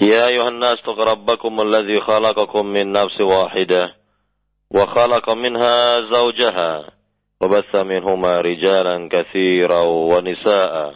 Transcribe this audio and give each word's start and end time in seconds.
يا 0.00 0.26
أيها 0.26 0.48
الناس 0.48 0.78
اتقوا 0.78 1.04
ربكم 1.04 1.60
الذي 1.60 2.00
خلقكم 2.00 2.66
من 2.66 2.92
نفس 2.92 3.20
واحدة 3.20 3.94
وخلق 4.70 5.30
منها 5.30 6.00
زوجها 6.00 6.90
وبث 7.40 7.76
منهما 7.76 8.40
رجالا 8.40 9.08
كثيرا 9.12 9.80
ونساء. 9.82 10.94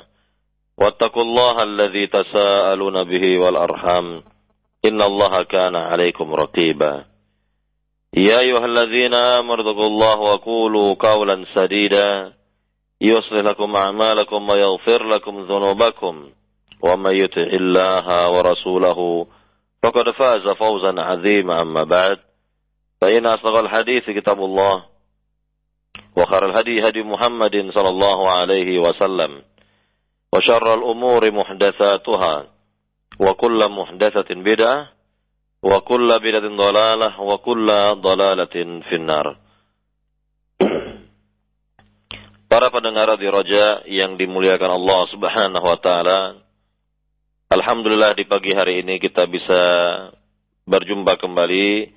واتقوا 0.79 1.23
الله 1.23 1.63
الذي 1.63 2.07
تساءلون 2.07 3.05
به 3.05 3.39
والأرحام. 3.39 4.23
إن 4.85 5.03
الله 5.03 5.43
كان 5.43 5.77
عليكم 5.77 6.35
رقيبا. 6.35 7.05
يا 8.17 8.39
أيها 8.41 8.65
الذين 8.65 9.15
آمنوا 9.15 9.55
اتقوا 9.55 9.87
الله 9.87 10.19
وقولوا 10.19 10.95
قولا 10.95 11.45
سديدا. 11.55 12.33
يصلح 13.01 13.41
لكم 13.41 13.77
أعمالكم 13.77 14.49
ويغفر 14.49 15.05
لكم 15.05 15.41
ذنوبكم. 15.41 16.31
ومن 16.83 17.15
يطع 17.17 17.43
الله 17.43 18.07
ورسوله 18.31 19.27
فقد 19.83 20.11
فاز 20.11 20.47
فوزا 20.59 20.93
عظيما 21.01 21.63
أما 21.63 21.85
بعد 21.85 22.19
فإن 23.01 23.27
أصدق 23.27 23.57
الحديث 23.57 24.11
كتاب 24.11 24.39
الله 24.39 24.85
وخير 26.17 26.51
الهدي 26.51 26.89
هدي 26.89 27.03
محمد 27.03 27.71
صلى 27.75 27.89
الله 27.89 28.31
عليه 28.31 28.79
وسلم 28.79 29.43
وشر 30.33 30.75
الأمور 30.75 31.33
محدثاتها 31.33 32.47
وكل 33.21 33.69
محدثة 33.71 34.35
بدعة 34.35 34.99
kulla 35.63 36.23
bidatin 36.23 36.55
dalalah 36.55 37.19
wa 37.19 37.37
kulla 37.43 37.99
dalalatin 37.99 38.83
finnar. 38.87 39.27
Para 42.49 42.73
pendengar 42.73 43.13
di 43.21 43.29
Roja 43.29 43.85
yang 43.85 44.17
dimuliakan 44.17 44.71
Allah 44.73 45.01
Subhanahu 45.13 45.67
wa 45.67 45.79
taala. 45.83 46.21
Alhamdulillah 47.49 48.13
di 48.13 48.29
pagi 48.29 48.53
hari 48.53 48.85
ini 48.85 49.01
kita 49.01 49.25
bisa 49.25 49.57
berjumpa 50.69 51.17
kembali 51.17 51.89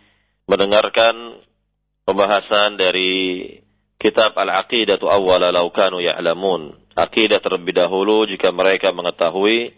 mendengarkan 0.48 1.44
pembahasan 2.08 2.80
dari 2.80 3.44
kitab 4.00 4.32
Al-Aqidatu 4.32 5.12
Awwala 5.12 5.52
Law 5.52 5.68
Kanu 5.76 6.00
Ya'lamun. 6.00 6.72
Aqidah 6.96 7.44
terlebih 7.44 7.76
dahulu 7.76 8.24
jika 8.32 8.56
mereka 8.56 8.96
mengetahui 8.96 9.76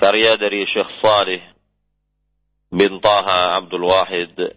karya 0.00 0.40
dari 0.40 0.64
Syekh 0.72 0.88
Salih 1.04 1.44
bin 2.72 2.96
Taha 3.04 3.60
Abdul 3.60 3.84
Wahid 3.84 4.56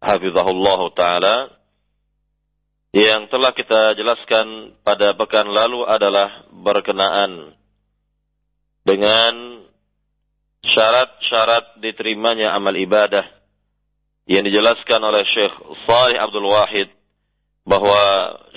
hafizahullah 0.00 0.80
taala 0.96 1.36
yang 2.96 3.28
telah 3.28 3.52
kita 3.52 3.92
jelaskan 3.92 4.72
pada 4.88 5.12
pekan 5.20 5.52
lalu 5.52 5.84
adalah 5.84 6.48
berkenaan 6.48 7.60
dengan 8.88 9.51
syarat-syarat 10.62 11.82
diterimanya 11.82 12.54
amal 12.54 12.74
ibadah 12.74 13.26
yang 14.30 14.46
dijelaskan 14.46 15.02
oleh 15.02 15.26
Syekh 15.26 15.54
Salih 15.86 16.18
Abdul 16.18 16.46
Wahid 16.46 16.88
bahwa 17.66 17.98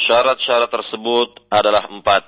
syarat-syarat 0.05 0.69
tersebut 0.69 1.45
adalah 1.49 1.89
empat 1.89 2.25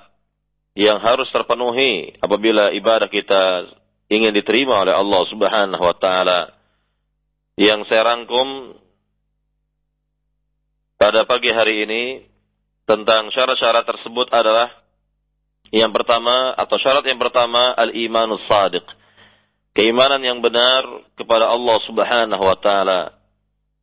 yang 0.78 0.98
harus 1.02 1.26
terpenuhi 1.34 2.14
apabila 2.22 2.70
ibadah 2.70 3.10
kita 3.10 3.66
ingin 4.10 4.30
diterima 4.34 4.82
oleh 4.82 4.94
Allah 4.94 5.22
Subhanahu 5.26 5.82
wa 5.82 5.96
taala 5.98 6.54
yang 7.58 7.82
saya 7.90 8.14
rangkum 8.14 8.78
pada 10.98 11.26
pagi 11.26 11.50
hari 11.50 11.86
ini 11.86 12.02
tentang 12.86 13.30
syarat-syarat 13.34 13.86
tersebut 13.86 14.30
adalah 14.30 14.70
yang 15.68 15.92
pertama 15.92 16.56
atau 16.56 16.80
syarat 16.80 17.04
yang 17.04 17.20
pertama 17.20 17.76
al-imanus 17.76 18.40
sadiq 18.48 18.86
keimanan 19.78 20.18
yang 20.26 20.42
benar 20.42 20.82
kepada 21.14 21.46
Allah 21.46 21.78
Subhanahu 21.86 22.42
wa 22.42 22.58
taala. 22.58 23.14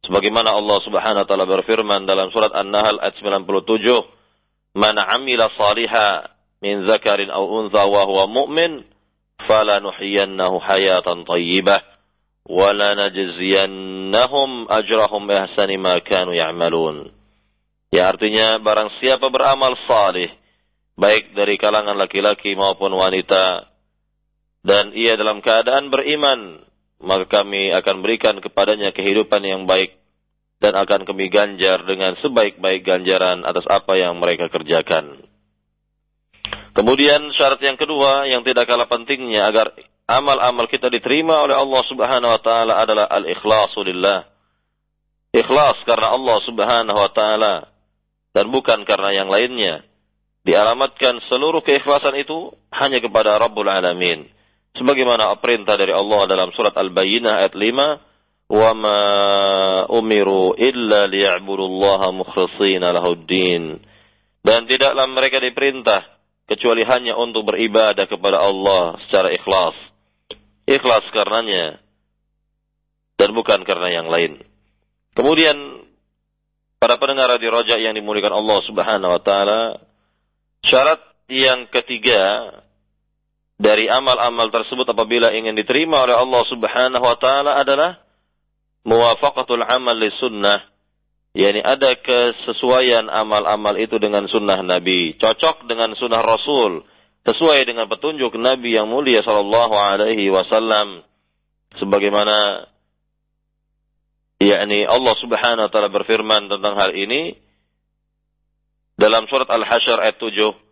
Sebagaimana 0.03 0.51
Allah 0.51 0.83
Subhanahu 0.83 1.23
wa 1.23 1.27
taala 1.31 1.47
berfirman 1.47 2.03
dalam 2.03 2.35
surat 2.35 2.51
An-Nahl 2.51 2.99
ayat 2.99 3.15
97, 3.23 4.03
"Man 4.75 4.99
'amila 4.99 5.47
saliha 5.55 6.35
min 6.59 6.83
zakarin 6.91 7.31
aw 7.31 7.47
untha 7.47 7.87
wa 7.87 8.03
huwa 8.03 8.27
mu'min, 8.27 8.83
falanuhyiyannahu 9.47 10.59
hayatan 10.59 11.23
thayyibah 11.23 11.79
wa 12.43 12.75
lanajziyannahum 12.75 14.67
ajrahum 14.67 15.31
bi 15.31 15.33
ahsani 15.39 15.79
ma 15.79 15.95
kanu 16.03 16.35
ya'malun." 16.35 17.07
Ya 17.95 18.11
artinya 18.11 18.59
barang 18.59 18.99
siapa 18.99 19.31
beramal 19.31 19.79
saleh, 19.87 20.27
baik 20.99 21.31
dari 21.31 21.55
kalangan 21.55 21.95
laki-laki 21.95 22.51
maupun 22.59 22.91
wanita 22.91 23.74
dan 24.65 24.97
ia 24.97 25.13
dalam 25.13 25.45
keadaan 25.45 25.93
beriman 25.93 26.65
maka 27.05 27.29
kami 27.29 27.69
akan 27.69 28.01
berikan 28.01 28.41
kepadanya 28.41 28.89
kehidupan 28.89 29.45
yang 29.45 29.69
baik 29.69 29.93
dan 30.57 30.73
akan 30.73 31.05
kami 31.05 31.29
ganjar 31.29 31.85
dengan 31.85 32.17
sebaik-baik 32.17 32.81
ganjaran 32.81 33.45
atas 33.45 33.67
apa 33.69 33.93
yang 33.99 34.17
mereka 34.17 34.49
kerjakan. 34.49 35.21
Kemudian 36.75 37.31
syarat 37.37 37.61
yang 37.61 37.77
kedua 37.77 38.27
yang 38.27 38.41
tidak 38.41 38.67
kalah 38.67 38.89
pentingnya 38.89 39.47
agar 39.47 39.71
amal-amal 40.09 40.67
kita 40.67 40.89
diterima 40.89 41.45
oleh 41.45 41.55
Allah 41.55 41.81
Subhanahu 41.87 42.31
wa 42.35 42.41
taala 42.41 42.73
adalah 42.81 43.05
al-ikhlasu 43.07 43.85
lillah. 43.85 44.27
Ikhlas 45.35 45.77
karena 45.83 46.15
Allah 46.15 46.37
Subhanahu 46.47 46.99
wa 46.99 47.11
taala 47.11 47.53
dan 48.35 48.51
bukan 48.51 48.83
karena 48.83 49.13
yang 49.13 49.29
lainnya. 49.31 49.83
Dialamatkan 50.45 51.25
seluruh 51.25 51.65
keikhlasan 51.65 52.21
itu 52.21 52.53
hanya 52.69 53.01
kepada 53.01 53.41
Rabbul 53.41 53.65
Alamin. 53.65 54.34
Sebagaimana 54.75 55.39
perintah 55.39 55.79
dari 55.79 55.95
Allah 55.95 56.27
dalam 56.27 56.51
surat 56.51 56.75
Al-Bayyinah 56.75 57.39
ayat 57.39 57.55
5, 57.55 57.87
"Wa 58.51 58.71
ma 58.75 59.01
umiru 59.87 60.55
illa 60.59 61.07
liya'budullaha 61.07 62.11
mukhlishina 62.11 62.91
lahuddin." 62.91 63.79
Dan 64.45 64.67
tidaklah 64.67 65.07
mereka 65.09 65.39
diperintah 65.41 66.05
kecuali 66.45 66.85
hanya 66.85 67.17
untuk 67.17 67.49
beribadah 67.49 68.05
kepada 68.05 68.37
Allah 68.37 68.99
secara 69.07 69.33
ikhlas 69.33 69.73
ikhlas 70.65 71.05
karenanya 71.13 71.79
dan 73.15 73.29
bukan 73.31 73.63
karena 73.63 74.01
yang 74.01 74.07
lain. 74.09 74.41
Kemudian 75.15 75.55
para 76.81 76.99
pendengar 76.99 77.31
di 77.39 77.47
Roja 77.47 77.79
yang 77.79 77.95
dimuliakan 77.95 78.35
Allah 78.35 78.59
Subhanahu 78.67 79.11
wa 79.15 79.21
taala, 79.23 79.61
syarat 80.65 80.99
yang 81.31 81.71
ketiga 81.71 82.51
dari 83.55 83.87
amal-amal 83.87 84.51
tersebut 84.51 84.83
apabila 84.91 85.31
ingin 85.31 85.55
diterima 85.55 86.03
oleh 86.03 86.15
Allah 86.15 86.43
Subhanahu 86.51 87.03
wa 87.03 87.15
taala 87.15 87.55
adalah 87.55 88.03
muwafaqatul 88.83 89.63
amal 89.63 89.95
li 89.95 90.11
sunnah. 90.19 90.59
Yakni 91.35 91.59
ada 91.59 91.99
kesesuaian 91.99 93.11
amal-amal 93.11 93.75
itu 93.75 93.99
dengan 93.99 94.23
sunnah 94.31 94.59
Nabi, 94.63 95.19
cocok 95.19 95.67
dengan 95.67 95.91
sunnah 95.99 96.23
Rasul. 96.23 96.83
Sesuai 97.25 97.65
dengan 97.67 97.89
petunjuk 97.91 98.37
Nabi 98.37 98.77
yang 98.77 98.87
mulia 98.87 99.19
sallallahu 99.25 99.75
alaihi 99.75 100.31
wasallam. 100.31 101.03
Sebagaimana 101.75 102.69
yakni 104.39 104.87
Allah 104.87 105.15
Subhanahu 105.19 105.67
wa 105.67 105.71
taala 105.71 105.91
berfirman 105.91 106.47
tentang 106.47 106.75
hal 106.79 106.95
ini 106.95 107.35
dalam 108.95 109.27
surat 109.27 109.51
Al-Hasyr 109.51 109.99
ayat 110.07 110.15
7 110.23 110.64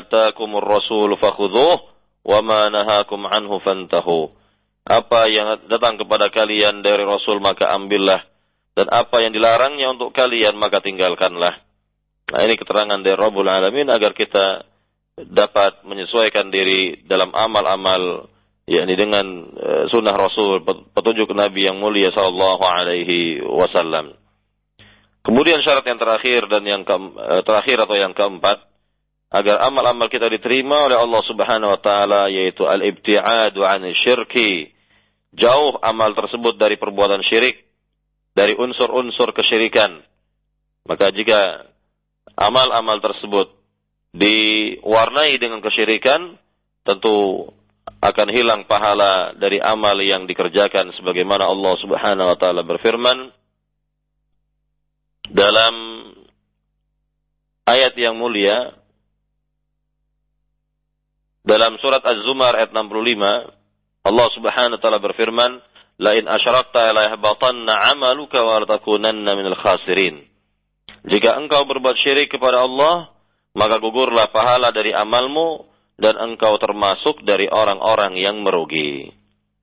ataakumur 0.00 0.64
rasul 0.64 1.12
fakhudhuh 1.20 1.76
wa 2.26 2.38
ma 2.40 2.72
nahakum 2.72 3.28
anhu 3.28 3.60
fantahu 3.60 4.32
apa 4.86 5.26
yang 5.26 5.66
datang 5.66 5.98
kepada 5.98 6.30
kalian 6.30 6.78
dari 6.80 7.02
rasul 7.02 7.42
maka 7.42 7.74
ambillah. 7.74 8.22
Dan 8.76 8.86
apa 8.92 9.18
yang 9.24 9.34
dilarangnya 9.34 9.98
untuk 9.98 10.14
kalian 10.14 10.54
maka 10.54 10.78
tinggalkanlah. 10.78 11.58
Nah 12.30 12.40
ini 12.46 12.54
keterangan 12.54 13.00
dari 13.02 13.18
Rabbul 13.18 13.50
Alamin 13.50 13.90
agar 13.90 14.14
kita 14.14 14.62
dapat 15.16 15.82
menyesuaikan 15.82 16.52
diri 16.52 17.02
dalam 17.08 17.32
amal-amal 17.34 18.30
yakni 18.68 18.94
dengan 18.94 19.26
uh, 19.54 19.84
sunnah 19.88 20.14
Rasul 20.14 20.62
petunjuk 20.92 21.32
Nabi 21.32 21.66
yang 21.66 21.80
mulia 21.80 22.12
sallallahu 22.12 22.62
alaihi 22.62 23.42
wasallam. 23.42 24.14
Kemudian 25.26 25.58
syarat 25.66 25.82
yang 25.82 25.98
terakhir 25.98 26.46
dan 26.46 26.62
yang 26.62 26.82
ke, 26.86 26.94
uh, 26.94 27.42
terakhir 27.42 27.82
atau 27.82 27.98
yang 27.98 28.14
keempat 28.14 28.62
agar 29.34 29.58
amal-amal 29.66 30.06
kita 30.06 30.30
diterima 30.30 30.86
oleh 30.86 30.94
Allah 30.94 31.22
Subhanahu 31.26 31.74
wa 31.74 31.80
taala 31.82 32.30
yaitu 32.30 32.62
al-ibtiadu 32.62 33.66
'an 33.66 33.82
syirki 33.90 34.70
jauh 35.36 35.76
amal 35.84 36.16
tersebut 36.16 36.56
dari 36.56 36.80
perbuatan 36.80 37.20
syirik, 37.26 37.68
dari 38.32 38.56
unsur-unsur 38.56 39.36
kesyirikan. 39.36 40.00
Maka 40.88 41.12
jika 41.12 41.68
amal-amal 42.38 43.02
tersebut 43.04 43.52
diwarnai 44.16 45.36
dengan 45.36 45.60
kesyirikan, 45.60 46.40
tentu 46.88 47.50
akan 48.00 48.28
hilang 48.32 48.62
pahala 48.64 49.36
dari 49.36 49.60
amal 49.60 49.98
yang 50.00 50.24
dikerjakan 50.24 50.94
sebagaimana 50.96 51.44
Allah 51.44 51.74
Subhanahu 51.82 52.30
wa 52.32 52.38
taala 52.38 52.62
berfirman 52.64 53.35
dalam 55.32 55.74
ayat 57.66 57.94
yang 57.98 58.14
mulia 58.18 58.74
dalam 61.46 61.78
surat 61.78 62.02
Az-Zumar 62.02 62.58
ayat 62.58 62.74
65, 62.74 63.22
Allah 64.02 64.28
Subhanahu 64.34 64.76
wa 64.78 64.82
taala 64.82 64.98
berfirman, 64.98 65.62
"La 66.02 66.18
in 66.18 66.26
asyrakta 66.26 66.90
la 66.90 67.14
yahbatanna 67.14 67.94
'amaluka 67.94 68.42
wa 68.42 68.58
la 68.58 68.66
takunanna 68.66 69.30
minal 69.38 69.54
khasirin." 69.54 70.26
Jika 71.06 71.38
engkau 71.38 71.62
berbuat 71.70 71.94
syirik 72.02 72.34
kepada 72.34 72.66
Allah, 72.66 73.14
maka 73.54 73.78
gugurlah 73.78 74.26
pahala 74.34 74.74
dari 74.74 74.90
amalmu 74.90 75.70
dan 75.96 76.18
engkau 76.18 76.58
termasuk 76.58 77.22
dari 77.22 77.46
orang-orang 77.46 78.18
yang 78.18 78.42
merugi. 78.42 79.14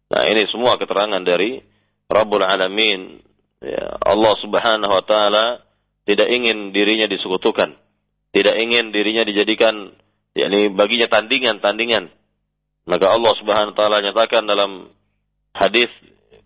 Nah, 0.07 0.24
ini 0.24 0.48
semua 0.48 0.80
keterangan 0.80 1.19
dari 1.19 1.59
Rabbul 2.07 2.48
Alamin. 2.48 3.19
Ya, 3.63 3.95
Allah 4.04 4.33
Subhanahu 4.44 4.92
wa 4.92 5.04
taala 5.07 5.63
tidak 6.04 6.27
ingin 6.27 6.75
dirinya 6.75 7.07
disekutukan. 7.07 7.80
Tidak 8.36 8.56
ingin 8.60 8.92
dirinya 8.92 9.24
dijadikan 9.24 9.95
yakni 10.36 10.68
baginya 10.75 11.07
tandingan-tandingan. 11.07 12.12
Maka 12.83 13.06
Allah 13.07 13.33
Subhanahu 13.39 13.71
wa 13.71 13.77
taala 13.80 14.04
nyatakan 14.04 14.44
dalam 14.44 14.92
hadis 15.56 15.88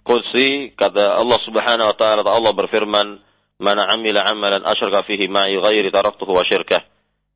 kursi 0.05 0.77
kata 0.77 1.17
Allah 1.17 1.39
Subhanahu 1.41 1.89
wa 1.89 1.97
taala 1.97 2.21
Allah 2.21 2.53
berfirman, 2.53 3.17
"Man 3.57 3.77
'amila 3.81 4.21
'amalan 4.21 4.61
asyraka 4.61 5.09
fihi 5.09 5.25
ma'i 5.25 5.57
ghairi 5.57 5.89
taraktuhu 5.89 6.37
wa 6.37 6.45
syirkah." 6.45 6.85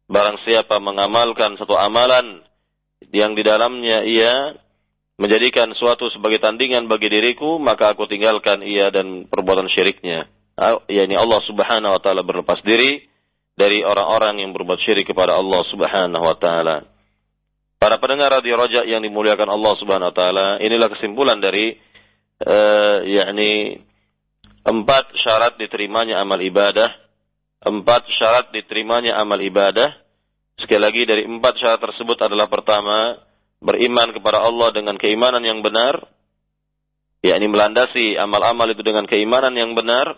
Barang 0.06 0.38
siapa 0.46 0.78
mengamalkan 0.78 1.58
satu 1.58 1.74
amalan 1.74 2.46
yang 3.10 3.34
di 3.34 3.42
dalamnya 3.42 4.06
ia 4.06 4.54
menjadikan 5.22 5.70
suatu 5.78 6.10
sebagai 6.10 6.42
tandingan 6.42 6.90
bagi 6.90 7.06
diriku, 7.06 7.62
maka 7.62 7.94
aku 7.94 8.10
tinggalkan 8.10 8.66
ia 8.66 8.90
dan 8.90 9.30
perbuatan 9.30 9.70
syiriknya. 9.70 10.26
Yani 10.90 11.14
Allah 11.14 11.42
Subhanahu 11.46 11.94
wa 11.94 12.02
taala 12.02 12.26
berlepas 12.26 12.58
diri 12.66 13.06
dari 13.54 13.86
orang-orang 13.86 14.42
yang 14.42 14.52
berbuat 14.58 14.82
syirik 14.82 15.06
kepada 15.06 15.38
Allah 15.38 15.62
Subhanahu 15.70 16.26
wa 16.26 16.38
taala. 16.42 16.90
Para 17.78 18.02
pendengar 18.02 18.34
radio 18.34 18.58
Raja 18.58 18.82
yang 18.86 19.06
dimuliakan 19.06 19.50
Allah 19.50 19.74
Subhanahu 19.78 20.10
wa 20.10 20.16
taala, 20.18 20.48
inilah 20.62 20.90
kesimpulan 20.90 21.38
dari 21.38 21.78
uh, 22.42 23.06
yakni 23.06 23.82
empat 24.66 25.18
syarat 25.18 25.58
diterimanya 25.58 26.22
amal 26.22 26.38
ibadah, 26.42 26.90
empat 27.62 28.10
syarat 28.10 28.50
diterimanya 28.54 29.18
amal 29.18 29.38
ibadah. 29.38 29.94
Sekali 30.62 30.82
lagi 30.82 31.02
dari 31.10 31.26
empat 31.26 31.58
syarat 31.58 31.82
tersebut 31.82 32.18
adalah 32.22 32.46
pertama, 32.46 33.18
beriman 33.62 34.10
kepada 34.12 34.42
Allah 34.42 34.74
dengan 34.74 34.98
keimanan 34.98 35.46
yang 35.46 35.62
benar, 35.62 36.02
yakni 37.22 37.46
melandasi 37.48 38.18
amal-amal 38.18 38.68
itu 38.74 38.82
dengan 38.82 39.06
keimanan 39.06 39.54
yang 39.54 39.78
benar. 39.78 40.18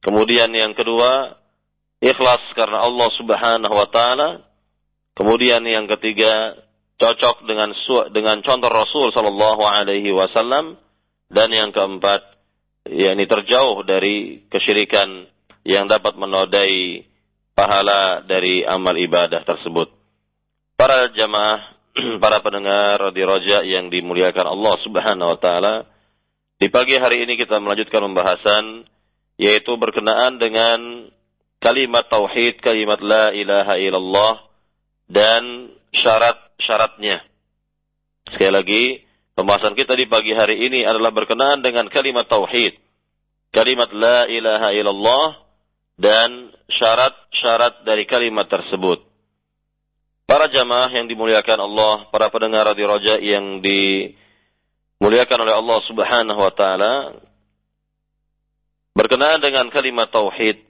Kemudian 0.00 0.48
yang 0.54 0.72
kedua, 0.72 1.36
ikhlas 2.00 2.40
karena 2.56 2.80
Allah 2.80 3.08
Subhanahu 3.18 3.74
wa 3.74 3.88
taala. 3.90 4.46
Kemudian 5.18 5.60
yang 5.68 5.84
ketiga, 5.90 6.56
cocok 6.96 7.44
dengan 7.44 7.74
dengan 8.14 8.40
contoh 8.40 8.70
Rasul 8.72 9.12
sallallahu 9.12 9.60
alaihi 9.66 10.14
wasallam 10.14 10.80
dan 11.28 11.48
yang 11.52 11.74
keempat, 11.74 12.24
yakni 12.88 13.28
terjauh 13.28 13.84
dari 13.84 14.46
kesyirikan 14.48 15.28
yang 15.66 15.84
dapat 15.88 16.16
menodai 16.16 17.04
pahala 17.52 18.24
dari 18.24 18.64
amal 18.64 18.96
ibadah 18.96 19.44
tersebut. 19.44 19.92
Para 20.80 21.12
jamaah, 21.12 21.79
para 22.22 22.38
pendengar 22.40 23.10
di 23.10 23.22
Roja 23.26 23.66
yang 23.66 23.90
dimuliakan 23.90 24.46
Allah 24.46 24.74
Subhanahu 24.86 25.28
wa 25.34 25.38
taala, 25.38 25.74
di 26.60 26.70
pagi 26.70 26.94
hari 26.94 27.26
ini 27.26 27.34
kita 27.34 27.58
melanjutkan 27.58 28.04
pembahasan 28.06 28.64
yaitu 29.40 29.72
berkenaan 29.80 30.36
dengan 30.36 31.08
kalimat 31.58 32.06
tauhid, 32.06 32.60
kalimat 32.60 33.00
la 33.00 33.32
ilaha 33.32 33.74
illallah 33.80 34.34
dan 35.10 35.72
syarat-syaratnya. 35.96 37.24
Sekali 38.30 38.52
lagi, 38.52 38.84
pembahasan 39.34 39.74
kita 39.74 39.98
di 39.98 40.06
pagi 40.06 40.36
hari 40.36 40.62
ini 40.62 40.86
adalah 40.86 41.10
berkenaan 41.10 41.64
dengan 41.64 41.90
kalimat 41.90 42.28
tauhid, 42.30 42.78
kalimat 43.50 43.90
la 43.90 44.30
ilaha 44.30 44.68
illallah 44.70 45.26
dan 45.98 46.54
syarat-syarat 46.70 47.82
dari 47.82 48.06
kalimat 48.06 48.46
tersebut. 48.46 49.09
Para 50.30 50.46
jamaah 50.46 50.94
yang 50.94 51.10
dimuliakan 51.10 51.58
Allah, 51.58 52.06
para 52.14 52.30
pendengar 52.30 52.62
radio 52.62 52.86
Roja 52.86 53.18
yang 53.18 53.58
dimuliakan 53.66 55.38
oleh 55.42 55.54
Allah 55.58 55.78
Subhanahu 55.90 56.38
wa 56.38 56.54
taala, 56.54 57.18
berkenaan 58.94 59.42
dengan 59.42 59.66
kalimat 59.74 60.06
tauhid, 60.14 60.62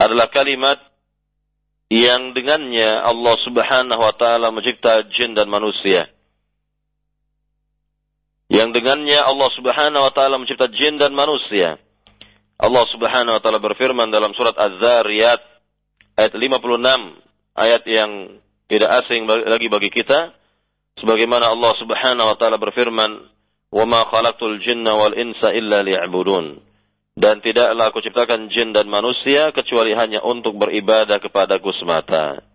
adalah 0.00 0.32
kalimat 0.32 0.80
yang 1.92 2.32
dengannya 2.32 3.04
Allah 3.04 3.36
Subhanahu 3.44 4.00
wa 4.00 4.16
taala 4.16 4.48
mencipta 4.48 5.04
jin 5.12 5.36
dan 5.36 5.52
manusia. 5.52 6.08
Yang 8.48 8.80
dengannya 8.80 9.20
Allah 9.20 9.52
Subhanahu 9.52 10.08
wa 10.08 10.12
taala 10.16 10.40
mencipta 10.40 10.72
jin 10.72 10.96
dan 10.96 11.12
manusia. 11.12 11.76
Allah 12.56 12.88
Subhanahu 12.96 13.36
wa 13.36 13.40
taala 13.44 13.60
berfirman 13.60 14.08
dalam 14.08 14.32
surat 14.32 14.56
Az-Zariyat 14.56 15.40
ayat 16.16 16.32
56, 16.32 17.27
ayat 17.58 17.82
yang 17.90 18.40
tidak 18.70 19.04
asing 19.04 19.26
lagi 19.26 19.66
bagi 19.66 19.90
kita 19.90 20.32
sebagaimana 21.00 21.50
Allah 21.50 21.72
Subhanahu 21.80 22.30
wa 22.30 22.36
taala 22.36 22.60
berfirman, 22.60 23.10
"Wa 23.72 23.84
ma 23.88 24.06
khalaqtul 24.06 24.60
jinna 24.62 24.94
wal 24.94 25.16
insa 25.16 25.50
illa 25.54 25.82
liya'budun." 25.82 26.68
Dan 27.18 27.42
tidaklah 27.42 27.90
aku 27.90 27.98
ciptakan 27.98 28.46
jin 28.46 28.70
dan 28.70 28.86
manusia 28.86 29.50
kecuali 29.50 29.90
hanya 29.90 30.22
untuk 30.22 30.54
beribadah 30.54 31.18
kepadaku 31.18 31.74
semata. 31.74 32.46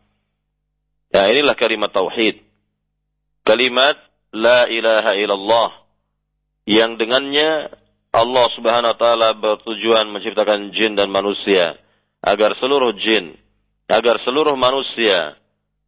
Ya 1.12 1.28
inilah 1.28 1.60
kalimat 1.60 1.92
tauhid. 1.92 2.40
Kalimat 3.44 4.00
la 4.32 4.72
ilaha 4.72 5.20
illallah. 5.20 5.70
Yang 6.64 6.96
dengannya 6.96 7.76
Allah 8.16 8.46
subhanahu 8.56 8.92
wa 8.96 8.98
ta'ala 8.98 9.30
bertujuan 9.36 10.08
menciptakan 10.16 10.72
jin 10.72 10.96
dan 10.96 11.12
manusia. 11.12 11.76
Agar 12.24 12.56
seluruh 12.56 12.96
jin, 12.96 13.36
agar 13.88 14.20
seluruh 14.24 14.56
manusia 14.56 15.36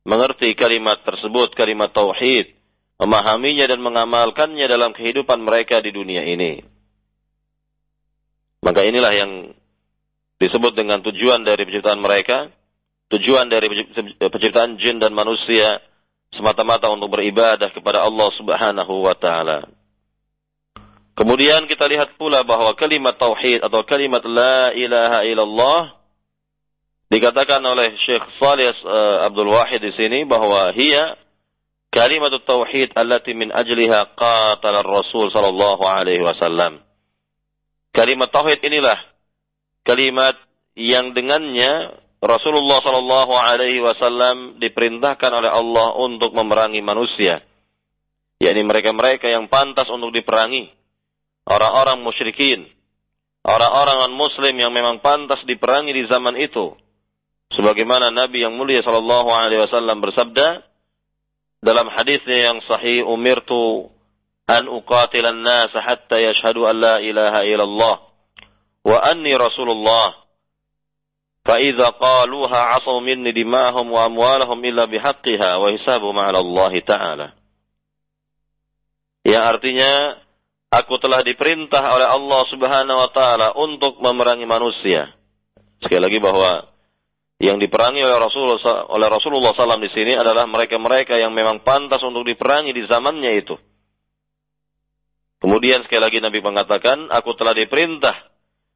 mengerti 0.05 0.53
kalimat 0.53 1.01
tersebut, 1.01 1.53
kalimat 1.57 1.91
tauhid. 1.91 2.53
Memahaminya 2.95 3.67
dan 3.67 3.83
mengamalkannya 3.83 4.71
dalam 4.71 4.95
kehidupan 4.95 5.43
mereka 5.43 5.83
di 5.83 5.91
dunia 5.91 6.23
ini. 6.23 6.63
Maka 8.63 8.87
inilah 8.87 9.11
yang 9.11 9.51
disebut 10.39 10.71
dengan 10.79 11.03
tujuan 11.03 11.43
dari 11.43 11.67
penciptaan 11.67 11.99
mereka, 11.99 12.47
tujuan 13.11 13.51
dari 13.51 13.67
penciptaan 14.15 14.79
jin 14.79 15.03
dan 15.03 15.11
manusia 15.11 15.83
semata-mata 16.31 16.87
untuk 16.87 17.11
beribadah 17.11 17.67
kepada 17.75 18.07
Allah 18.07 18.29
Subhanahu 18.39 18.93
wa 19.03 19.15
taala. 19.19 19.67
Kemudian 21.15 21.63
kita 21.71 21.87
lihat 21.87 22.19
pula 22.19 22.43
bahwa 22.43 22.75
kalimat 22.75 23.15
tauhid 23.15 23.63
atau 23.63 23.87
kalimat 23.87 24.23
la 24.27 24.75
ilaha 24.75 25.23
illallah 25.23 25.81
dikatakan 27.09 27.61
oleh 27.61 27.93
Syekh 28.01 28.23
Salih 28.41 28.73
uh, 28.85 29.29
Abdul 29.29 29.49
Wahid 29.49 29.81
di 29.81 29.93
sini 29.93 30.25
bahwa 30.25 30.73
hiya 30.73 31.17
kalimat 31.93 32.33
tauhid 32.43 32.91
allati 32.97 33.31
min 33.31 33.53
ajliha 33.53 34.17
qatala 34.17 34.81
Rasul 34.83 35.29
sallallahu 35.31 35.83
alaihi 35.85 36.25
wasallam. 36.25 36.81
Kalimat 37.95 38.27
tauhid 38.33 38.59
inilah 38.59 38.99
kalimat 39.87 40.35
yang 40.75 41.15
dengannya 41.15 42.03
Rasulullah 42.19 42.81
Shallallahu 42.81 43.33
Alaihi 43.37 43.79
Wasallam 43.85 44.57
diperintahkan 44.57 45.31
oleh 45.31 45.51
Allah 45.51 45.93
untuk 46.01 46.33
memerangi 46.33 46.81
manusia, 46.81 47.39
yakni 48.41 48.65
mereka-mereka 48.65 49.29
yang 49.29 49.45
pantas 49.45 49.85
untuk 49.93 50.09
diperangi, 50.09 50.73
orang-orang 51.45 52.01
musyrikin, 52.01 52.65
orang-orang 53.45 54.09
non 54.09 54.15
Muslim 54.17 54.57
yang 54.57 54.73
memang 54.73 55.05
pantas 55.05 55.39
diperangi 55.45 55.93
di 55.93 56.03
zaman 56.09 56.35
itu, 56.41 56.73
Sebagaimana 57.55 58.11
Nabi 58.11 58.43
yang 58.43 58.55
mulia 58.59 58.83
sallallahu 58.83 59.31
alaihi 59.31 59.63
wasallam 59.63 60.03
bersabda 60.03 60.63
dalam 61.63 61.87
hadisnya 61.87 62.51
yang 62.51 62.57
sahih 62.67 63.07
umirtu 63.07 63.89
an 64.45 64.67
uqatil 64.67 65.23
an-nas 65.25 65.71
hatta 65.73 66.19
yashhadu 66.19 66.67
an 66.67 66.75
la 66.77 66.95
ilaha 66.99 67.41
illallah 67.47 67.95
wa 68.85 68.97
anni 69.07 69.33
rasulullah. 69.33 70.19
Fa 71.45 71.61
idza 71.61 71.93
qaluha 71.95 72.81
asaw 72.81 72.99
minni 72.99 73.29
dimahum 73.29 73.85
wa 73.87 74.09
amwalahum 74.09 74.57
illa 74.65 74.89
bihaqqiha 74.89 75.61
wa 75.61 75.69
hisabu 75.69 76.09
'ala 76.11 76.41
Allah 76.41 76.73
ta'ala. 76.81 77.27
Yang 79.25 79.43
artinya 79.57 80.21
aku 80.69 81.01
telah 81.01 81.23
diperintah 81.25 81.81
oleh 81.81 82.07
Allah 82.09 82.41
Subhanahu 82.51 82.97
wa 82.99 83.09
taala 83.09 83.47
untuk 83.57 83.97
memerangi 84.01 84.45
manusia. 84.45 85.13
Sekali 85.81 86.01
lagi 86.01 86.19
bahwa 86.21 86.74
yang 87.45 87.61
diperangi 87.61 88.01
oleh 88.01 88.17
Rasulullah 88.17 88.89
oleh 88.89 89.07
Rasulullah 89.07 89.53
SAW 89.53 89.77
di 89.77 89.91
sini 89.93 90.17
adalah 90.17 90.49
mereka-mereka 90.49 91.21
yang 91.21 91.29
memang 91.29 91.61
pantas 91.61 92.01
untuk 92.01 92.25
diperangi 92.25 92.73
di 92.73 92.83
zamannya 92.89 93.31
itu. 93.37 93.55
Kemudian 95.37 95.85
sekali 95.85 96.01
lagi 96.01 96.17
Nabi 96.17 96.41
mengatakan, 96.41 97.05
aku 97.13 97.37
telah 97.37 97.53
diperintah 97.53 98.15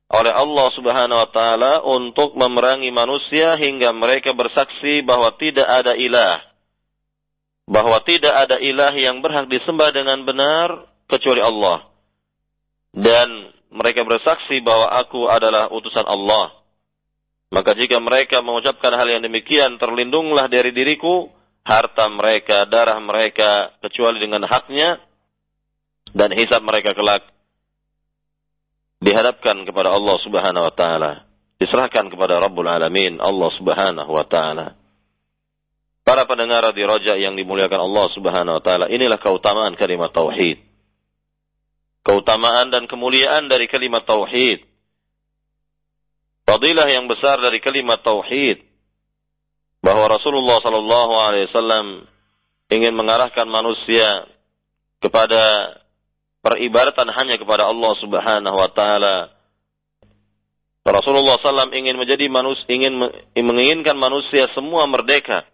oleh 0.10 0.30
Allah 0.30 0.68
Subhanahu 0.78 1.18
wa 1.18 1.30
taala 1.34 1.74
untuk 1.82 2.38
memerangi 2.38 2.94
manusia 2.94 3.58
hingga 3.58 3.90
mereka 3.90 4.38
bersaksi 4.38 5.02
bahwa 5.02 5.34
tidak 5.42 5.66
ada 5.66 5.98
ilah. 5.98 6.38
Bahwa 7.66 8.02
tidak 8.06 8.34
ada 8.34 8.62
ilah 8.62 8.94
yang 8.94 9.22
berhak 9.22 9.50
disembah 9.50 9.90
dengan 9.94 10.26
benar 10.26 10.90
kecuali 11.10 11.42
Allah. 11.42 11.90
Dan 12.94 13.54
mereka 13.74 14.06
bersaksi 14.06 14.62
bahwa 14.62 14.90
aku 14.94 15.30
adalah 15.30 15.70
utusan 15.70 16.06
Allah 16.06 16.59
maka 17.50 17.74
jika 17.74 17.98
mereka 17.98 18.46
mengucapkan 18.46 18.94
hal 18.94 19.10
yang 19.10 19.22
demikian 19.26 19.82
terlindunglah 19.82 20.46
dari 20.50 20.70
diriku 20.70 21.30
harta 21.66 22.06
mereka 22.10 22.70
darah 22.70 22.98
mereka 23.02 23.74
kecuali 23.82 24.22
dengan 24.22 24.46
haknya 24.46 25.02
dan 26.14 26.34
hisab 26.34 26.62
mereka 26.66 26.94
kelak 26.94 27.26
dihadapkan 29.00 29.64
kepada 29.64 29.96
Allah 29.96 30.16
Subhanahu 30.22 30.68
wa 30.68 30.74
taala, 30.76 31.12
diserahkan 31.58 32.12
kepada 32.12 32.38
Rabbul 32.38 32.68
Alamin, 32.68 33.18
Allah 33.24 33.50
Subhanahu 33.56 34.12
wa 34.12 34.26
taala. 34.28 34.76
Para 36.04 36.28
pendengar 36.28 36.68
di 36.76 36.84
Raja 36.84 37.16
yang 37.16 37.38
dimuliakan 37.40 37.80
Allah 37.80 38.06
Subhanahu 38.12 38.60
wa 38.60 38.64
taala, 38.64 38.86
inilah 38.92 39.18
keutamaan 39.18 39.74
kalimat 39.80 40.12
tauhid. 40.12 40.60
Keutamaan 42.04 42.72
dan 42.74 42.88
kemuliaan 42.88 43.48
dari 43.48 43.70
kalimat 43.72 44.04
tauhid. 44.04 44.68
Fadilah 46.50 46.90
yang 46.90 47.06
besar 47.06 47.38
dari 47.38 47.62
kalimat 47.62 48.02
tauhid 48.02 48.66
bahwa 49.86 50.10
Rasulullah 50.10 50.58
sallallahu 50.66 51.14
alaihi 51.14 51.46
wasallam 51.46 52.10
ingin 52.74 52.98
mengarahkan 52.98 53.46
manusia 53.46 54.26
kepada 54.98 55.78
peribadatan 56.42 57.06
hanya 57.14 57.38
kepada 57.38 57.70
Allah 57.70 57.94
Subhanahu 58.02 58.58
wa 58.58 58.70
taala. 58.74 59.30
Rasulullah 60.90 61.38
SAW 61.38 61.70
ingin 61.70 62.02
menjadi 62.02 62.26
manusia, 62.34 62.66
ingin 62.66 62.98
menginginkan 63.38 63.94
manusia 63.94 64.50
semua 64.58 64.90
merdeka 64.90 65.46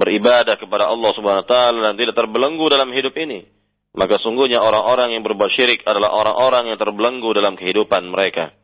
beribadah 0.00 0.56
kepada 0.56 0.88
Allah 0.88 1.12
Subhanahu 1.12 1.44
wa 1.44 1.50
taala 1.50 1.92
dan 1.92 2.00
tidak 2.00 2.16
terbelenggu 2.16 2.64
dalam 2.72 2.88
hidup 2.88 3.12
ini. 3.20 3.44
Maka 3.92 4.16
sungguhnya 4.16 4.64
orang-orang 4.64 5.12
yang 5.12 5.28
berbuat 5.28 5.52
syirik 5.52 5.84
adalah 5.84 6.08
orang-orang 6.08 6.72
yang 6.72 6.80
terbelenggu 6.80 7.36
dalam 7.36 7.52
kehidupan 7.52 8.08
mereka. 8.08 8.55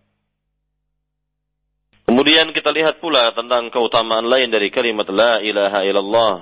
Kemudian 2.13 2.53
kita 2.53 2.69
lihat 2.77 3.01
pula 3.01 3.33
tentang 3.33 3.73
keutamaan 3.73 4.29
lain 4.29 4.53
dari 4.53 4.69
kalimat 4.69 5.09
la 5.09 5.41
ilaha 5.41 5.81
illallah. 5.81 6.35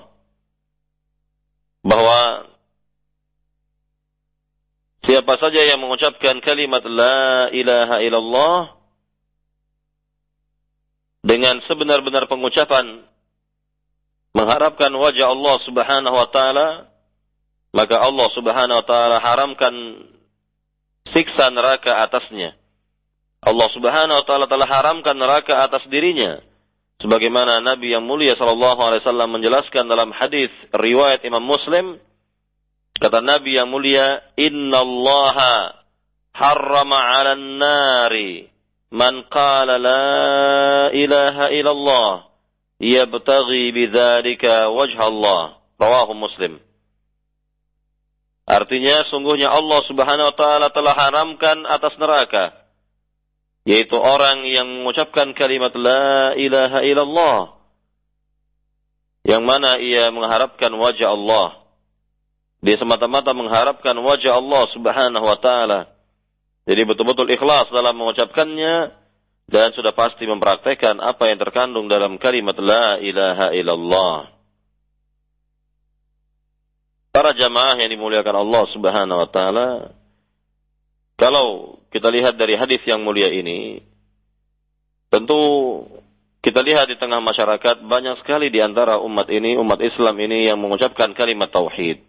Bahwa 1.86 2.50
Siapa 5.00 5.32
saja 5.40 5.64
yang 5.64 5.80
mengucapkan 5.80 6.44
kalimat 6.44 6.84
la 6.84 7.48
ilaha 7.56 8.04
illallah 8.04 8.76
dengan 11.24 11.56
sebenar-benar 11.64 12.28
pengucapan 12.28 13.08
mengharapkan 14.36 14.92
wajah 14.92 15.32
Allah 15.32 15.56
Subhanahu 15.64 16.16
wa 16.20 16.28
taala 16.28 16.68
maka 17.72 17.96
Allah 17.96 18.28
Subhanahu 18.36 18.76
wa 18.76 18.86
taala 18.86 19.16
haramkan 19.24 19.74
siksa 21.16 21.48
neraka 21.48 21.96
atasnya. 22.04 22.59
Allah 23.40 23.68
Subhanahu 23.72 24.20
wa 24.20 24.24
taala 24.28 24.46
telah 24.46 24.68
haramkan 24.68 25.16
neraka 25.16 25.64
atas 25.64 25.84
dirinya 25.88 26.40
sebagaimana 27.00 27.64
Nabi 27.64 27.96
yang 27.96 28.04
mulia 28.04 28.36
sallallahu 28.36 28.80
alaihi 28.80 29.02
wasallam 29.04 29.30
menjelaskan 29.32 29.88
dalam 29.88 30.12
hadis 30.12 30.52
riwayat 30.76 31.24
Imam 31.24 31.44
Muslim 31.44 31.96
Kata 33.00 33.24
Nabi 33.24 33.56
yang 33.56 33.72
mulia, 33.72 34.20
Inna 34.36 34.84
Allah 34.84 35.38
harrama 36.36 37.00
ala 37.00 37.32
nari 37.32 38.44
man 38.92 39.24
qala 39.32 39.80
la 39.80 40.92
ilaha 40.92 41.48
illallah 41.48 42.28
yabtaghi 42.76 43.72
bidzalika 43.72 44.68
wajha 44.68 45.00
Allah. 45.00 45.56
Rawahu 45.80 46.12
Muslim. 46.12 46.60
Artinya 48.44 49.08
sungguhnya 49.08 49.48
Allah 49.48 49.80
Subhanahu 49.88 50.28
wa 50.28 50.36
taala 50.36 50.68
telah 50.68 50.92
haramkan 50.92 51.64
atas 51.64 51.96
neraka 51.96 52.52
yaitu 53.68 53.96
orang 53.96 54.48
yang 54.48 54.66
mengucapkan 54.66 55.36
kalimat 55.36 55.72
la 55.76 56.32
ilaha 56.36 56.80
illallah 56.84 57.38
yang 59.26 59.44
mana 59.44 59.76
ia 59.76 60.08
mengharapkan 60.08 60.72
wajah 60.72 61.12
Allah 61.12 61.60
dia 62.60 62.76
semata-mata 62.76 63.32
mengharapkan 63.32 63.96
wajah 63.96 64.36
Allah 64.36 64.68
Subhanahu 64.76 65.24
wa 65.24 65.38
taala. 65.40 65.88
Jadi 66.68 66.84
betul-betul 66.84 67.32
ikhlas 67.32 67.72
dalam 67.72 67.96
mengucapkannya 67.96 68.92
dan 69.48 69.72
sudah 69.72 69.96
pasti 69.96 70.28
mempraktekkan 70.28 71.00
apa 71.00 71.32
yang 71.32 71.40
terkandung 71.40 71.88
dalam 71.88 72.20
kalimat 72.20 72.54
la 72.60 73.00
ilaha 73.00 73.56
illallah. 73.56 74.16
Para 77.10 77.34
jamaah 77.34 77.80
yang 77.80 77.90
dimuliakan 77.90 78.36
Allah 78.44 78.64
Subhanahu 78.76 79.18
wa 79.18 79.28
taala, 79.32 79.68
kalau 81.16 81.79
kita 81.90 82.08
lihat 82.10 82.38
dari 82.38 82.54
hadis 82.54 82.82
yang 82.86 83.02
mulia 83.02 83.30
ini, 83.30 83.82
tentu 85.10 85.42
kita 86.40 86.64
lihat 86.64 86.88
di 86.88 86.96
tengah 86.96 87.20
masyarakat 87.20 87.84
banyak 87.84 88.16
sekali 88.24 88.48
di 88.48 88.64
antara 88.64 88.96
umat 89.02 89.28
ini, 89.28 89.60
umat 89.60 89.82
Islam 89.84 90.16
ini 90.22 90.48
yang 90.48 90.56
mengucapkan 90.56 91.12
kalimat 91.12 91.52
tauhid. 91.52 92.00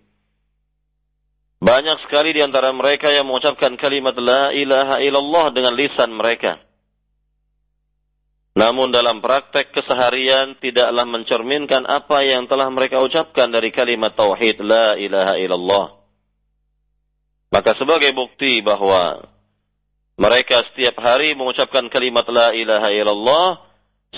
Banyak 1.62 1.98
sekali 2.08 2.34
di 2.34 2.42
antara 2.42 2.74
mereka 2.74 3.14
yang 3.14 3.30
mengucapkan 3.30 3.78
kalimat 3.78 4.18
la 4.18 4.50
ilaha 4.50 4.98
illallah 4.98 5.54
dengan 5.54 5.78
lisan 5.78 6.10
mereka. 6.10 6.58
Namun 8.52 8.92
dalam 8.92 9.24
praktek 9.24 9.72
keseharian 9.72 10.60
tidaklah 10.60 11.06
mencerminkan 11.08 11.88
apa 11.88 12.26
yang 12.26 12.50
telah 12.52 12.68
mereka 12.68 13.00
ucapkan 13.00 13.48
dari 13.48 13.72
kalimat 13.72 14.18
tauhid 14.18 14.60
la 14.64 14.98
ilaha 14.98 15.38
illallah. 15.38 15.86
Maka 17.52 17.76
sebagai 17.76 18.12
bukti 18.16 18.64
bahwa 18.64 19.31
mereka 20.20 20.68
setiap 20.72 21.00
hari 21.00 21.36
mengucapkan 21.36 21.88
kalimat 21.88 22.28
la 22.28 22.52
ilaha 22.56 22.90
illallah, 22.92 23.48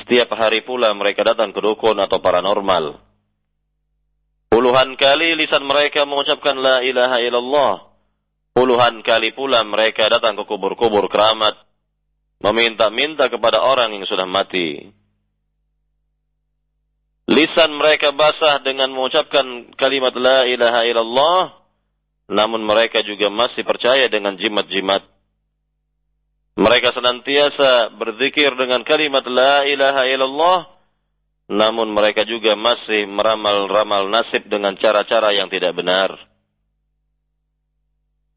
setiap 0.03 0.33
hari 0.33 0.65
pula 0.65 0.89
mereka 0.97 1.21
datang 1.25 1.53
ke 1.53 1.59
dukun 1.61 1.97
atau 2.01 2.17
paranormal 2.17 3.13
Puluhan 4.53 4.93
kali 5.01 5.33
lisan 5.33 5.65
mereka 5.65 6.05
mengucapkan 6.05 6.53
la 6.53 6.85
ilaha 6.85 7.17
illallah. 7.25 7.89
Puluhan 8.53 9.01
kali 9.01 9.33
pula 9.33 9.65
mereka 9.65 10.05
datang 10.05 10.37
ke 10.37 10.45
kubur-kubur 10.45 11.09
keramat. 11.09 11.57
Meminta-minta 12.37 13.33
kepada 13.33 13.65
orang 13.65 13.97
yang 13.97 14.05
sudah 14.05 14.29
mati. 14.29 14.93
Lisan 17.25 17.73
mereka 17.81 18.13
basah 18.13 18.61
dengan 18.61 18.93
mengucapkan 18.93 19.73
kalimat 19.73 20.13
la 20.13 20.45
ilaha 20.45 20.85
illallah. 20.85 21.39
Namun 22.29 22.61
mereka 22.61 23.01
juga 23.01 23.33
masih 23.33 23.65
percaya 23.65 24.05
dengan 24.05 24.37
jimat-jimat. 24.37 25.01
Mereka 26.53 26.93
senantiasa 26.93 27.97
berzikir 27.97 28.53
dengan 28.53 28.85
kalimat 28.85 29.25
la 29.25 29.65
ilaha 29.65 30.03
illallah 30.05 30.59
namun 31.49 31.91
mereka 31.91 32.23
juga 32.23 32.55
masih 32.55 33.09
meramal-ramal 33.09 34.07
nasib 34.07 34.47
dengan 34.47 34.77
cara-cara 34.79 35.35
yang 35.35 35.51
tidak 35.51 35.75
benar. 35.75 36.13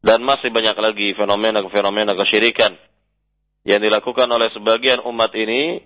Dan 0.03 0.25
masih 0.25 0.49
banyak 0.53 0.77
lagi 0.77 1.07
fenomena-fenomena 1.17 2.13
kesyirikan 2.13 2.75
yang 3.67 3.83
dilakukan 3.83 4.27
oleh 4.31 4.47
sebagian 4.55 5.03
umat 5.03 5.35
ini 5.35 5.83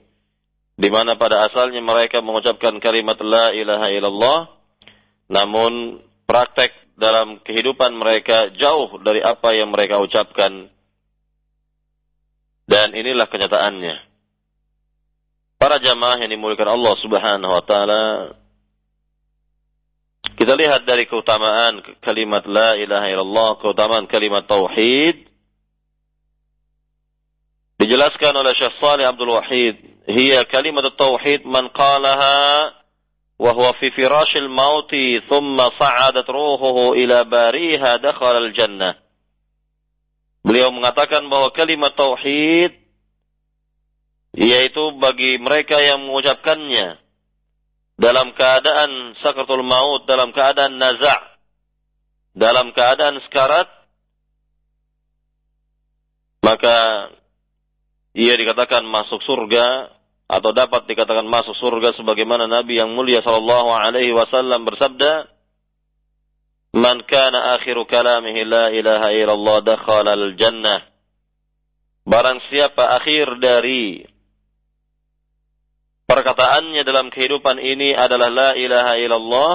di 0.77 0.89
mana 0.89 1.17
pada 1.17 1.45
asalnya 1.49 1.81
mereka 1.81 2.21
mengucapkan 2.21 2.77
kalimat 2.77 3.17
la 3.21 3.53
ilaha 3.53 3.87
illallah 3.89 4.39
namun 5.31 6.03
praktek 6.29 6.73
dalam 6.99 7.41
kehidupan 7.41 7.97
mereka 7.97 8.53
jauh 8.59 9.01
dari 9.01 9.23
apa 9.25 9.57
yang 9.57 9.73
mereka 9.73 9.97
ucapkan 9.97 10.69
dan 12.71 12.95
inilah 12.95 13.27
kenyataannya. 13.27 13.95
Para 15.59 15.83
jamaah 15.83 16.23
yang 16.23 16.31
dimuliakan 16.31 16.79
Allah 16.79 16.93
Subhanahu 17.03 17.51
wa 17.51 17.63
taala 17.67 18.03
kita 20.39 20.57
lihat 20.57 20.87
dari 20.89 21.05
keutamaan 21.05 21.83
kalimat 22.01 22.47
la 22.49 22.73
ilaha 22.79 23.05
illallah, 23.11 23.49
keutamaan 23.61 24.09
kalimat 24.09 24.47
tauhid. 24.47 25.27
Dijelaskan 27.77 28.33
oleh 28.39 28.53
Syekh 28.57 28.73
Saleh 28.81 29.05
Abdul 29.05 29.37
Wahid, 29.37 29.75
"Hiya 30.09 30.47
kalimat 30.49 30.87
tauhid 30.97 31.45
man 31.45 31.69
qalaha 31.75 32.73
wa 33.37 33.73
fi 33.77 33.93
firashil 33.93 34.49
mauti 34.49 35.21
thumma 35.29 35.73
sa'adat 35.77 36.25
ruhuhu 36.25 36.97
ila 36.97 37.21
bariha 37.27 38.01
dakhala 38.01 38.41
al-jannah." 38.41 38.97
Beliau 40.41 40.73
mengatakan 40.73 41.29
bahwa 41.29 41.53
kalimat 41.53 41.93
tauhid 41.93 42.73
yaitu 44.31 44.83
bagi 44.97 45.37
mereka 45.37 45.77
yang 45.77 46.07
mengucapkannya 46.07 46.97
dalam 47.99 48.33
keadaan 48.33 49.13
sakratul 49.21 49.61
maut, 49.61 50.09
dalam 50.09 50.33
keadaan 50.33 50.79
naza', 50.81 51.21
dalam 52.33 52.71
keadaan 52.73 53.19
sekarat, 53.27 53.67
maka 56.41 56.77
ia 58.17 58.33
dikatakan 58.33 58.81
masuk 58.87 59.21
surga 59.21 59.93
atau 60.31 60.55
dapat 60.55 60.87
dikatakan 60.87 61.27
masuk 61.27 61.53
surga 61.59 61.93
sebagaimana 61.99 62.47
Nabi 62.47 62.79
yang 62.79 62.95
mulia 62.95 63.19
sallallahu 63.21 63.69
alaihi 63.75 64.15
wasallam 64.15 64.63
bersabda 64.63 65.27
Man 66.71 67.03
kana 67.03 67.59
akhiru 67.59 67.83
kalamihi 67.83 68.47
la 68.47 68.71
ilaha 68.71 69.11
illallah 69.11 69.57
dakhala 69.63 70.15
al-jannah 70.15 70.87
Barang 72.07 72.39
siapa 72.47 72.97
akhir 72.97 73.37
dari 73.43 74.07
perkataannya 76.07 76.81
dalam 76.87 77.11
kehidupan 77.11 77.59
ini 77.59 77.93
adalah 77.93 78.31
la 78.31 78.49
ilaha 78.57 78.93
illallah 78.97 79.53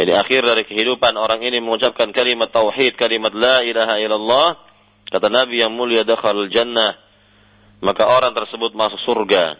jadi 0.00 0.16
akhir 0.16 0.40
dari 0.48 0.64
kehidupan 0.64 1.12
orang 1.20 1.44
ini 1.44 1.60
mengucapkan 1.60 2.08
kalimat 2.16 2.48
tauhid, 2.48 2.96
kalimat 2.96 3.36
la 3.36 3.60
ilaha 3.60 4.00
illallah, 4.00 4.48
kata 5.12 5.28
Nabi 5.28 5.60
yang 5.60 5.76
mulia 5.76 6.08
dakhalul 6.08 6.48
jannah 6.48 6.96
maka 7.84 8.08
orang 8.08 8.36
tersebut 8.36 8.76
masuk 8.76 9.00
surga. 9.08 9.56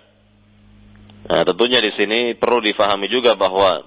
Nah, 1.29 1.43
tentunya 1.45 1.81
di 1.81 1.93
sini 1.97 2.37
perlu 2.37 2.61
difahami 2.65 3.09
juga 3.09 3.37
bahwa 3.37 3.85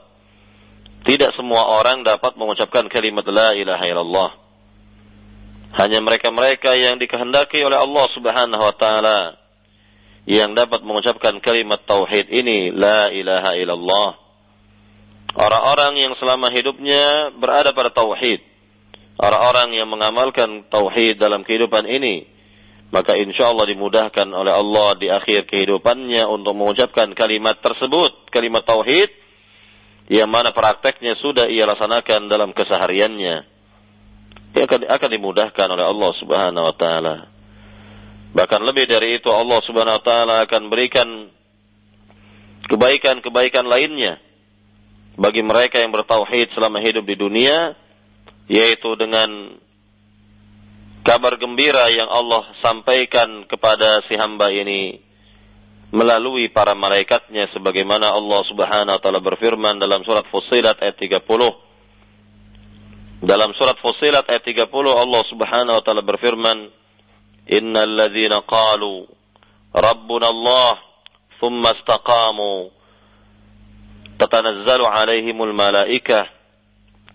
tidak 1.04 1.36
semua 1.36 1.68
orang 1.68 2.08
dapat 2.08 2.40
mengucapkan 2.40 2.88
kalimat 2.88 3.28
la 3.28 3.52
ilaha 3.56 3.84
illallah. 3.84 4.32
Hanya 5.74 6.00
mereka-mereka 6.06 6.78
yang 6.78 7.02
dikehendaki 7.02 7.60
oleh 7.66 7.76
Allah 7.76 8.06
Subhanahu 8.14 8.64
wa 8.64 8.76
taala 8.78 9.20
yang 10.24 10.56
dapat 10.56 10.86
mengucapkan 10.86 11.44
kalimat 11.44 11.84
tauhid 11.84 12.32
ini 12.32 12.72
la 12.72 13.12
ilaha 13.12 13.52
illallah. 13.60 14.10
Orang-orang 15.34 15.98
yang 15.98 16.14
selama 16.22 16.54
hidupnya 16.54 17.34
berada 17.36 17.74
pada 17.74 17.90
tauhid. 17.90 18.40
Orang-orang 19.18 19.76
yang 19.76 19.90
mengamalkan 19.90 20.70
tauhid 20.70 21.18
dalam 21.18 21.42
kehidupan 21.42 21.90
ini 21.90 22.34
maka 22.94 23.18
insya 23.18 23.50
Allah 23.50 23.66
dimudahkan 23.74 24.30
oleh 24.30 24.54
Allah 24.54 24.94
di 25.02 25.10
akhir 25.10 25.50
kehidupannya 25.50 26.30
untuk 26.30 26.54
mengucapkan 26.54 27.10
kalimat 27.18 27.58
tersebut, 27.58 28.30
kalimat 28.30 28.62
tauhid, 28.62 29.10
yang 30.14 30.30
mana 30.30 30.54
prakteknya 30.54 31.18
sudah 31.18 31.50
ia 31.50 31.66
laksanakan 31.66 32.30
dalam 32.30 32.54
kesehariannya. 32.54 33.50
Ia 34.54 34.64
akan, 34.70 34.86
akan 34.86 35.10
dimudahkan 35.10 35.68
oleh 35.74 35.86
Allah 35.90 36.12
Subhanahu 36.22 36.66
wa 36.70 36.76
taala. 36.78 37.16
Bahkan 38.38 38.62
lebih 38.62 38.86
dari 38.86 39.18
itu 39.18 39.34
Allah 39.34 39.58
Subhanahu 39.66 39.98
wa 39.98 40.06
taala 40.06 40.36
akan 40.46 40.70
berikan 40.70 41.10
kebaikan-kebaikan 42.70 43.66
lainnya 43.66 44.22
bagi 45.18 45.42
mereka 45.42 45.82
yang 45.82 45.90
bertauhid 45.90 46.54
selama 46.54 46.78
hidup 46.78 47.10
di 47.10 47.18
dunia 47.18 47.74
yaitu 48.46 48.94
dengan 48.94 49.58
kabar 51.02 51.42
gembira 51.42 51.90
yang 51.90 52.08
Allah 52.08 52.46
sampaikan 52.62 53.50
kepada 53.50 54.06
si 54.06 54.14
hamba 54.14 54.54
ini 54.54 55.02
melalui 55.94 56.50
para 56.50 56.74
malaikatnya 56.74 57.54
sebagaimana 57.54 58.10
Allah 58.10 58.42
Subhanahu 58.50 58.98
wa 58.98 59.02
taala 59.02 59.22
berfirman 59.22 59.78
dalam 59.78 60.02
surat 60.02 60.26
Fussilat 60.34 60.82
ayat 60.82 60.98
30 60.98 61.22
dalam 63.22 63.54
surat 63.54 63.78
Fussilat 63.78 64.26
ayat 64.26 64.42
30 64.42 64.74
Allah 64.74 65.22
Subhanahu 65.30 65.78
wa 65.78 65.84
taala 65.86 66.02
berfirman 66.02 66.66
innal 67.46 67.94
ladzina 67.94 68.42
qalu 68.42 69.06
rabbuna 69.70 70.34
Allah 70.34 70.82
thumma 71.38 71.78
istaqamu 71.78 72.74
tatanazzalu 74.18 74.90
alaihimul 74.90 75.54
malaikah 75.54 76.26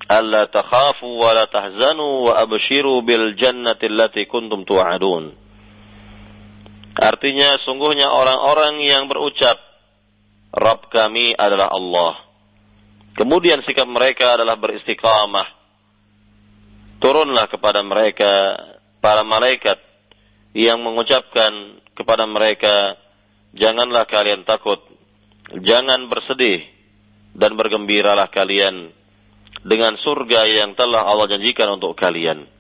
alla 0.07 0.47
takhafu 0.47 1.19
wa 1.19 1.35
la 1.35 1.51
tahzanu 1.51 2.31
wa 2.31 2.39
abshiru 2.47 3.03
bil 3.03 3.35
jannati 3.35 3.91
allati 3.91 4.25
kuntum 4.31 4.63
tu'adun. 4.63 5.48
Artinya 6.99 7.63
sungguhnya 7.63 8.11
orang-orang 8.11 8.83
yang 8.83 9.07
berucap 9.07 9.55
Rabb 10.51 10.91
kami 10.91 11.31
adalah 11.39 11.71
Allah. 11.71 12.27
Kemudian 13.15 13.63
sikap 13.63 13.87
mereka 13.87 14.35
adalah 14.35 14.59
beristiqamah. 14.59 15.47
Turunlah 16.99 17.47
kepada 17.47 17.87
mereka 17.87 18.59
para 18.99 19.23
malaikat 19.23 19.79
yang 20.59 20.83
mengucapkan 20.83 21.79
kepada 21.95 22.27
mereka, 22.27 22.99
janganlah 23.55 24.03
kalian 24.11 24.43
takut, 24.43 24.83
jangan 25.63 26.11
bersedih 26.11 26.67
dan 27.39 27.55
bergembiralah 27.55 28.27
kalian 28.35 28.91
dengan 29.63 29.95
surga 30.03 30.51
yang 30.51 30.75
telah 30.75 31.07
Allah 31.07 31.31
janjikan 31.31 31.79
untuk 31.79 31.95
kalian. 31.95 32.51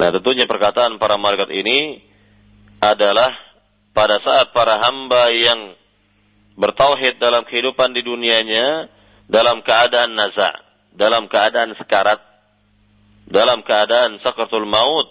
Nah, 0.00 0.08
tentunya 0.16 0.48
perkataan 0.48 0.96
para 0.96 1.20
malaikat 1.20 1.52
ini 1.52 2.07
adalah 2.78 3.34
pada 3.94 4.22
saat 4.22 4.54
para 4.54 4.78
hamba 4.78 5.34
yang 5.34 5.74
bertauhid 6.58 7.18
dalam 7.22 7.46
kehidupan 7.46 7.94
di 7.94 8.02
dunianya 8.02 8.90
dalam 9.30 9.62
keadaan 9.62 10.14
naza, 10.14 10.50
dalam 10.94 11.26
keadaan 11.26 11.74
sekarat, 11.78 12.18
dalam 13.28 13.62
keadaan 13.62 14.18
sakratul 14.22 14.66
maut, 14.66 15.06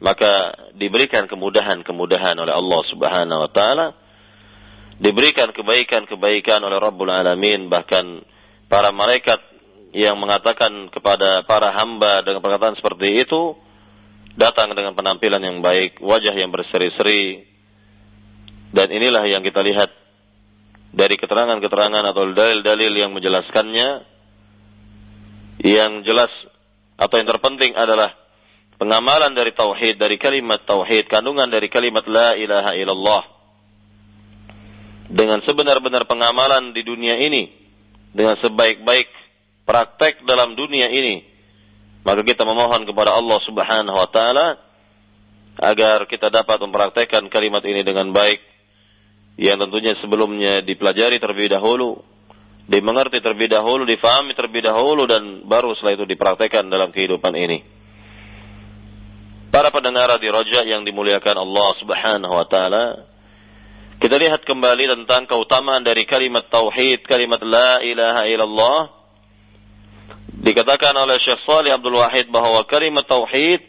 maka 0.00 0.54
diberikan 0.76 1.26
kemudahan-kemudahan 1.26 2.36
oleh 2.38 2.54
Allah 2.54 2.80
Subhanahu 2.90 3.40
wa 3.46 3.50
taala, 3.50 3.86
diberikan 4.98 5.52
kebaikan-kebaikan 5.52 6.62
oleh 6.64 6.78
Rabbul 6.80 7.12
Alamin, 7.12 7.68
bahkan 7.68 8.24
para 8.66 8.90
malaikat 8.90 9.38
yang 9.96 10.18
mengatakan 10.20 10.92
kepada 10.92 11.46
para 11.48 11.72
hamba 11.72 12.20
dengan 12.20 12.44
perkataan 12.44 12.76
seperti 12.76 13.24
itu 13.24 13.56
datang 14.36 14.76
dengan 14.76 14.92
penampilan 14.92 15.40
yang 15.40 15.58
baik, 15.64 15.98
wajah 15.98 16.36
yang 16.36 16.52
berseri-seri. 16.52 17.48
Dan 18.70 18.92
inilah 18.92 19.24
yang 19.24 19.40
kita 19.40 19.64
lihat 19.64 19.88
dari 20.92 21.16
keterangan-keterangan 21.16 22.04
atau 22.12 22.22
dalil-dalil 22.30 22.92
yang 22.92 23.10
menjelaskannya. 23.16 24.14
Yang 25.56 25.92
jelas 26.04 26.32
atau 27.00 27.16
yang 27.16 27.28
terpenting 27.28 27.72
adalah 27.72 28.12
pengamalan 28.76 29.32
dari 29.32 29.56
tauhid, 29.56 29.96
dari 29.96 30.20
kalimat 30.20 30.62
tauhid, 30.68 31.08
kandungan 31.08 31.48
dari 31.48 31.72
kalimat 31.72 32.04
la 32.04 32.36
ilaha 32.36 32.76
illallah. 32.76 33.24
Dengan 35.06 35.40
sebenar-benar 35.48 36.04
pengamalan 36.04 36.76
di 36.76 36.84
dunia 36.84 37.16
ini, 37.16 37.48
dengan 38.12 38.36
sebaik-baik 38.40 39.08
praktek 39.64 40.24
dalam 40.24 40.56
dunia 40.56 40.88
ini. 40.92 41.35
Maka 42.06 42.22
kita 42.22 42.46
memohon 42.46 42.86
kepada 42.86 43.18
Allah 43.18 43.38
Subhanahu 43.42 43.98
wa 43.98 44.08
taala 44.14 44.62
agar 45.58 46.06
kita 46.06 46.30
dapat 46.30 46.62
mempraktekkan 46.62 47.26
kalimat 47.26 47.66
ini 47.66 47.82
dengan 47.82 48.14
baik 48.14 48.38
yang 49.42 49.58
tentunya 49.58 49.98
sebelumnya 49.98 50.62
dipelajari 50.62 51.18
terlebih 51.18 51.50
dahulu, 51.50 51.98
dimengerti 52.70 53.18
terlebih 53.18 53.50
dahulu, 53.50 53.82
difahami 53.82 54.38
terlebih 54.38 54.70
dahulu 54.70 55.02
dan 55.10 55.42
baru 55.50 55.74
setelah 55.74 55.98
itu 55.98 56.06
dipraktekkan 56.06 56.70
dalam 56.70 56.94
kehidupan 56.94 57.34
ini. 57.34 57.66
Para 59.50 59.74
pendengar 59.74 60.14
di 60.22 60.30
Roja 60.30 60.62
yang 60.62 60.86
dimuliakan 60.86 61.42
Allah 61.42 61.68
Subhanahu 61.82 62.34
wa 62.38 62.46
taala, 62.46 62.86
kita 63.98 64.14
lihat 64.14 64.46
kembali 64.46 64.94
tentang 64.94 65.26
keutamaan 65.26 65.82
dari 65.82 66.06
kalimat 66.06 66.46
tauhid, 66.54 67.02
kalimat 67.02 67.42
la 67.42 67.82
ilaha 67.82 68.22
illallah 68.30 68.95
Dikatakan 70.46 70.94
oleh 70.94 71.18
Syekh 71.18 71.42
Salih 71.42 71.74
Abdul 71.74 71.98
Wahid 71.98 72.30
bahwa 72.30 72.62
kalimat 72.70 73.02
tauhid 73.02 73.66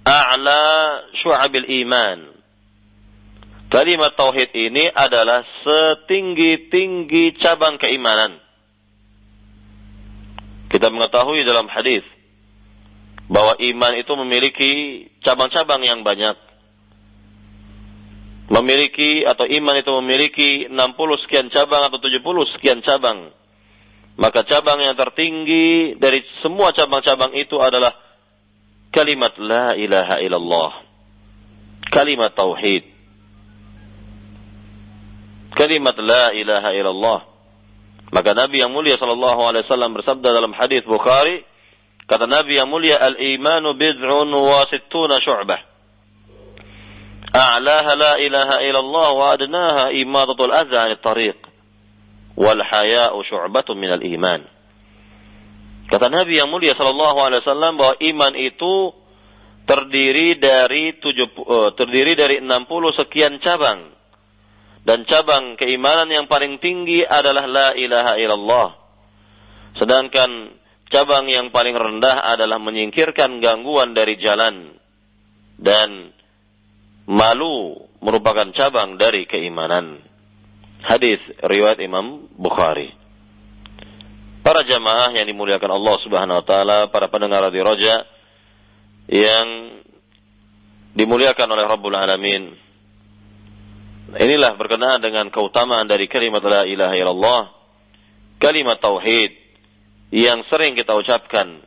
a'la 0.00 0.64
syu'abil 1.20 1.68
iman. 1.84 2.40
Kalimat 3.68 4.16
tauhid 4.16 4.48
ini 4.56 4.88
adalah 4.88 5.44
setinggi-tinggi 5.60 7.36
cabang 7.44 7.76
keimanan. 7.76 8.40
Kita 10.72 10.88
mengetahui 10.88 11.44
dalam 11.44 11.68
hadis 11.68 12.02
bahwa 13.28 13.60
iman 13.60 13.92
itu 14.00 14.12
memiliki 14.24 14.72
cabang-cabang 15.20 15.84
yang 15.84 16.00
banyak. 16.00 16.34
Memiliki 18.50 19.28
atau 19.28 19.44
iman 19.46 19.76
itu 19.76 19.90
memiliki 20.00 20.50
60 20.66 21.22
sekian 21.28 21.52
cabang 21.52 21.92
atau 21.92 22.00
70 22.00 22.24
sekian 22.56 22.80
cabang. 22.82 23.36
Maka 24.20 24.44
cabang 24.44 24.84
yang 24.84 24.92
tertinggi 25.00 25.96
dari 25.96 26.20
semua 26.44 26.76
cabang-cabang 26.76 27.32
itu 27.40 27.56
adalah 27.56 27.96
kalimat 28.92 29.32
la 29.40 29.72
ilaha 29.80 30.20
illallah. 30.20 30.72
Kalimat 31.88 32.36
tauhid. 32.36 32.84
Kalimat 35.56 35.96
la 36.04 36.36
ilaha 36.36 36.70
illallah. 36.76 37.20
Maka 38.12 38.36
Nabi 38.36 38.60
yang 38.60 38.76
mulia 38.76 39.00
sallallahu 39.00 39.40
alaihi 39.40 39.64
wasallam 39.64 39.96
bersabda 39.96 40.28
dalam 40.36 40.52
hadis 40.52 40.84
Bukhari, 40.84 41.40
kata 42.04 42.28
Nabi 42.28 42.60
yang 42.60 42.68
mulia 42.68 43.00
al-imanu 43.00 43.72
bid'un 43.72 44.28
wa 44.28 44.68
sittuna 44.68 45.16
syu'bah. 45.24 45.64
A'laha 47.32 47.92
la 47.96 48.12
ilaha 48.20 48.56
illallah 48.68 49.08
wa 49.16 49.26
adnaha 49.32 49.84
imadatul 49.96 50.52
adza 50.52 50.76
'anil 50.84 51.00
tariq. 51.00 51.39
Wal 52.38 52.62
haya'u 52.62 53.18
syu'batun 53.26 53.76
minal 53.78 54.02
iman. 54.02 54.40
Kata 55.90 56.06
Nabi 56.06 56.38
yang 56.38 56.46
mulia 56.46 56.78
sallallahu 56.78 57.18
alaihi 57.18 57.42
wasallam 57.42 57.74
bahwa 57.74 57.94
iman 57.98 58.32
itu 58.38 58.74
terdiri 59.66 60.38
dari 60.38 60.98
tujuh, 60.98 61.28
uh, 61.46 61.70
terdiri 61.74 62.14
dari 62.14 62.38
60 62.38 62.98
sekian 62.98 63.42
cabang 63.42 63.90
dan 64.82 65.04
cabang 65.06 65.54
keimanan 65.60 66.08
yang 66.08 66.26
paling 66.26 66.58
tinggi 66.62 67.04
adalah 67.04 67.44
la 67.46 67.68
ilaha 67.76 68.16
illallah. 68.16 68.68
Sedangkan 69.78 70.56
cabang 70.90 71.30
yang 71.30 71.54
paling 71.54 71.78
rendah 71.78 72.22
adalah 72.34 72.58
menyingkirkan 72.58 73.38
gangguan 73.38 73.94
dari 73.94 74.18
jalan 74.18 74.74
dan 75.60 76.10
malu 77.06 77.86
merupakan 78.02 78.50
cabang 78.56 78.96
dari 78.98 79.28
keimanan. 79.28 80.09
Hadis 80.80 81.20
riwayat 81.44 81.76
Imam 81.84 82.28
Bukhari. 82.36 82.96
Para 84.40 84.64
jamaah 84.64 85.12
yang 85.12 85.28
dimuliakan 85.28 85.76
Allah 85.76 85.96
Subhanahu 86.00 86.40
wa 86.40 86.44
taala, 86.44 86.78
para 86.88 87.12
pendengar 87.12 87.44
di 87.52 87.60
Roja 87.60 88.08
yang 89.12 89.46
dimuliakan 90.96 91.48
oleh 91.52 91.64
Rabbul 91.68 91.96
Alamin. 91.96 92.56
Inilah 94.10 94.58
berkenaan 94.58 94.98
dengan 95.04 95.28
keutamaan 95.30 95.86
dari 95.86 96.10
kalimat 96.10 96.42
la 96.42 96.66
ilaha 96.66 96.94
illallah, 96.96 97.42
kalimat 98.42 98.80
tauhid 98.80 99.30
yang 100.10 100.42
sering 100.50 100.74
kita 100.74 100.96
ucapkan. 100.96 101.62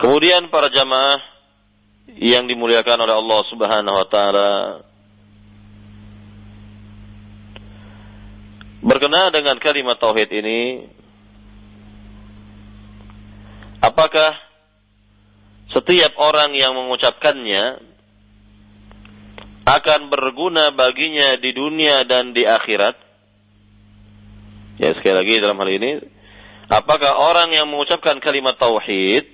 Kemudian 0.00 0.50
para 0.50 0.72
jamaah 0.72 1.22
yang 2.18 2.50
dimuliakan 2.50 3.06
oleh 3.06 3.14
Allah 3.14 3.40
Subhanahu 3.52 3.96
wa 4.02 4.06
taala 4.10 4.50
berkenaan 8.84 9.32
dengan 9.32 9.56
kalimat 9.56 9.96
tauhid 9.96 10.28
ini 10.28 10.84
apakah 13.80 14.36
setiap 15.72 16.12
orang 16.20 16.52
yang 16.52 16.76
mengucapkannya 16.76 17.80
akan 19.64 20.12
berguna 20.12 20.76
baginya 20.76 21.40
di 21.40 21.56
dunia 21.56 22.04
dan 22.04 22.36
di 22.36 22.44
akhirat. 22.44 23.00
Ya 24.76 24.92
sekali 24.92 25.16
lagi 25.16 25.40
dalam 25.40 25.56
hal 25.56 25.70
ini, 25.72 25.90
apakah 26.68 27.16
orang 27.16 27.56
yang 27.56 27.72
mengucapkan 27.72 28.20
kalimat 28.20 28.60
tauhid 28.60 29.24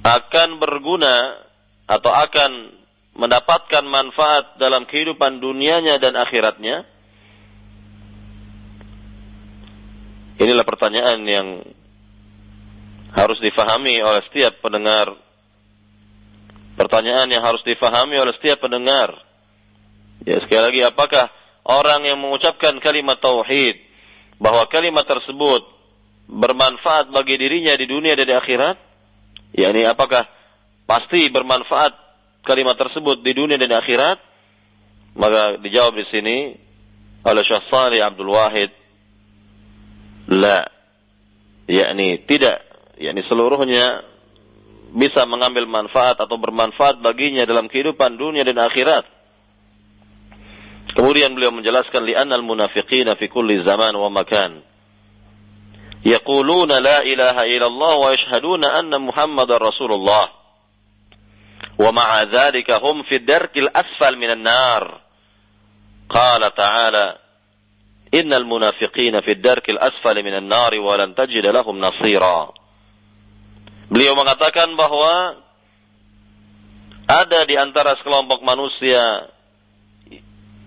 akan 0.00 0.48
berguna 0.56 1.44
atau 1.84 2.08
akan 2.08 2.50
mendapatkan 3.14 3.84
manfaat 3.84 4.56
dalam 4.56 4.88
kehidupan 4.88 5.44
dunianya 5.44 6.00
dan 6.00 6.16
akhiratnya? 6.16 6.93
Inilah 10.38 10.66
pertanyaan 10.66 11.20
yang 11.26 11.48
harus 13.14 13.38
difahami 13.38 14.02
oleh 14.02 14.22
setiap 14.26 14.58
pendengar 14.58 15.14
Pertanyaan 16.74 17.30
yang 17.30 17.42
harus 17.46 17.62
difahami 17.62 18.18
oleh 18.18 18.34
setiap 18.34 18.66
pendengar. 18.66 19.14
Ya, 20.26 20.42
sekali 20.42 20.62
lagi, 20.62 20.80
apakah 20.82 21.30
orang 21.62 22.02
yang 22.02 22.18
mengucapkan 22.18 22.74
kalimat 22.82 23.22
tauhid 23.22 23.78
bahwa 24.42 24.66
kalimat 24.66 25.06
tersebut 25.06 25.62
bermanfaat 26.26 27.14
bagi 27.14 27.38
dirinya 27.38 27.78
di 27.78 27.86
dunia 27.86 28.18
dan 28.18 28.26
di 28.26 28.34
akhirat? 28.34 28.76
Ya, 29.54 29.70
ini 29.70 29.86
apakah 29.86 30.26
pasti 30.90 31.30
bermanfaat 31.30 31.94
kalimat 32.42 32.74
tersebut 32.74 33.22
di 33.22 33.32
dunia 33.38 33.54
dan 33.54 33.70
di 33.70 33.78
akhirat? 33.78 34.18
Maka 35.14 35.62
dijawab 35.62 35.94
di 35.94 36.06
sini 36.10 36.36
oleh 37.22 37.42
Syekh 37.46 37.70
Abdul 38.02 38.34
Wahid, 38.34 38.74
la, 40.30 40.64
yakni 41.68 42.24
tidak, 42.24 42.64
yakni 42.96 43.20
seluruhnya 43.28 44.14
bisa 44.94 45.26
mengambil 45.26 45.66
manfaat 45.66 46.22
atau 46.22 46.38
bermanfaat 46.38 47.02
baginya 47.02 47.42
dalam 47.42 47.66
kehidupan 47.66 48.14
dunia 48.14 48.46
dan 48.46 48.62
akhirat. 48.62 49.04
Kemudian 50.94 51.34
beliau 51.34 51.50
menjelaskan 51.50 52.06
li'annal 52.06 52.46
munafiqina 52.46 53.18
fi 53.18 53.26
kulli 53.26 53.66
zaman 53.66 53.98
wa 53.98 54.06
makan. 54.14 54.62
Yaquluna 56.06 56.78
la 56.78 57.02
ilaha 57.02 57.42
illallah 57.50 57.94
wa 57.98 58.08
yashhaduna 58.14 58.78
anna 58.78 59.02
Muhammadar 59.02 59.58
Rasulullah. 59.58 60.30
Wa 61.74 61.90
ma'a 61.90 62.30
dhalika 62.30 62.78
hum 62.78 63.02
fi 63.10 63.18
darkil 63.18 63.66
asfal 63.74 64.14
minan 64.14 64.46
nar. 64.46 65.02
Qala 66.06 66.54
ta'ala 66.54 67.23
Innal 68.14 68.46
munafiqina 68.46 69.26
fi 69.26 69.34
darkil 69.42 69.74
asfal 69.74 70.14
minan 70.22 70.46
nar 70.46 70.70
wa 70.78 70.94
lan 70.94 71.18
lahum 71.50 71.74
nasira. 71.82 72.54
Beliau 73.90 74.14
mengatakan 74.14 74.70
bahwa 74.78 75.42
ada 77.10 77.40
di 77.44 77.58
antara 77.58 77.98
sekelompok 77.98 78.40
manusia 78.46 79.28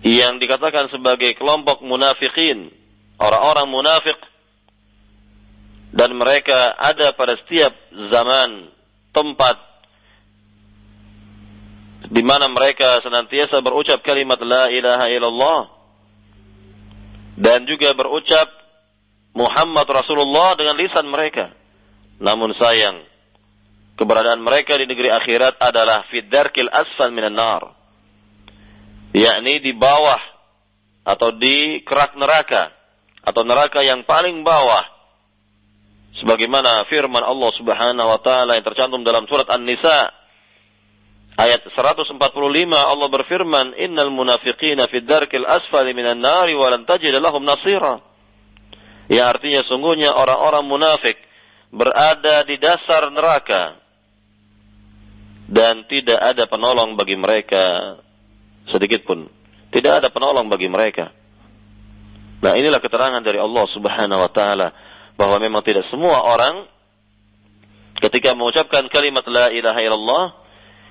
yang 0.04 0.38
dikatakan 0.38 0.92
sebagai 0.92 1.34
kelompok 1.34 1.82
munafikin, 1.82 2.70
orang-orang 3.18 3.66
munafik 3.66 4.18
dan 5.90 6.14
mereka 6.14 6.76
ada 6.76 7.16
pada 7.16 7.34
setiap 7.42 7.72
zaman, 8.12 8.70
tempat 9.10 9.56
di 12.08 12.22
mana 12.22 12.46
mereka 12.48 13.00
senantiasa 13.02 13.58
berucap 13.64 14.04
kalimat 14.04 14.38
la 14.40 14.70
ilaha 14.70 15.06
illallah 15.10 15.77
dan 17.38 17.62
juga 17.70 17.94
berucap 17.94 18.50
Muhammad 19.30 19.86
Rasulullah 19.86 20.58
dengan 20.58 20.74
lisan 20.74 21.06
mereka. 21.06 21.54
Namun 22.18 22.50
sayang, 22.58 23.06
keberadaan 23.94 24.42
mereka 24.42 24.74
di 24.74 24.90
negeri 24.90 25.14
akhirat 25.14 25.62
adalah 25.62 26.10
fidarkil 26.10 26.66
asfal 26.66 27.14
minan 27.14 27.38
nar. 27.38 27.62
Yakni 29.14 29.62
di 29.62 29.70
bawah 29.70 30.18
atau 31.06 31.30
di 31.38 31.80
kerak 31.86 32.18
neraka 32.18 32.74
atau 33.22 33.46
neraka 33.46 33.86
yang 33.86 34.02
paling 34.02 34.42
bawah. 34.42 34.98
Sebagaimana 36.18 36.90
firman 36.90 37.22
Allah 37.22 37.50
Subhanahu 37.54 38.08
wa 38.10 38.18
taala 38.18 38.58
yang 38.58 38.66
tercantum 38.66 39.06
dalam 39.06 39.30
surat 39.30 39.46
An-Nisa 39.46 40.17
ayat 41.38 41.62
145 41.70 42.18
Allah 42.74 43.08
berfirman 43.08 43.78
innal 43.78 44.10
munafiqina 44.10 44.90
fid 44.90 45.06
darkil 45.06 45.46
asfali 45.46 45.94
minan 45.94 46.18
nari 46.18 46.58
wa 46.58 46.66
lan 46.66 46.82
tajid 46.82 47.14
lahum 47.22 47.46
nasira. 47.46 48.02
Ya 49.08 49.30
artinya 49.30 49.64
sungguhnya 49.64 50.12
orang-orang 50.12 50.66
munafik 50.66 51.16
berada 51.70 52.44
di 52.44 52.58
dasar 52.58 53.08
neraka 53.08 53.80
dan 55.48 55.88
tidak 55.88 56.18
ada 56.20 56.44
penolong 56.44 56.98
bagi 56.98 57.16
mereka 57.16 57.96
sedikit 58.68 59.06
pun. 59.08 59.30
Tidak 59.72 59.92
ada 60.04 60.12
penolong 60.12 60.48
bagi 60.52 60.68
mereka. 60.68 61.12
Nah, 62.38 62.54
inilah 62.54 62.78
keterangan 62.78 63.20
dari 63.24 63.40
Allah 63.40 63.64
Subhanahu 63.72 64.20
wa 64.20 64.30
taala 64.30 64.68
bahwa 65.18 65.36
memang 65.42 65.64
tidak 65.66 65.88
semua 65.90 66.22
orang 66.22 66.68
ketika 67.98 68.36
mengucapkan 68.38 68.86
kalimat 68.92 69.26
la 69.26 69.50
ilaha 69.50 69.80
illallah 69.82 70.24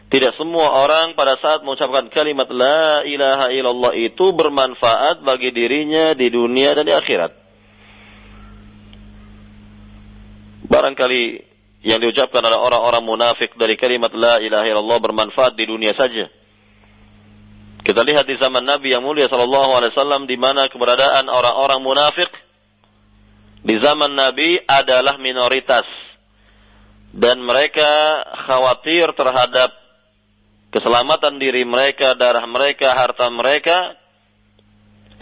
tidak 0.08 0.40
semua 0.40 0.88
orang 0.88 1.20
pada 1.20 1.36
saat 1.44 1.68
mengucapkan 1.68 2.08
kalimat 2.08 2.48
la 2.48 3.04
ilaha 3.04 3.52
illallah 3.52 3.92
itu 3.92 4.32
bermanfaat 4.32 5.20
bagi 5.20 5.52
dirinya 5.52 6.16
di 6.16 6.32
dunia 6.32 6.72
dan 6.80 6.88
di 6.88 6.96
akhirat. 6.96 7.32
Barangkali 10.68 11.24
yang 11.84 12.00
diucapkan 12.00 12.40
oleh 12.40 12.56
orang-orang 12.56 13.04
munafik 13.04 13.52
dari 13.60 13.76
kalimat 13.76 14.16
la 14.16 14.40
ilaha 14.40 14.64
illallah 14.64 15.00
bermanfaat 15.04 15.60
di 15.60 15.68
dunia 15.68 15.92
saja. 15.92 16.32
Kita 17.84 18.04
lihat 18.04 18.28
di 18.28 18.40
zaman 18.40 18.64
Nabi 18.64 18.96
yang 18.96 19.04
mulia 19.04 19.28
sallallahu 19.28 19.72
alaihi 19.76 19.92
wasallam 19.92 20.24
di 20.24 20.40
mana 20.40 20.72
keberadaan 20.72 21.28
orang-orang 21.28 21.84
munafik 21.84 22.32
di 23.60 23.76
zaman 23.84 24.16
Nabi 24.16 24.56
adalah 24.64 25.20
minoritas 25.20 25.88
dan 27.12 27.44
mereka 27.44 28.24
khawatir 28.48 29.12
terhadap 29.16 29.87
keselamatan 30.72 31.40
diri 31.40 31.64
mereka, 31.64 32.16
darah 32.16 32.44
mereka, 32.46 32.92
harta 32.92 33.28
mereka 33.32 33.96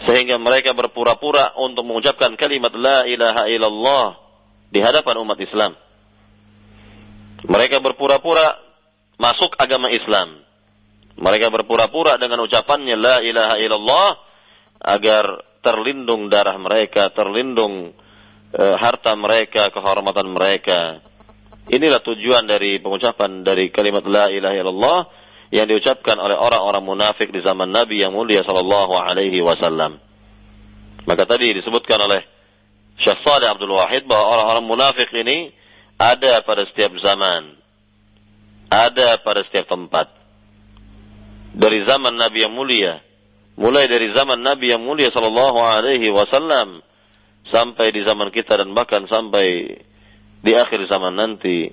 sehingga 0.04 0.36
mereka 0.36 0.76
berpura-pura 0.76 1.56
untuk 1.56 1.88
mengucapkan 1.88 2.36
kalimat 2.36 2.74
la 2.76 3.08
ilaha 3.08 3.48
illallah 3.48 4.06
di 4.68 4.84
hadapan 4.84 5.16
umat 5.24 5.38
Islam. 5.40 5.72
Mereka 7.46 7.80
berpura-pura 7.80 8.60
masuk 9.16 9.56
agama 9.56 9.88
Islam. 9.88 10.44
Mereka 11.16 11.48
berpura-pura 11.48 12.20
dengan 12.20 12.44
ucapannya 12.44 12.96
la 12.98 13.16
ilaha 13.24 13.56
illallah 13.56 14.08
agar 14.84 15.24
terlindung 15.64 16.28
darah 16.28 16.60
mereka, 16.60 17.08
terlindung 17.16 17.96
e, 18.52 18.62
harta 18.76 19.16
mereka, 19.16 19.72
kehormatan 19.72 20.28
mereka. 20.28 21.00
Inilah 21.72 22.04
tujuan 22.04 22.44
dari 22.44 22.78
pengucapan 22.84 23.40
dari 23.40 23.72
kalimat 23.72 24.04
la 24.04 24.28
ilaha 24.28 24.54
illallah 24.60 24.98
yang 25.54 25.66
diucapkan 25.70 26.18
oleh 26.18 26.34
orang-orang 26.34 26.82
munafik 26.82 27.30
di 27.30 27.42
zaman 27.42 27.70
Nabi 27.70 28.02
yang 28.02 28.14
mulia 28.14 28.42
sallallahu 28.42 28.94
alaihi 28.98 29.38
wasallam. 29.42 30.02
Maka 31.06 31.22
tadi 31.26 31.54
disebutkan 31.54 32.02
oleh 32.02 32.26
Syekh 32.98 33.22
Saleh 33.22 33.46
Abdul 33.46 33.70
Wahid 33.70 34.10
bahwa 34.10 34.26
orang-orang 34.34 34.64
munafik 34.66 35.10
ini 35.14 35.54
ada 35.96 36.42
pada 36.42 36.66
setiap 36.66 36.92
zaman. 36.98 37.54
Ada 38.66 39.22
pada 39.22 39.46
setiap 39.46 39.70
tempat. 39.70 40.10
Dari 41.54 41.86
zaman 41.86 42.18
Nabi 42.18 42.42
yang 42.42 42.52
mulia 42.52 43.06
mulai 43.56 43.88
dari 43.88 44.12
zaman 44.12 44.44
Nabi 44.44 44.70
yang 44.70 44.84
mulia 44.84 45.08
sallallahu 45.08 45.58
alaihi 45.58 46.12
wasallam 46.12 46.84
sampai 47.48 47.88
di 47.90 48.04
zaman 48.04 48.28
kita 48.28 48.60
dan 48.60 48.76
bahkan 48.76 49.08
sampai 49.08 49.80
di 50.44 50.52
akhir 50.52 50.84
zaman 50.86 51.16
nanti 51.16 51.72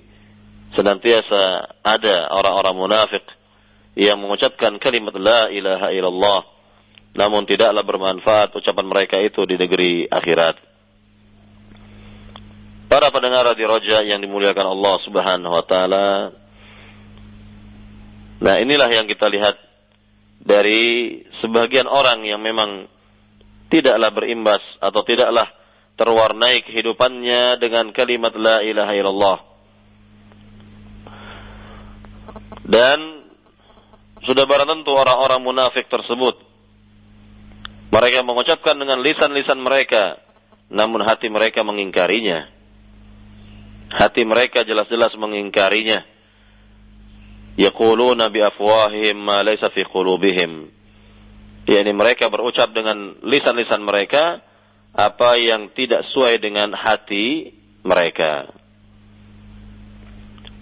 senantiasa 0.73 1.75
ada 1.83 2.31
orang-orang 2.31 2.75
munafik 2.79 3.23
yang 3.93 4.17
mengucapkan 4.17 4.77
kalimat 4.81 5.13
la 5.17 5.49
ilaha 5.53 5.93
illallah 5.93 6.53
namun 7.13 7.45
tidaklah 7.45 7.85
bermanfaat 7.85 8.57
ucapan 8.57 8.85
mereka 8.89 9.21
itu 9.21 9.45
di 9.45 9.53
negeri 9.53 10.09
akhirat. 10.09 10.57
Para 12.89 13.09
pendengar 13.13 13.53
di 13.53 13.65
Roja 13.65 14.01
yang 14.05 14.21
dimuliakan 14.21 14.67
Allah 14.73 14.95
Subhanahu 15.05 15.53
wa 15.53 15.65
taala. 15.65 16.33
Nah, 18.43 18.55
inilah 18.59 18.89
yang 18.89 19.05
kita 19.05 19.29
lihat 19.29 19.55
dari 20.41 21.21
sebagian 21.41 21.85
orang 21.85 22.25
yang 22.25 22.41
memang 22.41 22.89
tidaklah 23.69 24.09
berimbas 24.13 24.61
atau 24.81 25.01
tidaklah 25.05 25.47
terwarnai 25.95 26.65
kehidupannya 26.65 27.61
dengan 27.61 27.93
kalimat 27.93 28.33
la 28.33 28.61
ilaha 28.65 28.93
illallah. 28.93 29.37
Dan 32.65 33.22
sudah 34.23 34.43
barang 34.47 34.69
tentu 34.69 34.91
orang-orang 34.95 35.39
munafik 35.43 35.87
tersebut 35.91 36.39
mereka 37.93 38.25
mengucapkan 38.25 38.73
dengan 38.73 39.03
lisan-lisan 39.05 39.61
mereka 39.61 40.17
namun 40.73 41.05
hati 41.05 41.29
mereka 41.29 41.61
mengingkarinya. 41.61 42.49
Hati 43.93 44.25
mereka 44.25 44.65
jelas-jelas 44.65 45.13
mengingkarinya 45.13 46.01
yaquluna 47.53 48.33
bi 48.33 48.41
afwahihim 48.41 49.17
ma 49.21 49.45
laysa 49.45 49.69
fi 49.69 49.85
qulubihim. 49.85 50.73
Yani 51.69 51.91
mereka 51.93 52.27
berucap 52.27 52.73
dengan 52.73 53.21
lisan-lisan 53.23 53.85
mereka 53.85 54.41
apa 54.93 55.37
yang 55.37 55.71
tidak 55.77 56.03
sesuai 56.09 56.41
dengan 56.41 56.73
hati 56.73 57.53
mereka. 57.85 58.51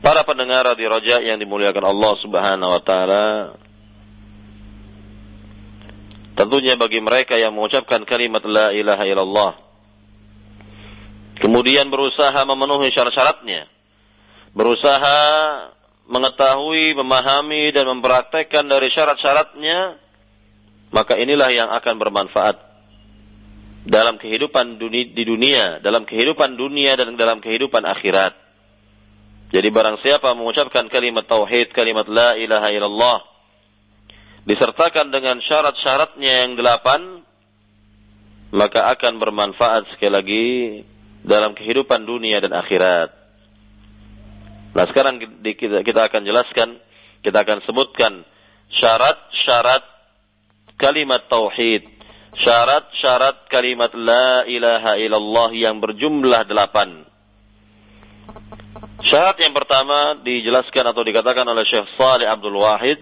Para 0.01 0.25
pendengar 0.25 0.65
di 0.73 0.85
Raja 0.89 1.21
yang 1.21 1.37
dimuliakan 1.37 1.85
Allah 1.85 2.13
Subhanahu 2.25 2.71
wa 2.73 2.81
taala, 2.81 3.25
tentunya 6.33 6.73
bagi 6.73 6.97
mereka 6.97 7.37
yang 7.37 7.53
mengucapkan 7.53 8.01
kalimat 8.09 8.41
la 8.45 8.73
ilaha 8.73 9.05
illallah 9.05 9.71
kemudian 11.41 11.89
berusaha 11.89 12.37
memenuhi 12.45 12.93
syarat-syaratnya, 12.93 13.65
berusaha 14.53 15.19
mengetahui, 16.05 16.93
memahami 16.93 17.73
dan 17.73 17.89
mempraktekkan 17.89 18.69
dari 18.69 18.93
syarat-syaratnya, 18.93 19.97
maka 20.93 21.17
inilah 21.17 21.49
yang 21.49 21.69
akan 21.73 21.95
bermanfaat 21.97 22.55
dalam 23.89 24.21
kehidupan 24.21 24.77
dunia, 24.77 25.05
di 25.09 25.23
dunia, 25.25 25.65
dalam 25.81 26.05
kehidupan 26.05 26.53
dunia 26.53 26.93
dan 26.93 27.17
dalam 27.17 27.41
kehidupan 27.41 27.81
akhirat. 27.81 28.37
Jadi 29.51 29.67
barang 29.67 29.99
siapa 29.99 30.31
mengucapkan 30.31 30.87
kalimat 30.87 31.27
tauhid, 31.27 31.75
kalimat 31.75 32.07
la 32.07 32.39
ilaha 32.39 32.71
illallah, 32.71 33.19
disertakan 34.47 35.11
dengan 35.11 35.43
syarat-syaratnya 35.43 36.47
yang 36.47 36.55
delapan, 36.55 37.19
maka 38.55 38.87
akan 38.95 39.19
bermanfaat 39.19 39.91
sekali 39.91 40.11
lagi 40.11 40.47
dalam 41.27 41.51
kehidupan 41.51 42.07
dunia 42.07 42.39
dan 42.39 42.55
akhirat. 42.55 43.11
Nah 44.71 44.87
sekarang 44.87 45.19
kita 45.43 45.99
akan 46.07 46.23
jelaskan, 46.23 46.79
kita 47.19 47.43
akan 47.43 47.59
sebutkan 47.67 48.23
syarat-syarat 48.71 49.83
kalimat 50.79 51.27
tauhid, 51.27 51.91
syarat-syarat 52.39 53.51
kalimat 53.51 53.91
la 53.91 54.47
ilaha 54.47 54.95
illallah 54.95 55.51
yang 55.51 55.83
berjumlah 55.83 56.47
delapan. 56.47 57.03
Syarat 59.01 59.37
yang 59.41 59.53
pertama 59.57 60.21
dijelaskan 60.21 60.93
atau 60.93 61.01
dikatakan 61.01 61.45
oleh 61.47 61.65
Syekh 61.65 61.89
Salih 61.97 62.29
Abdul 62.29 62.57
Wahid. 62.61 63.01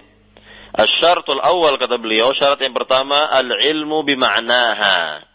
Asyaratul 0.70 1.42
awal 1.42 1.76
kata 1.82 2.00
beliau, 2.00 2.32
syarat 2.38 2.62
yang 2.62 2.78
pertama 2.78 3.28
al-ilmu 3.28 4.06
bima'naha. 4.06 5.28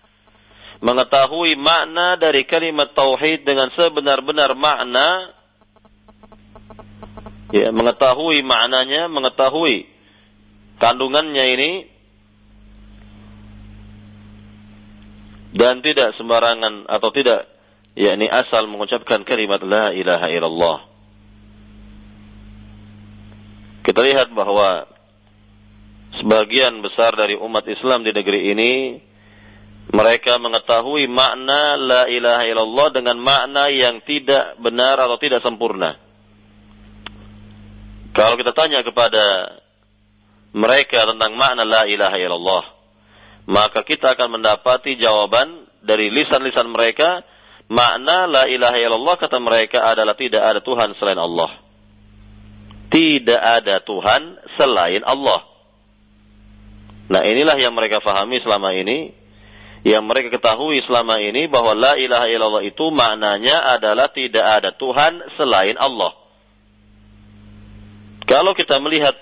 Mengetahui 0.81 1.59
makna 1.59 2.17
dari 2.17 2.47
kalimat 2.49 2.93
tauhid 2.97 3.45
dengan 3.45 3.69
sebenar-benar 3.75 4.57
makna 4.57 5.33
ya 7.55 7.71
mengetahui 7.71 8.43
maknanya, 8.43 9.07
mengetahui 9.07 9.87
kandungannya 10.83 11.45
ini 11.55 11.73
dan 15.55 15.79
tidak 15.87 16.19
sembarangan 16.19 16.91
atau 16.91 17.11
tidak 17.15 17.54
yakni 17.95 18.27
asal 18.27 18.67
mengucapkan 18.67 19.23
kalimat 19.23 19.63
la 19.63 19.95
ilaha 19.95 20.27
illallah. 20.31 20.79
Kita 23.85 24.01
lihat 24.01 24.33
bahwa 24.35 24.89
sebagian 26.19 26.81
besar 26.83 27.15
dari 27.15 27.39
umat 27.39 27.67
Islam 27.69 28.03
di 28.03 28.11
negeri 28.15 28.41
ini 28.55 28.73
mereka 29.93 30.41
mengetahui 30.41 31.05
makna 31.07 31.77
la 31.77 32.03
ilaha 32.09 32.43
illallah 32.49 32.89
dengan 32.97 33.21
makna 33.21 33.69
yang 33.69 34.01
tidak 34.09 34.57
benar 34.59 34.97
atau 34.97 35.21
tidak 35.21 35.45
sempurna. 35.45 36.01
Kalau 38.15 38.39
kita 38.39 38.55
tanya 38.55 38.81
kepada 38.87 39.59
mereka 40.55 41.05
tentang 41.11 41.35
makna 41.35 41.67
la 41.67 41.83
ilaha 41.85 42.17
illallah, 42.17 42.65
maka 43.45 43.85
kita 43.85 44.17
akan 44.17 44.41
mendapati 44.41 44.97
jawaban 44.97 45.69
dari 45.85 46.09
lisan-lisan 46.09 46.73
mereka, 46.73 47.21
makna 47.69 48.29
la 48.29 48.45
ilaha 48.49 48.77
illallah 48.79 49.17
kata 49.17 49.41
mereka 49.41 49.81
adalah 49.83 50.15
tidak 50.17 50.43
ada 50.43 50.61
Tuhan 50.61 50.97
selain 51.01 51.21
Allah. 51.21 51.51
Tidak 52.95 53.41
ada 53.41 53.83
Tuhan 53.83 54.23
selain 54.55 55.03
Allah. 55.03 55.41
Nah 57.11 57.23
inilah 57.27 57.59
yang 57.59 57.75
mereka 57.75 58.01
fahami 58.01 58.41
selama 58.41 58.71
ini, 58.73 59.13
yang 59.85 60.07
mereka 60.09 60.33
ketahui 60.33 60.81
selama 60.89 61.21
ini 61.21 61.45
bahwa 61.51 61.77
la 61.77 62.01
ilaha 62.01 62.27
illallah 62.31 62.65
itu 62.65 62.89
maknanya 62.89 63.77
adalah 63.77 64.09
tidak 64.09 64.41
ada 64.41 64.71
Tuhan 64.73 65.21
selain 65.37 65.77
Allah. 65.77 66.17
Kalau 68.25 68.57
kita 68.57 68.81
melihat 68.81 69.13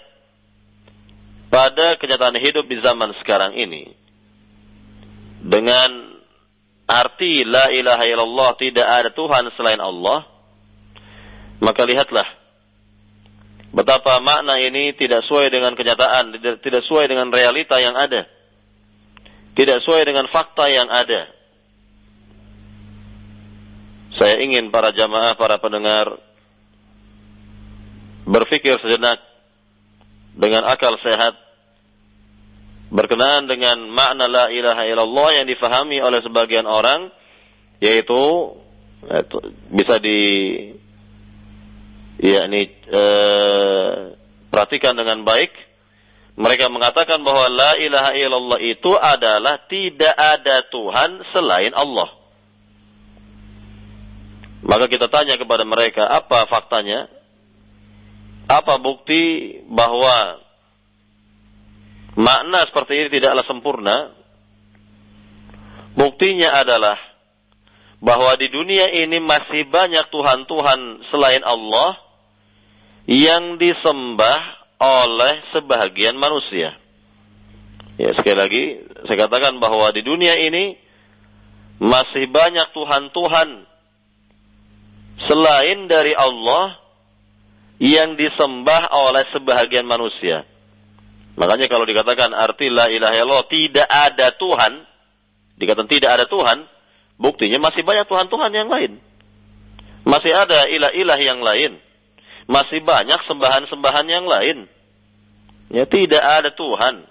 pada 1.51 1.99
kenyataan 1.99 2.39
hidup 2.39 2.71
di 2.71 2.79
zaman 2.79 3.11
sekarang 3.19 3.59
ini 3.59 3.93
dengan 5.43 6.12
arti 6.87 7.47
la 7.47 7.71
ilaha 7.73 8.05
illallah 8.07 8.51
tidak 8.59 8.87
ada 8.87 9.11
Tuhan 9.15 9.49
selain 9.55 9.81
Allah. 9.81 10.27
Maka 11.63 11.87
lihatlah. 11.87 12.27
Betapa 13.73 14.21
makna 14.21 14.61
ini 14.61 14.93
tidak 14.93 15.25
sesuai 15.25 15.49
dengan 15.49 15.73
kenyataan 15.73 16.37
tidak 16.61 16.83
sesuai 16.85 17.09
dengan 17.09 17.33
realita 17.33 17.81
yang 17.81 17.97
ada. 17.97 18.29
Tidak 19.57 19.77
sesuai 19.85 20.03
dengan 20.05 20.29
fakta 20.29 20.69
yang 20.69 20.89
ada. 20.93 21.29
Saya 24.21 24.45
ingin 24.45 24.69
para 24.69 24.93
jamaah 24.93 25.33
para 25.41 25.57
pendengar 25.57 26.21
berpikir 28.29 28.77
sejenak 28.85 29.19
dengan 30.37 30.69
akal 30.69 30.95
sehat 31.01 31.42
berkenaan 32.93 33.49
dengan 33.49 33.89
makna 33.89 34.29
la 34.29 34.45
ilaha 34.53 34.85
illallah 34.85 35.29
yang 35.41 35.47
difahami 35.49 36.05
oleh 36.05 36.21
sebagian 36.21 36.69
orang 36.69 37.09
yaitu 37.81 38.53
bisa 39.73 39.97
di 39.99 40.21
ya 42.21 42.47
ini 42.47 42.69
eh, 42.71 43.93
perhatikan 44.53 44.93
dengan 44.95 45.25
baik 45.25 45.51
mereka 46.33 46.73
mengatakan 46.73 47.21
bahwa 47.21 47.49
la 47.53 47.73
ilaha 47.81 48.13
illallah 48.17 48.61
itu 48.61 48.93
adalah 48.97 49.61
tidak 49.69 50.15
ada 50.17 50.65
Tuhan 50.73 51.11
selain 51.33 51.77
Allah. 51.77 52.09
Maka 54.63 54.87
kita 54.89 55.11
tanya 55.13 55.37
kepada 55.37 55.67
mereka, 55.69 56.09
apa 56.09 56.49
faktanya? 56.49 57.11
Apa 58.49 58.81
bukti 58.81 59.59
bahwa 59.69 60.42
makna 62.19 62.69
seperti 62.69 62.93
ini 63.05 63.09
tidaklah 63.13 63.45
sempurna? 63.47 63.97
Buktinya 65.93 66.57
adalah 66.57 66.97
bahwa 68.03 68.35
di 68.35 68.51
dunia 68.51 68.91
ini 68.91 69.23
masih 69.23 69.69
banyak 69.71 70.11
Tuhan-Tuhan 70.11 70.81
selain 71.13 71.45
Allah 71.47 72.01
yang 73.07 73.61
disembah 73.61 74.41
oleh 74.83 75.35
sebahagian 75.55 76.19
manusia. 76.19 76.75
Ya, 78.01 78.11
sekali 78.19 78.35
lagi 78.35 78.65
saya 79.07 79.29
katakan 79.29 79.63
bahwa 79.63 79.87
di 79.95 80.03
dunia 80.03 80.35
ini 80.43 80.75
masih 81.79 82.27
banyak 82.31 82.75
Tuhan-Tuhan 82.75 83.49
selain 85.31 85.79
dari 85.87 86.17
Allah 86.17 86.83
yang 87.83 88.15
disembah 88.19 88.91
oleh 88.91 89.27
sebahagian 89.35 89.87
manusia. 89.87 90.47
Makanya 91.33 91.67
kalau 91.73 91.89
dikatakan 91.89 92.37
arti 92.37 92.69
la 92.69 92.93
ilaha 92.93 93.15
illallah 93.17 93.49
tidak 93.49 93.89
ada 93.89 94.37
Tuhan, 94.37 94.73
dikatakan 95.57 95.89
tidak 95.89 96.11
ada 96.21 96.25
Tuhan, 96.29 96.69
buktinya 97.17 97.59
masih 97.73 97.83
banyak 97.85 98.05
Tuhan-Tuhan 98.05 98.53
yang 98.53 98.69
lain. 98.69 99.01
Masih 100.03 100.33
ada 100.35 100.69
ilah-ilah 100.69 101.19
yang 101.23 101.41
lain. 101.41 101.79
Masih 102.51 102.83
banyak 102.83 103.23
sembahan-sembahan 103.31 104.07
yang 104.11 104.27
lain. 104.27 104.67
Ya 105.73 105.89
tidak 105.89 106.21
ada 106.21 106.51
Tuhan 106.53 107.07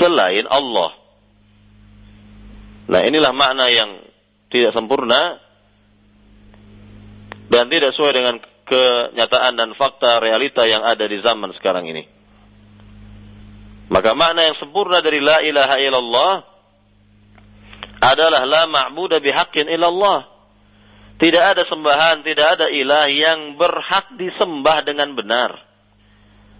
selain 0.00 0.46
Allah. 0.48 0.96
Nah 2.88 3.00
inilah 3.04 3.36
makna 3.36 3.68
yang 3.68 4.00
tidak 4.48 4.72
sempurna 4.72 5.36
dan 7.52 7.68
tidak 7.68 7.92
sesuai 7.92 8.12
dengan 8.16 8.36
kenyataan 8.64 9.60
dan 9.60 9.76
fakta 9.76 10.24
realita 10.24 10.64
yang 10.64 10.80
ada 10.84 11.04
di 11.04 11.20
zaman 11.20 11.52
sekarang 11.56 11.84
ini. 11.88 12.17
Maka 13.88 14.12
makna 14.12 14.52
yang 14.52 14.56
sempurna 14.60 15.00
dari 15.00 15.20
la 15.20 15.40
ilaha 15.40 15.76
illallah 15.80 16.34
adalah 17.98 18.44
la 18.44 18.62
ma'budu 18.68 19.18
bihaqqin 19.18 19.66
illallah. 19.66 20.28
Tidak 21.18 21.42
ada 21.42 21.66
sembahan, 21.66 22.22
tidak 22.22 22.46
ada 22.58 22.66
ilah 22.70 23.10
yang 23.10 23.58
berhak 23.58 24.14
disembah 24.14 24.86
dengan 24.86 25.18
benar. 25.18 25.50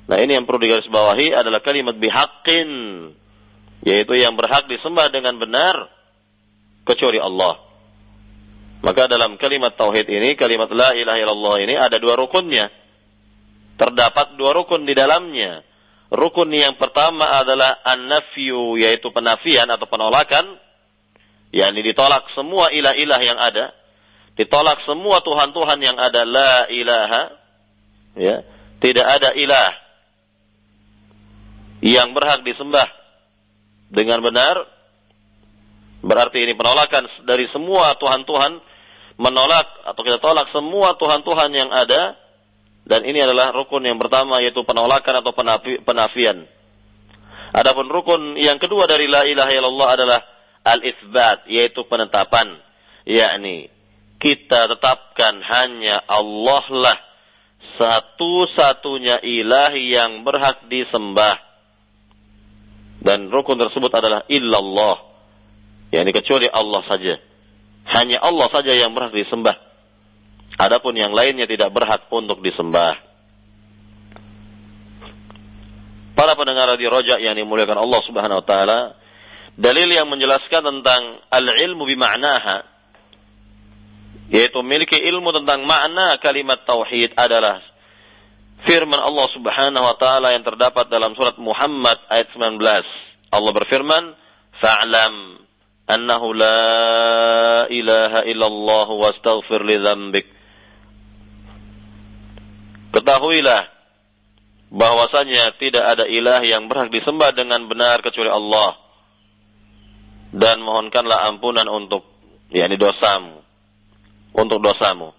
Nah 0.09 0.19
ini 0.19 0.35
yang 0.35 0.49
perlu 0.49 0.67
digarisbawahi 0.67 1.31
adalah 1.37 1.63
kalimat 1.63 1.95
bihaqqin. 1.95 2.71
Yaitu 3.87 4.19
yang 4.19 4.35
berhak 4.35 4.67
disembah 4.67 5.15
dengan 5.15 5.39
benar. 5.39 5.77
Kecuali 6.83 7.23
Allah. 7.23 7.61
Maka 8.81 9.07
dalam 9.07 9.37
kalimat 9.37 9.77
tauhid 9.77 10.09
ini, 10.09 10.35
kalimat 10.35 10.73
la 10.73 10.97
ilaha 10.97 11.19
illallah 11.21 11.57
ini 11.63 11.75
ada 11.77 12.01
dua 12.01 12.17
rukunnya. 12.17 12.73
Terdapat 13.79 14.35
dua 14.35 14.57
rukun 14.57 14.89
di 14.89 14.97
dalamnya. 14.97 15.68
Rukun 16.09 16.49
yang 16.57 16.81
pertama 16.81 17.37
adalah 17.37 17.85
an-nafyu, 17.85 18.81
yaitu 18.81 19.13
penafian 19.13 19.69
atau 19.69 19.85
penolakan. 19.85 20.57
yakni 21.53 21.81
ditolak 21.85 22.29
semua 22.33 22.73
ilah-ilah 22.73 23.21
yang 23.21 23.37
ada. 23.37 23.73
Ditolak 24.37 24.85
semua 24.89 25.21
tuhan-tuhan 25.21 25.81
yang 25.85 25.97
ada. 26.01 26.25
La 26.25 26.69
ilaha 26.73 27.23
ya. 28.17 28.37
Tidak 28.79 29.05
ada 29.05 29.35
ilah 29.37 29.73
yang 31.85 32.17
berhak 32.17 32.41
disembah. 32.47 32.89
Dengan 33.89 34.21
benar 34.21 34.57
berarti 35.99 36.45
ini 36.45 36.57
penolakan 36.57 37.05
dari 37.29 37.49
semua 37.53 37.97
tuhan-tuhan. 38.01 38.65
Menolak 39.19 39.67
atau 39.83 40.03
kita 40.07 40.23
tolak 40.23 40.47
semua 40.55 40.95
tuhan-tuhan 40.95 41.51
yang 41.51 41.75
ada 41.75 42.15
dan 42.89 43.05
ini 43.05 43.21
adalah 43.21 43.53
rukun 43.53 43.85
yang 43.85 44.01
pertama 44.01 44.41
yaitu 44.41 44.65
penolakan 44.65 45.21
atau 45.21 45.37
penafi, 45.37 45.85
penafian. 45.85 46.49
Adapun 47.53 47.93
rukun 47.93 48.41
yang 48.41 48.57
kedua 48.57 48.89
dari 48.89 49.05
la 49.05 49.29
ilaha 49.29 49.53
illallah 49.53 49.89
adalah 49.93 50.21
al-itsbat 50.65 51.49
yaitu 51.53 51.85
penetapan 51.85 52.61
yakni 53.05 53.69
kita 54.21 54.73
tetapkan 54.73 55.41
hanya 55.45 56.01
Allah 56.09 56.65
lah 56.73 56.99
satu-satunya 57.79 59.23
ilah 59.23 59.73
yang 59.77 60.25
berhak 60.27 60.67
disembah. 60.67 61.39
Dan 62.99 63.31
rukun 63.31 63.61
tersebut 63.61 63.93
adalah 63.95 64.27
illallah. 64.27 65.07
Yani 65.95 66.11
kecuali 66.11 66.51
Allah 66.51 66.83
saja. 66.91 67.15
Hanya 67.89 68.19
Allah 68.19 68.51
saja 68.51 68.75
yang 68.75 68.91
berhak 68.93 69.15
disembah. 69.15 69.55
Adapun 70.59 70.99
yang 70.99 71.15
lainnya 71.15 71.47
tidak 71.47 71.71
berhak 71.71 72.11
untuk 72.11 72.43
disembah. 72.43 72.99
Para 76.19 76.35
pendengar 76.35 76.75
di 76.75 76.83
rojak 76.91 77.23
yang 77.23 77.39
dimuliakan 77.39 77.79
Allah 77.79 78.01
Subhanahu 78.03 78.43
wa 78.43 78.47
taala, 78.47 78.81
dalil 79.55 79.87
yang 79.87 80.11
menjelaskan 80.11 80.67
tentang 80.67 81.23
al-ilmu 81.31 81.87
bima'naha 81.87 82.79
yaitu 84.29 84.59
memiliki 84.61 84.99
ilmu 84.99 85.33
tentang 85.33 85.65
makna 85.65 86.21
kalimat 86.21 86.61
tauhid 86.69 87.17
adalah 87.17 87.65
firman 88.69 89.01
Allah 89.01 89.27
Subhanahu 89.33 89.85
wa 89.85 89.97
taala 89.97 90.35
yang 90.37 90.45
terdapat 90.45 90.91
dalam 90.93 91.15
surat 91.17 91.39
Muhammad 91.41 91.97
ayat 92.13 92.29
19. 92.35 92.59
Allah 93.33 93.53
berfirman, 93.55 94.05
"Fa'lam 94.59 95.15
annahu 95.89 96.35
la 96.37 96.61
ilaha 97.73 98.21
illallah 98.27 98.89
wastaghfir 98.91 99.65
li 99.65 99.77
dzambik." 99.81 100.38
Ketahuilah 102.95 103.63
bahwasanya 104.69 105.57
tidak 105.57 105.85
ada 105.85 106.05
ilah 106.05 106.45
yang 106.45 106.69
berhak 106.69 106.93
disembah 106.93 107.33
dengan 107.37 107.69
benar 107.69 108.01
kecuali 108.01 108.29
Allah. 108.29 108.77
Dan 110.29 110.61
mohonkanlah 110.61 111.25
ampunan 111.33 111.65
untuk 111.73 112.05
yakni 112.53 112.77
dosamu 112.77 113.41
untuk 114.37 114.61
dosamu. 114.61 115.17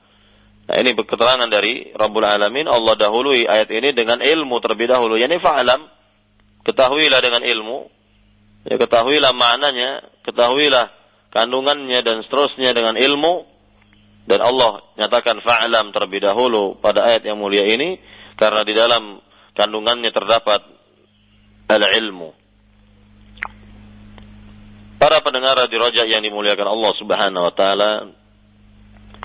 Nah, 0.70 0.76
ini 0.78 0.94
keterangan 0.94 1.50
dari 1.50 1.92
Rabbul 1.98 2.26
Alamin. 2.30 2.70
Allah 2.70 2.94
dahului 2.94 3.50
ayat 3.50 3.74
ini 3.74 3.90
dengan 3.98 4.22
ilmu 4.22 4.62
terlebih 4.62 4.86
dahulu. 4.86 5.18
Yani 5.18 5.42
fa'alam. 5.42 5.82
Ketahuilah 6.62 7.20
dengan 7.26 7.42
ilmu. 7.42 7.90
Ya, 8.70 8.78
ketahuilah 8.78 9.34
maknanya. 9.34 10.06
Ketahuilah 10.22 10.94
kandungannya 11.34 12.06
dan 12.06 12.22
seterusnya 12.22 12.78
dengan 12.78 13.02
ilmu. 13.02 13.50
Dan 14.30 14.46
Allah 14.46 14.86
nyatakan 14.94 15.42
fa'alam 15.42 15.90
terlebih 15.90 16.22
dahulu 16.22 16.78
pada 16.78 17.10
ayat 17.10 17.26
yang 17.26 17.42
mulia 17.42 17.66
ini. 17.66 17.98
Karena 18.38 18.62
di 18.62 18.78
dalam 18.78 19.18
kandungannya 19.58 20.14
terdapat 20.14 20.62
al-ilmu. 21.66 22.30
Para 25.02 25.26
pendengar 25.26 25.58
di 25.66 25.76
rojak 25.82 26.06
yang 26.06 26.22
dimuliakan 26.22 26.68
Allah 26.70 26.92
subhanahu 27.02 27.44
wa 27.50 27.54
ta'ala. 27.58 27.92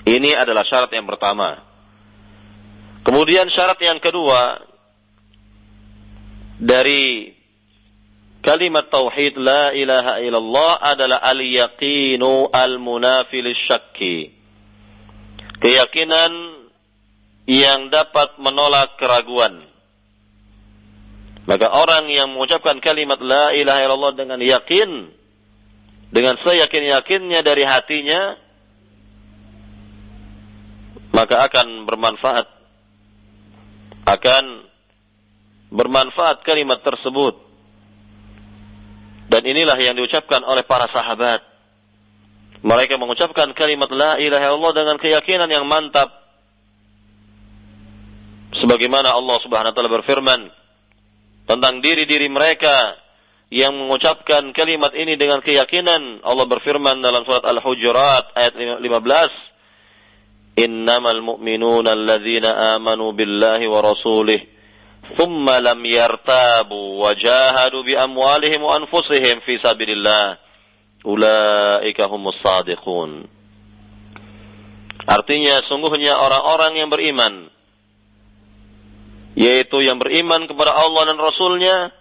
Ini 0.09 0.33
adalah 0.41 0.65
syarat 0.65 0.89
yang 0.89 1.05
pertama. 1.05 1.61
Kemudian 3.05 3.45
syarat 3.53 3.77
yang 3.85 4.01
kedua 4.01 4.65
dari 6.57 7.29
kalimat 8.41 8.89
tauhid 8.89 9.37
la 9.37 9.73
ilaha 9.73 10.21
illallah 10.21 10.71
adalah 10.81 11.19
al-yaqinu 11.25 12.49
al-munafil 12.49 13.49
syakki. 13.65 14.34
Keyakinan 15.59 16.31
yang 17.45 17.93
dapat 17.93 18.41
menolak 18.41 18.97
keraguan. 18.97 19.69
Maka 21.45 21.69
orang 21.69 22.09
yang 22.09 22.33
mengucapkan 22.33 22.81
kalimat 22.81 23.21
la 23.21 23.53
ilaha 23.53 23.79
illallah 23.85 24.13
dengan 24.17 24.39
yakin, 24.41 25.13
dengan 26.09 26.41
seyakin-yakinnya 26.41 27.45
dari 27.45 27.61
hatinya, 27.61 28.33
maka 31.13 31.45
akan 31.45 31.85
bermanfaat. 31.85 32.47
Akan 34.05 34.43
bermanfaat 35.69 36.41
kalimat 36.41 36.81
tersebut. 36.81 37.45
Dan 39.29 39.41
inilah 39.45 39.77
yang 39.81 39.97
diucapkan 39.97 40.41
oleh 40.45 40.65
para 40.65 40.89
sahabat 40.93 41.54
mereka 42.65 42.97
mengucapkan 42.97 43.53
kalimat 43.53 43.93
la 43.93 44.17
ilaha 44.17 44.49
illallah 44.49 44.73
dengan 44.73 44.97
keyakinan 44.97 45.45
yang 45.45 45.69
mantap. 45.69 46.09
Sebagaimana 48.57 49.13
Allah 49.13 49.37
Subhanahu 49.45 49.69
wa 49.69 49.75
taala 49.77 49.91
berfirman 50.01 50.49
tentang 51.45 51.85
diri-diri 51.85 52.25
mereka 52.25 52.97
yang 53.53 53.77
mengucapkan 53.77 54.49
kalimat 54.49 54.97
ini 54.97 55.13
dengan 55.13 55.45
keyakinan. 55.45 56.25
Allah 56.25 56.45
berfirman 56.49 57.05
dalam 57.05 57.21
surat 57.29 57.45
Al-Hujurat 57.45 58.33
ayat 58.33 58.57
15. 58.57 58.81
Innamal 60.65 61.21
mu'minuna 61.21 61.93
alladhina 61.93 62.79
amanu 62.79 63.13
billahi 63.13 63.69
wa 63.69 63.83
rasulih 63.85 64.41
thumma 65.13 65.61
lam 65.61 65.83
yartabu 65.85 66.97
wa 66.97 67.13
jahadu 67.13 67.85
bi 67.85 67.93
amwalihim 67.93 68.63
wa 68.65 68.81
anfusihim 68.81 69.45
fi 69.45 69.61
sabirillah 69.61 70.44
ulaika 71.05 72.09
humus 72.09 72.37
sadiqun. 72.41 73.29
Artinya 75.05 75.61
sungguhnya 75.69 76.17
orang-orang 76.17 76.81
yang 76.81 76.89
beriman 76.89 77.53
yaitu 79.35 79.83
yang 79.83 79.99
beriman 79.99 80.47
kepada 80.47 80.71
Allah 80.71 81.11
dan 81.11 81.19
Rasulnya, 81.19 81.91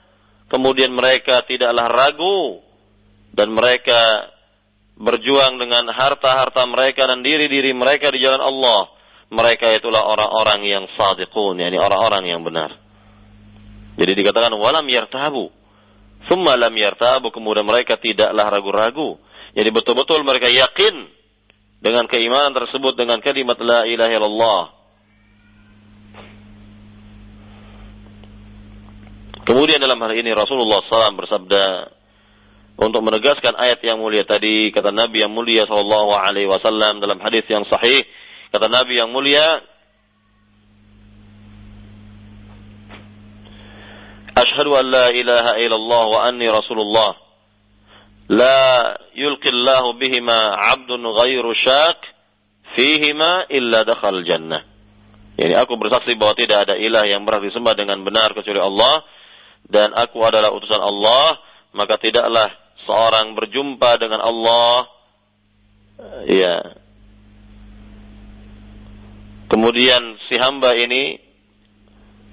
kemudian 0.48 0.94
mereka 0.94 1.42
tidaklah 1.42 1.90
ragu 1.90 2.62
dan 3.34 3.50
mereka 3.50 4.30
berjuang 4.94 5.58
dengan 5.58 5.90
harta-harta 5.90 6.62
mereka 6.70 7.10
dan 7.10 7.26
diri-diri 7.26 7.74
mereka 7.74 8.14
di 8.14 8.22
jalan 8.22 8.38
Allah. 8.38 8.94
Mereka 9.34 9.66
itulah 9.82 10.06
orang-orang 10.06 10.62
yang 10.62 10.84
sadiqun, 10.94 11.58
Yaitu 11.58 11.82
orang-orang 11.82 12.30
yang 12.30 12.46
benar. 12.46 12.70
Jadi 13.98 14.12
dikatakan 14.14 14.54
walam 14.54 14.86
yartabu. 14.86 15.50
Summa 16.28 16.56
lam 16.56 16.72
yartabu, 16.72 17.28
kemudian 17.28 17.66
mereka 17.68 18.00
tidaklah 18.00 18.48
ragu-ragu. 18.48 19.20
Jadi 19.54 19.68
betul-betul 19.70 20.24
mereka 20.24 20.48
yakin 20.48 21.06
dengan 21.84 22.08
keimanan 22.08 22.56
tersebut 22.56 22.96
dengan 22.96 23.20
kalimat 23.20 23.60
la 23.60 23.84
ilaha 23.84 24.12
illallah. 24.12 24.62
Kemudian 29.44 29.76
dalam 29.76 30.00
hal 30.00 30.12
ini 30.16 30.32
Rasulullah 30.32 30.80
SAW 30.88 31.20
bersabda 31.20 31.64
untuk 32.80 33.04
menegaskan 33.04 33.54
ayat 33.54 33.84
yang 33.84 34.00
mulia 34.00 34.24
tadi 34.24 34.72
kata 34.72 34.90
Nabi 34.90 35.20
yang 35.20 35.30
mulia 35.30 35.68
wasallam 35.68 36.98
dalam 36.98 37.20
hadis 37.20 37.44
yang 37.46 37.62
sahih 37.68 38.02
kata 38.50 38.66
Nabi 38.66 38.98
yang 38.98 39.12
mulia 39.12 39.62
Ashhadu 44.53 44.75
an 44.77 44.85
la 44.89 45.07
ilaha 45.13 45.57
illallah 45.57 46.03
wa 46.09 46.19
anni 46.27 46.47
rasulullah 46.49 47.29
لا 48.29 48.93
يلقي 49.17 49.49
الله 49.49 49.93
بهما 49.97 50.39
عبد 50.53 50.91
غير 51.01 51.53
شاك 51.53 51.97
فيهما 52.77 53.49
إلا 53.49 53.83
دخل 53.89 54.13
الجنة 54.21 54.59
Yani 55.39 55.55
aku 55.55 55.79
bersaksi 55.79 56.19
bahwa 56.19 56.35
tidak 56.35 56.67
ada 56.67 56.75
ilah 56.75 57.07
yang 57.07 57.23
berhak 57.23 57.47
disembah 57.47 57.71
dengan 57.71 58.03
benar 58.03 58.35
kecuali 58.35 58.59
Allah 58.59 59.07
dan 59.71 59.95
aku 59.95 60.19
adalah 60.19 60.51
utusan 60.51 60.83
Allah, 60.83 61.39
maka 61.71 61.95
tidaklah 61.95 62.51
seorang 62.83 63.39
berjumpa 63.39 64.03
dengan 64.03 64.19
Allah 64.19 64.91
ya. 66.27 66.75
Kemudian 69.47 70.19
si 70.27 70.35
hamba 70.35 70.75
ini 70.75 71.22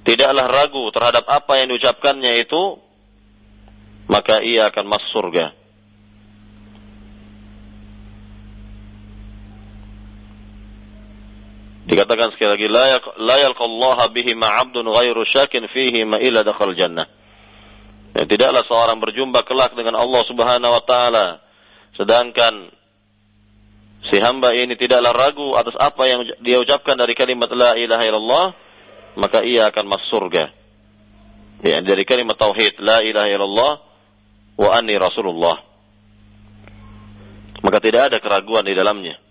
tidaklah 0.08 0.46
ragu 0.50 0.90
terhadap 0.94 1.26
apa 1.30 1.62
yang 1.62 1.74
diucapkannya 1.74 2.42
itu, 2.42 2.78
maka 4.10 4.42
ia 4.44 4.68
akan 4.70 4.86
masuk 4.90 5.10
surga. 5.14 5.46
Dikatakan 11.92 12.32
sekali 12.38 12.50
lagi, 12.56 12.68
la 13.20 13.36
yalqallaha 13.50 14.06
bihi 14.14 14.32
ma'abdun 14.38 14.86
ghairu 14.86 15.28
syakin 15.28 15.68
fihi 15.68 16.08
ma 16.08 16.22
illa 16.22 16.46
dakhal 16.46 16.72
jannah. 16.78 17.10
Ya, 18.16 18.28
tidaklah 18.28 18.64
seorang 18.68 19.00
berjumpa 19.00 19.44
kelak 19.48 19.72
dengan 19.74 19.96
Allah 19.96 20.22
Subhanahu 20.28 20.72
wa 20.72 20.84
taala 20.84 21.40
sedangkan 21.96 22.72
si 24.10 24.18
hamba 24.20 24.52
ini 24.56 24.76
tidaklah 24.76 25.14
ragu 25.14 25.54
atas 25.56 25.76
apa 25.78 26.04
yang 26.08 26.20
dia 26.44 26.60
ucapkan 26.60 26.98
dari 26.98 27.16
kalimat 27.16 27.52
la 27.52 27.78
ilaha 27.78 28.04
illallah, 28.04 28.46
maka 29.16 29.44
ia 29.44 29.68
akan 29.72 29.86
masuk 29.88 30.08
surga. 30.08 30.44
Ya, 31.62 31.78
dari 31.86 32.04
kalimat 32.08 32.38
tauhid 32.42 32.82
la 32.82 33.06
ilaha 33.06 33.28
illallah 33.30 33.74
wa 34.58 34.70
anni 34.74 34.98
rasulullah. 34.98 35.62
Maka 37.62 37.78
tidak 37.78 38.10
ada 38.10 38.18
keraguan 38.18 38.66
di 38.66 38.74
dalamnya. 38.74 39.22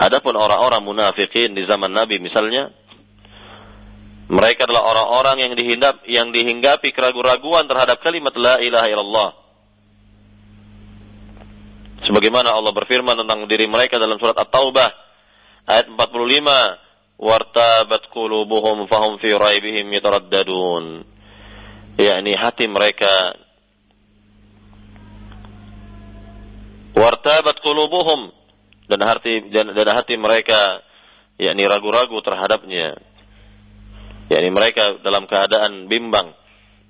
Adapun 0.00 0.36
orang-orang 0.36 0.80
munafikin 0.84 1.56
di 1.56 1.64
zaman 1.64 1.92
Nabi 1.92 2.20
misalnya, 2.20 2.72
mereka 4.30 4.68
adalah 4.68 4.86
orang-orang 4.86 5.36
yang 5.48 5.52
dihindap 5.56 6.06
yang 6.06 6.30
dihinggapi 6.30 6.94
keraguan-raguan 6.94 7.66
terhadap 7.66 7.98
kalimat 8.04 8.32
la 8.36 8.60
ilaha 8.60 8.86
illallah. 8.88 9.30
Sebagaimana 12.08 12.56
Allah 12.56 12.72
berfirman 12.72 13.12
tentang 13.12 13.44
diri 13.44 13.68
mereka 13.68 14.00
dalam 14.00 14.16
surat 14.16 14.32
At-Taubah 14.38 14.88
ayat 15.68 15.92
45, 15.92 16.89
"Wartabat 17.20 18.08
qulubuhum 18.08 18.88
fahum 18.88 19.20
fi 19.20 19.28
raibihim 19.36 19.92
yataraddadun." 19.92 21.04
yakni 22.00 22.32
hati 22.32 22.64
mereka 22.64 23.36
wartabat 26.96 27.56
qulubuhum 27.60 28.32
dan 28.88 29.00
hati 29.04 29.52
dan, 29.52 29.72
dan 29.76 29.88
hati 29.94 30.16
mereka 30.16 30.82
yakni 31.40 31.64
ragu-ragu 31.68 32.16
terhadapnya. 32.24 32.98
yakni 34.30 34.50
mereka 34.54 35.02
dalam 35.02 35.26
keadaan 35.26 35.90
bimbang, 35.90 36.30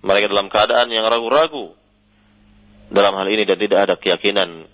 mereka 0.04 0.26
dalam 0.28 0.48
keadaan 0.52 0.88
yang 0.92 1.08
ragu-ragu 1.08 1.72
dalam 2.90 3.14
hal 3.16 3.28
ini 3.30 3.46
dan 3.46 3.56
tidak 3.56 3.78
ada 3.88 3.94
keyakinan 3.96 4.66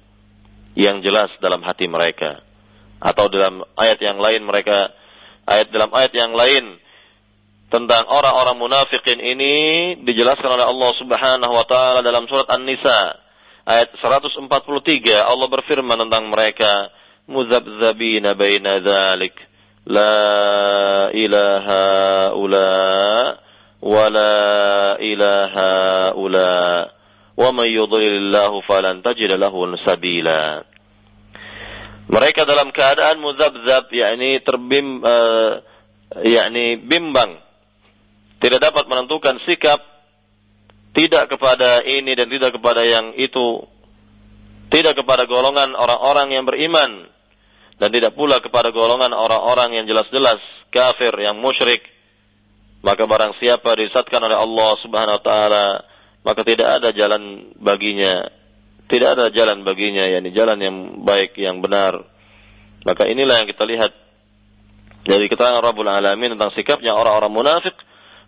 yang 0.75 1.05
jelas 1.05 1.31
dalam 1.39 1.63
hati 1.63 1.87
mereka. 1.87 2.43
Atau 2.97 3.29
dalam 3.29 3.61
ayat 3.77 4.01
yang 4.01 4.17
lain 4.17 4.43
mereka 4.49 4.89
ayat 5.47 5.71
dalam 5.71 5.91
ayat 5.95 6.13
yang 6.13 6.35
lain. 6.35 6.83
Tentang 7.67 8.07
orang-orang 8.07 8.63
munafikin 8.63 9.19
ini 9.19 9.55
dijelaskan 10.07 10.55
oleh 10.55 10.67
Allah 10.71 10.91
Subhanahu 11.03 11.51
wa 11.51 11.67
taala 11.67 11.99
dalam 11.99 12.31
surat 12.31 12.47
An-Nisa 12.47 13.19
ayat 13.67 13.91
143 13.99 14.47
Allah 15.27 15.49
berfirman 15.51 15.99
tentang 16.07 16.31
mereka 16.31 16.95
muzabzabina 17.27 18.39
baina 18.39 18.79
dzalik 18.79 19.35
la 19.83 21.11
ilaha 21.11 21.87
ula 22.39 22.75
wa 23.83 24.05
la 24.11 24.35
ilaha 25.03 25.75
ula. 26.15 26.55
Wa 27.37 27.53
may 27.53 27.75
yudlilillahu 27.75 28.65
falan 28.65 29.03
tajid 29.05 29.29
lahu 29.37 29.67
sabila 29.83 30.65
mereka 32.07 32.47
dalam 32.47 32.71
keadaan 32.71 33.19
muzabzab 33.19 33.91
yakni 33.91 34.39
terbim 34.47 35.03
uh, 35.03 35.59
yakni 36.23 36.79
bimbang. 36.79 37.43
Tidak 38.39 38.61
dapat 38.63 38.87
menentukan 38.87 39.43
sikap 39.43 39.83
tidak 40.95 41.29
kepada 41.29 41.83
ini 41.83 42.15
dan 42.15 42.31
tidak 42.31 42.55
kepada 42.55 42.87
yang 42.87 43.13
itu. 43.19 43.67
Tidak 44.71 44.95
kepada 44.97 45.27
golongan 45.27 45.75
orang-orang 45.75 46.33
yang 46.35 46.45
beriman. 46.47 47.11
Dan 47.77 47.93
tidak 47.93 48.17
pula 48.17 48.41
kepada 48.41 48.73
golongan 48.73 49.13
orang-orang 49.13 49.77
yang 49.77 49.85
jelas-jelas 49.85 50.41
kafir 50.73 51.13
yang 51.21 51.37
musyrik. 51.37 51.85
Maka 52.81 53.05
barang 53.05 53.37
siapa 53.43 53.77
disatkan 53.77 54.23
oleh 54.23 54.39
Allah 54.39 54.71
Subhanahu 54.81 55.17
wa 55.21 55.25
taala 55.25 55.67
maka 56.27 56.43
tidak 56.43 56.83
ada 56.83 56.91
jalan 56.91 57.55
baginya 57.63 58.27
tidak 58.87 59.19
ada 59.19 59.25
jalan 59.35 59.67
baginya 59.67 60.07
yakni 60.07 60.31
jalan 60.31 60.59
yang 60.63 60.77
baik 61.03 61.35
yang 61.39 61.63
benar 61.63 62.07
maka 62.87 63.03
inilah 63.07 63.43
yang 63.43 63.49
kita 63.51 63.67
lihat 63.67 63.93
dari 65.07 65.27
keterangan 65.31 65.63
Rabbul 65.63 65.91
Alamin 65.91 66.35
tentang 66.35 66.55
sikapnya 66.55 66.95
orang-orang 66.95 67.33
munafik 67.35 67.75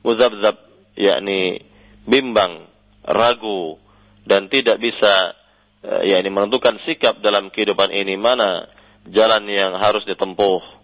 muzabzab 0.06 0.58
yakni 0.98 1.62
bimbang 2.06 2.66
ragu 3.06 3.78
dan 4.26 4.50
tidak 4.50 4.78
bisa 4.78 5.34
eh, 5.82 6.12
yakni 6.12 6.28
menentukan 6.30 6.78
sikap 6.86 7.18
dalam 7.22 7.50
kehidupan 7.54 7.90
ini 7.94 8.14
mana 8.18 8.68
jalan 9.08 9.46
yang 9.48 9.72
harus 9.80 10.04
ditempuh. 10.04 10.76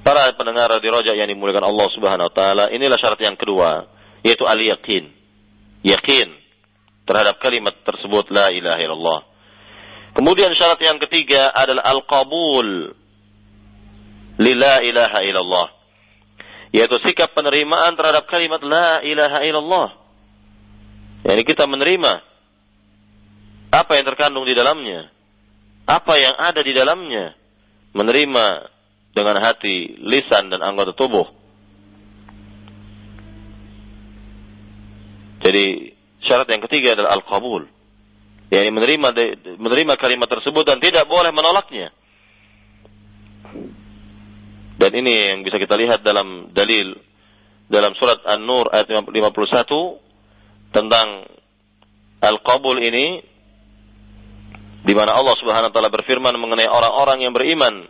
Para 0.00 0.32
pendengar 0.32 0.72
di 0.80 0.88
rojak 0.88 1.12
yang 1.12 1.28
dimuliakan 1.28 1.70
Allah 1.70 1.88
Subhanahu 1.92 2.28
wa 2.32 2.34
taala, 2.34 2.64
inilah 2.72 2.96
syarat 2.96 3.20
yang 3.20 3.36
kedua, 3.36 3.84
yaitu 4.24 4.48
al-yaqin. 4.48 5.12
Yakin 5.84 6.39
terhadap 7.10 7.42
kalimat 7.42 7.74
tersebut 7.82 8.30
la 8.30 8.54
ilaha 8.54 8.78
illallah. 8.78 9.20
Kemudian 10.14 10.54
syarat 10.54 10.78
yang 10.78 11.02
ketiga 11.02 11.50
adalah 11.50 11.82
al-qabul 11.90 12.94
lila 14.38 14.72
ilaha 14.86 15.18
illallah. 15.26 15.68
Yaitu 16.70 17.02
sikap 17.02 17.34
penerimaan 17.34 17.98
terhadap 17.98 18.30
kalimat 18.30 18.62
la 18.62 19.02
ilaha 19.02 19.42
illallah. 19.42 19.88
Yani 21.26 21.42
kita 21.42 21.66
menerima 21.66 22.22
apa 23.74 23.92
yang 23.98 24.06
terkandung 24.06 24.46
di 24.46 24.54
dalamnya 24.54 25.10
apa 25.90 26.14
yang 26.22 26.38
ada 26.38 26.62
di 26.62 26.70
dalamnya, 26.70 27.34
menerima 27.90 28.46
dengan 29.10 29.36
hati, 29.42 29.98
lisan 29.98 30.46
dan 30.54 30.62
anggota 30.62 30.94
tubuh. 30.94 31.26
Jadi 35.42 35.98
syarat 36.30 36.46
yang 36.46 36.62
ketiga 36.70 36.94
adalah 36.94 37.18
al-qabul. 37.18 37.66
Yani 38.54 38.70
menerima 38.70 39.08
menerima 39.58 39.94
kalimat 39.98 40.30
tersebut 40.30 40.62
dan 40.62 40.78
tidak 40.78 41.10
boleh 41.10 41.34
menolaknya. 41.34 41.90
Dan 44.78 44.90
ini 44.94 45.34
yang 45.34 45.38
bisa 45.42 45.58
kita 45.58 45.74
lihat 45.74 46.06
dalam 46.06 46.54
dalil 46.54 46.94
dalam 47.66 47.94
surat 47.98 48.22
An-Nur 48.26 48.70
ayat 48.70 48.86
51 48.90 49.10
tentang 50.70 51.26
al-qabul 52.22 52.78
ini 52.78 53.22
di 54.80 54.94
mana 54.96 55.12
Allah 55.14 55.36
Subhanahu 55.36 55.70
wa 55.70 55.74
taala 55.74 55.92
berfirman 55.92 56.34
mengenai 56.40 56.70
orang-orang 56.70 57.26
yang 57.26 57.34
beriman 57.36 57.86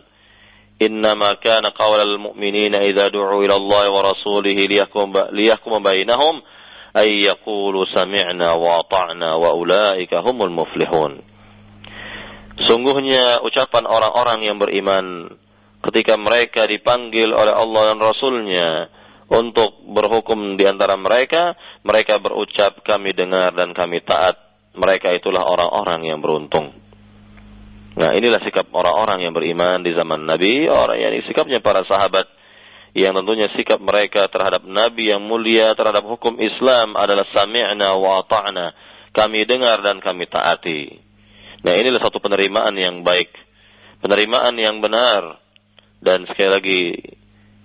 kana 0.81 1.69
qaulal 1.77 2.17
mu'minina 2.17 2.81
idza 2.89 3.13
du'u 3.13 3.45
ila 3.45 3.55
Allah 3.55 3.83
wa 3.93 4.01
rasulih 4.01 4.57
liyahkum 4.57 5.13
liyahkum 5.31 5.77
sami'na 6.91 8.49
wa 8.55 8.69
ata'na 8.83 9.29
wa 9.39 9.51
ulaika 9.55 10.23
humul 10.23 10.51
muflihun 10.51 11.23
Sungguhnya 12.67 13.41
ucapan 13.41 13.89
orang-orang 13.89 14.39
yang 14.45 14.57
beriman 14.61 15.33
ketika 15.89 16.13
mereka 16.19 16.69
dipanggil 16.69 17.33
oleh 17.33 17.53
Allah 17.55 17.95
dan 17.95 17.99
Rasulnya 17.99 18.69
untuk 19.31 19.81
berhukum 19.87 20.59
di 20.59 20.67
antara 20.67 20.99
mereka, 20.99 21.55
mereka 21.87 22.19
berucap 22.19 22.83
kami 22.83 23.15
dengar 23.15 23.55
dan 23.55 23.71
kami 23.71 24.03
taat. 24.03 24.37
Mereka 24.71 25.15
itulah 25.15 25.43
orang-orang 25.47 26.05
yang 26.07 26.19
beruntung. 26.19 26.75
Nah 27.95 28.15
inilah 28.15 28.39
sikap 28.43 28.71
orang-orang 28.71 29.27
yang 29.27 29.33
beriman 29.35 29.83
di 29.83 29.91
zaman 29.91 30.23
Nabi, 30.23 30.67
orang 30.67 30.99
yang 30.99 31.11
sikapnya 31.27 31.59
para 31.59 31.83
sahabat 31.83 32.27
yang 32.91 33.15
tentunya 33.15 33.47
sikap 33.55 33.79
mereka 33.79 34.27
terhadap 34.27 34.67
Nabi 34.67 35.15
yang 35.15 35.23
mulia 35.23 35.71
terhadap 35.79 36.03
hukum 36.03 36.35
Islam 36.43 36.99
adalah 36.99 37.23
sami'na 37.31 37.95
wa 37.95 38.19
ta'na. 38.27 38.75
Kami 39.15 39.47
dengar 39.47 39.79
dan 39.83 40.03
kami 40.03 40.27
taati. 40.27 40.99
Nah 41.63 41.73
inilah 41.75 42.03
satu 42.03 42.19
penerimaan 42.19 42.75
yang 42.75 43.03
baik. 43.03 43.31
Penerimaan 44.03 44.55
yang 44.59 44.83
benar. 44.83 45.39
Dan 46.01 46.25
sekali 46.25 46.49
lagi, 46.49 46.81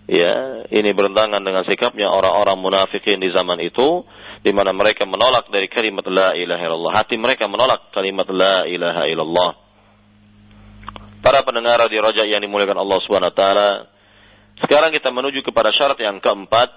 ya 0.06 0.62
ini 0.68 0.92
bertentangan 0.92 1.40
dengan 1.40 1.64
sikapnya 1.64 2.12
orang-orang 2.12 2.58
munafikin 2.60 3.18
di 3.18 3.32
zaman 3.34 3.58
itu. 3.62 4.04
di 4.46 4.54
mana 4.54 4.70
mereka 4.70 5.02
menolak 5.02 5.50
dari 5.50 5.66
kalimat 5.66 6.06
la 6.06 6.30
ilaha 6.38 6.62
illallah. 6.62 6.92
Hati 6.94 7.18
mereka 7.18 7.50
menolak 7.50 7.90
kalimat 7.90 8.30
la 8.30 8.62
ilaha 8.70 9.02
illallah. 9.10 9.50
Para 11.18 11.42
pendengar 11.42 11.82
di 11.90 11.98
Raja 11.98 12.22
yang 12.22 12.38
dimuliakan 12.38 12.78
Allah 12.78 12.98
Subhanahu 13.02 13.34
wa 13.34 13.34
taala, 13.34 13.70
sekarang 14.60 14.88
kita 14.92 15.12
menuju 15.12 15.44
kepada 15.44 15.68
syarat 15.76 16.00
yang 16.00 16.16
keempat 16.20 16.72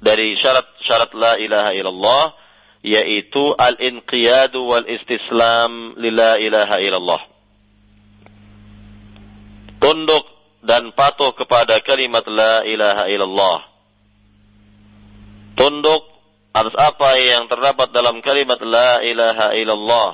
dari 0.00 0.36
syarat-syarat 0.40 1.12
la 1.12 1.32
ilaha 1.36 1.70
illallah 1.76 2.24
yaitu 2.84 3.56
al-inqiyadu 3.56 4.60
wal 4.60 4.84
istislam 4.88 5.96
lila 6.00 6.36
ilaha 6.40 6.76
illallah. 6.80 7.22
Tunduk 9.80 10.24
dan 10.64 10.92
patuh 10.96 11.32
kepada 11.36 11.80
kalimat 11.84 12.24
la 12.28 12.64
ilaha 12.64 13.04
illallah. 13.08 13.58
Tunduk 15.60 16.02
atas 16.56 16.76
apa 16.76 17.10
yang 17.20 17.48
terdapat 17.48 17.92
dalam 17.92 18.20
kalimat 18.24 18.60
la 18.64 19.00
ilaha 19.04 19.52
illallah 19.56 20.10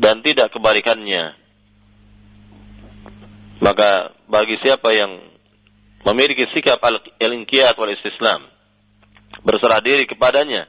dan 0.00 0.20
tidak 0.24 0.52
kebalikannya. 0.52 1.36
Maka 3.58 4.17
bagi 4.28 4.60
siapa 4.60 4.92
yang 4.92 5.24
memiliki 6.04 6.44
sikap 6.52 6.78
al-inqiyat 6.84 7.74
wal 7.80 7.90
istislam, 7.90 8.44
berserah 9.42 9.80
diri 9.80 10.04
kepadanya, 10.04 10.68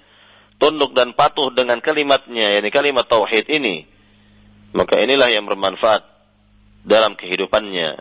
tunduk 0.58 0.96
dan 0.96 1.12
patuh 1.14 1.52
dengan 1.52 1.84
kalimatnya, 1.84 2.60
yakni 2.60 2.72
kalimat 2.72 3.06
tauhid 3.06 3.52
ini, 3.52 3.84
maka 4.72 5.00
inilah 5.04 5.30
yang 5.30 5.44
bermanfaat 5.46 6.08
dalam 6.88 7.20
kehidupannya. 7.20 8.00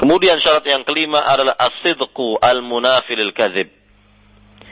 Kemudian 0.00 0.40
syarat 0.40 0.64
yang 0.68 0.84
kelima 0.84 1.24
adalah 1.24 1.56
as-sidqu 1.56 2.40
al-munafilil 2.40 3.32
kadzib. 3.32 3.68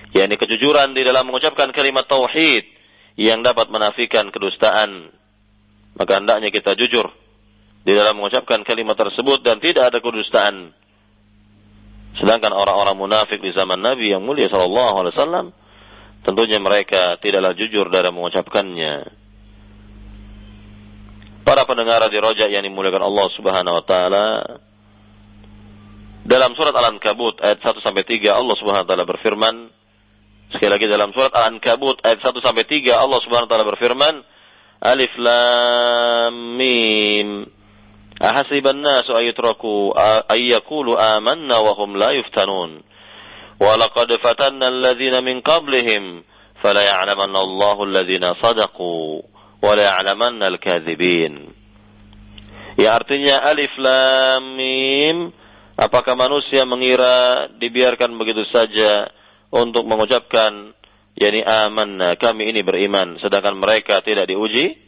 yakni 0.08 0.40
kejujuran 0.40 0.96
di 0.96 1.04
dalam 1.04 1.28
mengucapkan 1.28 1.68
kalimat 1.68 2.08
tauhid 2.08 2.64
yang 3.20 3.44
dapat 3.44 3.68
menafikan 3.68 4.32
kedustaan. 4.32 5.12
Maka 6.00 6.12
hendaknya 6.16 6.48
kita 6.48 6.72
jujur 6.80 7.12
di 7.88 7.96
dalam 7.96 8.20
mengucapkan 8.20 8.60
kalimat 8.68 9.00
tersebut 9.00 9.40
dan 9.40 9.64
tidak 9.64 9.88
ada 9.88 10.04
kedustaan. 10.04 10.76
Sedangkan 12.20 12.52
orang-orang 12.52 13.00
munafik 13.00 13.40
di 13.40 13.48
zaman 13.56 13.80
Nabi 13.80 14.12
yang 14.12 14.20
mulia 14.20 14.52
sallallahu 14.52 14.94
alaihi 15.00 15.16
wasallam 15.16 15.46
tentunya 16.20 16.60
mereka 16.60 17.16
tidaklah 17.16 17.56
jujur 17.56 17.88
dalam 17.88 18.12
mengucapkannya. 18.12 19.08
Para 21.48 21.64
pendengar 21.64 22.04
di 22.12 22.20
Roja 22.20 22.44
yang 22.52 22.60
dimuliakan 22.68 23.08
Allah 23.08 23.26
Subhanahu 23.32 23.74
wa 23.80 23.84
taala 23.88 24.26
dalam 26.28 26.52
surat 26.60 26.76
Al-Ankabut 26.76 27.40
ayat 27.40 27.64
1 27.64 27.72
sampai 27.80 28.04
3 28.04 28.36
Allah 28.36 28.56
Subhanahu 28.60 28.84
wa 28.84 28.88
taala 28.92 29.08
berfirman 29.08 29.72
Sekali 30.52 30.76
lagi 30.76 30.84
dalam 30.92 31.08
surat 31.16 31.32
Al-Ankabut 31.32 32.04
ayat 32.04 32.20
1 32.20 32.36
sampai 32.44 32.68
3 32.68 32.84
Allah 33.00 33.20
Subhanahu 33.24 33.48
wa 33.48 33.52
taala 33.56 33.64
berfirman 33.64 34.14
Alif 34.84 35.12
Lam 35.16 36.60
Mim 36.60 37.57
Ahasiban 38.18 38.82
nasu 38.82 39.14
ayutraku 39.14 39.94
ayyakulu 40.26 40.98
amanna 40.98 41.62
wa 41.62 41.72
hum 41.78 41.94
la 41.94 42.10
yuftanun 42.18 42.82
wa 43.62 43.78
laqad 43.78 44.10
fatanna 44.18 44.74
alladhina 44.74 45.22
min 45.22 45.38
qablihim 45.38 46.26
fala 46.58 46.82
ya'lamanna 46.82 47.38
Allahu 47.38 47.86
alladhina 47.86 48.34
sadaqu 48.42 49.22
wa 49.62 49.70
la 49.78 49.94
ya'lamanna 49.94 50.50
al-kadhibin 50.50 51.54
Ya 52.78 52.94
artinya 52.94 53.42
Alif 53.46 53.70
Lam 53.78 54.54
Mim 54.58 55.16
apakah 55.78 56.18
manusia 56.18 56.66
mengira 56.66 57.46
dibiarkan 57.54 58.18
begitu 58.18 58.42
saja 58.50 59.14
untuk 59.54 59.86
mengucapkan 59.86 60.74
yakni 61.14 61.46
amanna 61.46 62.18
kami 62.18 62.50
ini 62.50 62.66
beriman 62.66 63.18
sedangkan 63.22 63.54
mereka 63.58 64.02
tidak 64.02 64.26
diuji 64.26 64.87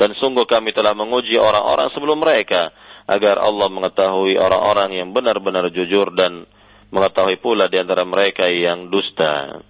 dan 0.00 0.16
sungguh 0.16 0.48
kami 0.48 0.72
telah 0.72 0.96
menguji 0.96 1.36
orang-orang 1.36 1.92
sebelum 1.92 2.24
mereka 2.24 2.72
agar 3.04 3.36
Allah 3.36 3.68
mengetahui 3.68 4.40
orang-orang 4.40 4.96
yang 4.96 5.12
benar-benar 5.12 5.68
jujur 5.68 6.08
dan 6.16 6.48
mengetahui 6.88 7.36
pula 7.44 7.68
di 7.68 7.76
antara 7.76 8.08
mereka 8.08 8.48
yang 8.48 8.88
dusta. 8.88 9.60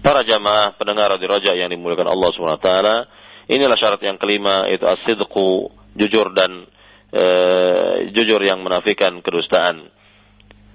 Para 0.00 0.24
jamaah 0.24 0.80
pendengar 0.80 1.12
di 1.20 1.28
Raja 1.28 1.52
yang 1.52 1.68
dimuliakan 1.68 2.08
Allah 2.08 2.30
Subhanahu 2.32 2.60
wa 2.60 2.64
taala, 2.64 2.96
inilah 3.52 3.76
syarat 3.76 4.00
yang 4.00 4.16
kelima 4.16 4.64
itu 4.72 4.84
as-sidqu, 4.84 5.68
jujur 5.96 6.32
dan 6.32 6.64
e, 7.12 7.24
jujur 8.16 8.40
yang 8.44 8.64
menafikan 8.64 9.20
kedustaan. 9.20 9.92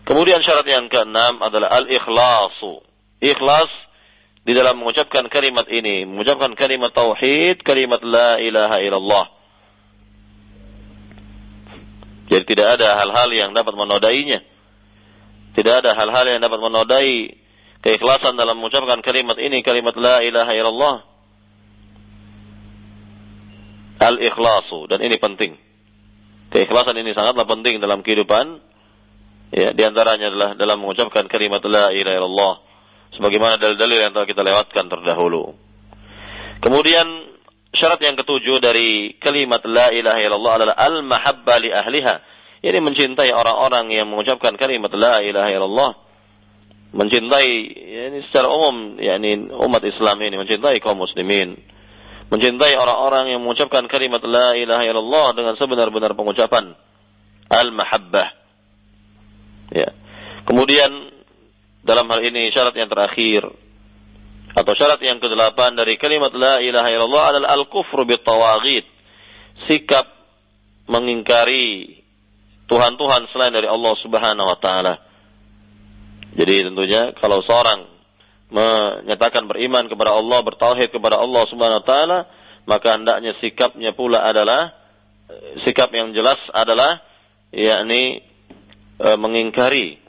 Kemudian 0.06 0.42
syarat 0.46 0.66
yang 0.66 0.90
keenam 0.90 1.42
adalah 1.42 1.74
al-ikhlasu. 1.74 2.86
Ikhlas 3.22 3.70
di 4.50 4.58
dalam 4.58 4.82
mengucapkan 4.82 5.30
kalimat 5.30 5.70
ini, 5.70 6.10
mengucapkan 6.10 6.58
kalimat 6.58 6.90
tauhid, 6.90 7.62
kalimat 7.62 8.02
la 8.02 8.42
ilaha 8.42 8.82
illallah. 8.82 9.26
Jadi 12.34 12.44
tidak 12.50 12.82
ada 12.82 12.98
hal-hal 12.98 13.30
yang 13.30 13.54
dapat 13.54 13.78
menodainya. 13.78 14.42
Tidak 15.54 15.86
ada 15.86 15.94
hal-hal 15.94 16.26
yang 16.34 16.42
dapat 16.42 16.58
menodai 16.66 17.38
keikhlasan 17.86 18.42
dalam 18.42 18.58
mengucapkan 18.58 19.06
kalimat 19.06 19.38
ini, 19.38 19.62
kalimat 19.62 19.94
la 19.94 20.26
ilaha 20.26 20.58
illallah. 20.58 20.98
Al-ikhlasu 24.02 24.90
dan 24.90 25.06
ini 25.06 25.22
penting. 25.22 25.62
Keikhlasan 26.50 26.98
ini 26.98 27.14
sangatlah 27.14 27.46
penting 27.46 27.78
dalam 27.78 28.02
kehidupan 28.02 28.66
Ya, 29.50 29.74
di 29.74 29.82
antaranya 29.82 30.30
adalah 30.30 30.54
dalam 30.54 30.78
mengucapkan 30.78 31.26
kalimat 31.26 31.58
la 31.66 31.90
ilaha 31.90 32.18
illallah 32.22 32.69
sebagaimana 33.16 33.58
dalil-dalil 33.58 34.10
yang 34.10 34.12
telah 34.14 34.28
kita 34.28 34.42
lewatkan 34.42 34.86
terdahulu. 34.90 35.56
Kemudian 36.60 37.08
syarat 37.72 38.02
yang 38.04 38.20
ketujuh 38.20 38.60
dari 38.60 39.16
kalimat 39.22 39.64
la 39.64 39.94
ilaha 39.94 40.20
illallah 40.20 40.54
adalah 40.60 40.76
al-mahabba 40.76 41.56
li 41.62 41.70
ahliha. 41.72 42.16
Ini 42.60 42.80
mencintai 42.84 43.32
orang-orang 43.32 43.96
yang 43.96 44.12
mengucapkan 44.12 44.60
kalimat 44.60 44.92
la 44.92 45.24
ilaha 45.24 45.50
illallah. 45.50 45.92
Mencintai 46.90 47.50
ini 48.10 48.20
secara 48.28 48.50
umum 48.50 48.98
yakni 48.98 49.48
umat 49.54 49.86
Islam 49.86 50.20
ini 50.26 50.36
mencintai 50.36 50.82
kaum 50.84 51.00
muslimin. 51.00 51.56
Mencintai 52.30 52.76
orang-orang 52.76 53.34
yang 53.34 53.42
mengucapkan 53.42 53.88
kalimat 53.88 54.22
la 54.26 54.58
ilaha 54.58 54.84
illallah 54.84 55.28
dengan 55.38 55.54
sebenar-benar 55.56 56.14
pengucapan 56.14 56.76
al-mahabbah 57.50 58.40
Ya. 59.70 59.94
Kemudian 60.50 61.09
dalam 61.86 62.06
hal 62.12 62.22
ini 62.24 62.52
syarat 62.52 62.76
yang 62.76 62.92
terakhir 62.92 63.48
atau 64.54 64.74
syarat 64.76 65.00
yang 65.06 65.22
kedelapan 65.22 65.78
dari 65.78 65.96
kalimat 65.96 66.34
la 66.34 66.60
ilaha 66.60 66.90
illallah 66.90 67.26
adalah 67.36 67.50
al-kufru 67.56 68.04
bitawaghit. 68.04 68.86
Sikap 69.68 70.08
mengingkari 70.90 72.00
Tuhan-Tuhan 72.66 73.30
selain 73.30 73.54
dari 73.54 73.68
Allah 73.70 73.94
Subhanahu 74.02 74.48
wa 74.48 74.58
taala. 74.58 74.94
Jadi 76.34 76.72
tentunya 76.72 77.14
kalau 77.18 77.44
seorang 77.46 77.90
menyatakan 78.50 79.46
beriman 79.46 79.86
kepada 79.86 80.18
Allah, 80.18 80.40
bertauhid 80.42 80.90
kepada 80.90 81.22
Allah 81.22 81.44
Subhanahu 81.50 81.82
wa 81.84 81.88
taala, 81.88 82.20
maka 82.66 82.98
hendaknya 82.98 83.38
sikapnya 83.42 83.94
pula 83.94 84.26
adalah 84.26 84.74
sikap 85.66 85.94
yang 85.94 86.14
jelas 86.14 86.38
adalah 86.54 87.02
yakni 87.54 88.22
e, 88.98 89.10
mengingkari 89.18 90.02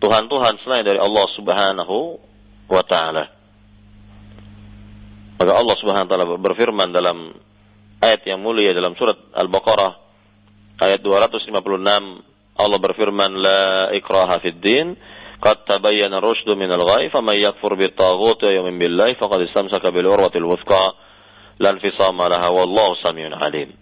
Tuhan-Tuhan 0.00 0.54
selain 0.64 0.84
dari 0.84 0.96
Allah 0.96 1.26
Subhanahu 1.36 1.96
wa 2.72 2.82
taala. 2.88 3.24
Maka 5.36 5.52
Allah 5.52 5.76
Subhanahu 5.76 6.06
wa 6.08 6.10
taala 6.10 6.26
berfirman 6.40 6.88
dalam 6.92 7.36
ayat 8.00 8.24
yang 8.24 8.40
mulia 8.40 8.72
dalam 8.72 8.96
surat 8.96 9.16
Al-Baqarah 9.36 9.92
ayat 10.80 11.04
256 11.04 11.52
Allah 12.60 12.78
berfirman 12.80 13.30
la 13.40 13.60
ikraha 13.96 14.40
fid 14.40 14.60
din 14.60 14.96
qad 15.40 15.64
tabayyana 15.64 16.20
rusydu 16.20 16.56
min 16.56 16.68
al-ghayy 16.68 17.08
faman 17.08 17.36
yakfur 17.40 17.76
bit 17.76 17.96
taghut 17.96 18.36
wa 18.40 18.50
yu'min 18.52 18.76
billahi 18.76 19.16
faqad 19.16 19.48
istamsaka 19.48 19.88
bil 19.92 20.12
urwatil 20.12 20.44
wuthqa 20.44 20.92
lan 21.60 21.80
fisama 21.80 22.28
laha 22.28 22.52
wallahu 22.52 22.96
samiyun 23.00 23.32
alim. 23.36 23.72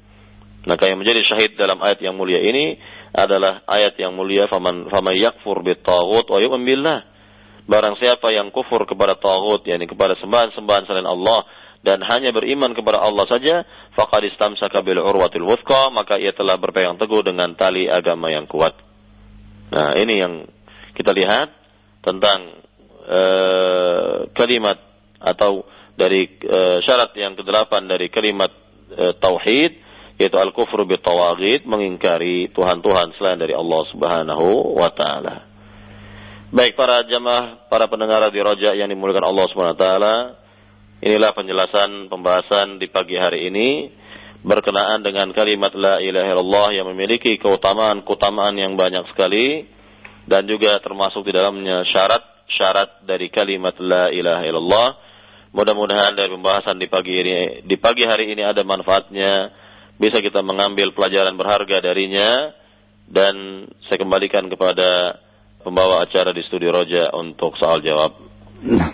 Maka 0.68 0.84
yang 0.92 1.00
menjadi 1.00 1.24
syahid 1.24 1.56
dalam 1.56 1.80
ayat 1.80 2.04
yang 2.04 2.12
mulia 2.12 2.44
ini 2.44 2.76
adalah 3.16 3.64
ayat 3.64 3.96
yang 3.96 4.12
mulia 4.12 4.44
faman 4.52 4.92
faman 4.92 5.16
yakfur 5.16 5.64
bitaghut 5.64 6.28
wa 6.28 6.38
yu'min 6.44 6.68
billah. 6.68 7.08
Barang 7.64 7.96
siapa 7.96 8.28
yang 8.36 8.52
kufur 8.52 8.84
kepada 8.84 9.16
taghut 9.16 9.64
yakni 9.64 9.88
kepada 9.88 10.12
sembahan-sembahan 10.20 10.84
selain 10.84 11.08
Allah 11.08 11.48
dan 11.80 12.04
hanya 12.04 12.36
beriman 12.36 12.76
kepada 12.76 13.00
Allah 13.00 13.24
saja, 13.32 13.64
faqad 13.96 14.28
istamsaka 14.28 14.84
bil 14.84 15.00
urwatil 15.00 15.48
wuthqa, 15.48 15.88
maka 15.88 16.20
ia 16.20 16.36
telah 16.36 16.60
berpegang 16.60 17.00
teguh 17.00 17.24
dengan 17.24 17.56
tali 17.56 17.88
agama 17.88 18.28
yang 18.28 18.44
kuat. 18.44 18.76
Nah, 19.72 19.96
ini 19.96 20.14
yang 20.20 20.44
kita 20.92 21.16
lihat 21.16 21.48
tentang 22.04 22.60
uh, 23.08 24.28
kalimat 24.36 24.80
atau 25.16 25.64
dari 25.96 26.28
uh, 26.44 26.82
syarat 26.82 27.14
yang 27.16 27.38
kedelapan 27.38 27.88
dari 27.88 28.10
kalimat 28.12 28.50
uh, 28.96 29.14
tauhid 29.16 29.88
yaitu 30.18 30.34
al-kufru 30.34 30.82
bi 30.82 30.98
tawagid 30.98 31.62
mengingkari 31.64 32.50
tuhan-tuhan 32.50 33.14
selain 33.14 33.38
dari 33.38 33.54
Allah 33.54 33.82
Subhanahu 33.94 34.74
wa 34.74 34.90
taala. 34.90 35.46
Baik 36.50 36.74
para 36.74 37.06
jamaah, 37.06 37.70
para 37.70 37.86
pendengar 37.86 38.26
di 38.34 38.42
Roja 38.42 38.74
yang 38.74 38.90
dimuliakan 38.90 39.30
Allah 39.30 39.46
Subhanahu 39.52 39.78
wa 39.78 39.80
taala, 39.80 40.16
inilah 40.98 41.30
penjelasan 41.38 42.10
pembahasan 42.10 42.82
di 42.82 42.90
pagi 42.90 43.14
hari 43.14 43.46
ini 43.46 43.68
berkenaan 44.42 45.06
dengan 45.06 45.30
kalimat 45.34 45.70
la 45.74 46.02
ilaha 46.02 46.28
illallah 46.34 46.68
yang 46.74 46.86
memiliki 46.90 47.38
keutamaan-keutamaan 47.38 48.54
yang 48.58 48.74
banyak 48.74 49.06
sekali 49.14 49.66
dan 50.26 50.46
juga 50.50 50.78
termasuk 50.82 51.26
di 51.26 51.32
dalamnya 51.34 51.82
syarat-syarat 51.86 53.06
dari 53.06 53.30
kalimat 53.30 53.78
la 53.78 54.10
ilaha 54.10 54.42
illallah. 54.42 54.88
Mudah-mudahan 55.48 56.12
dari 56.12 56.28
pembahasan 56.28 56.76
di 56.76 56.86
pagi 56.90 57.12
ini 57.18 57.64
di 57.64 57.76
pagi 57.80 58.04
hari 58.04 58.36
ini 58.36 58.44
ada 58.44 58.60
manfaatnya 58.64 59.48
bisa 59.99 60.22
kita 60.22 60.40
mengambil 60.40 60.94
pelajaran 60.94 61.34
berharga 61.34 61.82
darinya 61.82 62.55
dan 63.11 63.66
saya 63.90 63.99
kembalikan 63.99 64.46
kepada 64.46 65.18
pembawa 65.62 66.07
acara 66.07 66.30
di 66.30 66.40
studio 66.46 66.70
Roja 66.70 67.11
untuk 67.18 67.59
soal 67.59 67.82
jawab. 67.82 68.14
Nah, 68.59 68.90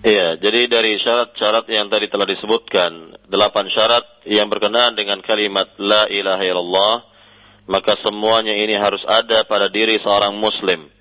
Iya, 0.05 0.37
jadi 0.37 0.69
dari 0.69 1.01
syarat-syarat 1.01 1.65
yang 1.65 1.89
tadi 1.89 2.05
telah 2.13 2.29
disebutkan, 2.29 3.25
delapan 3.25 3.65
syarat 3.73 4.05
yang 4.29 4.45
berkenaan 4.53 4.93
dengan 4.93 5.17
kalimat 5.25 5.65
La 5.81 6.05
ilaha 6.05 6.45
illallah, 6.45 6.95
maka 7.65 7.97
semuanya 8.05 8.53
ini 8.53 8.77
harus 8.77 9.01
ada 9.09 9.41
pada 9.49 9.65
diri 9.65 9.97
seorang 9.97 10.37
muslim. 10.37 10.93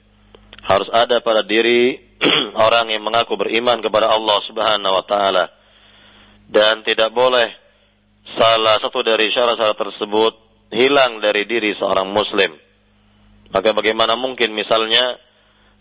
Harus 0.64 0.88
ada 0.92 1.20
pada 1.20 1.44
diri 1.44 2.00
orang 2.66 2.88
yang 2.92 3.04
mengaku 3.04 3.36
beriman 3.36 3.84
kepada 3.84 4.08
Allah 4.12 4.38
Subhanahu 4.48 4.94
wa 4.96 5.04
taala. 5.04 5.44
Dan 6.48 6.84
tidak 6.84 7.12
boleh 7.12 7.48
salah 8.36 8.80
satu 8.80 9.04
dari 9.04 9.28
syarat-syarat 9.32 9.76
tersebut 9.76 10.32
hilang 10.72 11.20
dari 11.20 11.44
diri 11.44 11.76
seorang 11.76 12.08
muslim. 12.08 12.56
Maka 13.52 13.70
bagaimana 13.76 14.18
mungkin 14.18 14.50
misalnya 14.56 15.20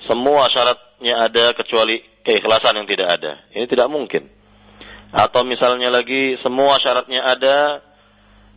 semua 0.05 0.51
syaratnya 0.51 1.15
ada 1.25 1.55
kecuali 1.55 1.97
keikhlasan 2.21 2.83
yang 2.83 2.87
tidak 2.87 3.07
ada. 3.19 3.33
Ini 3.55 3.65
tidak 3.65 3.87
mungkin. 3.89 4.27
Atau 5.13 5.45
misalnya 5.45 5.93
lagi 5.93 6.37
semua 6.41 6.77
syaratnya 6.81 7.21
ada 7.21 7.81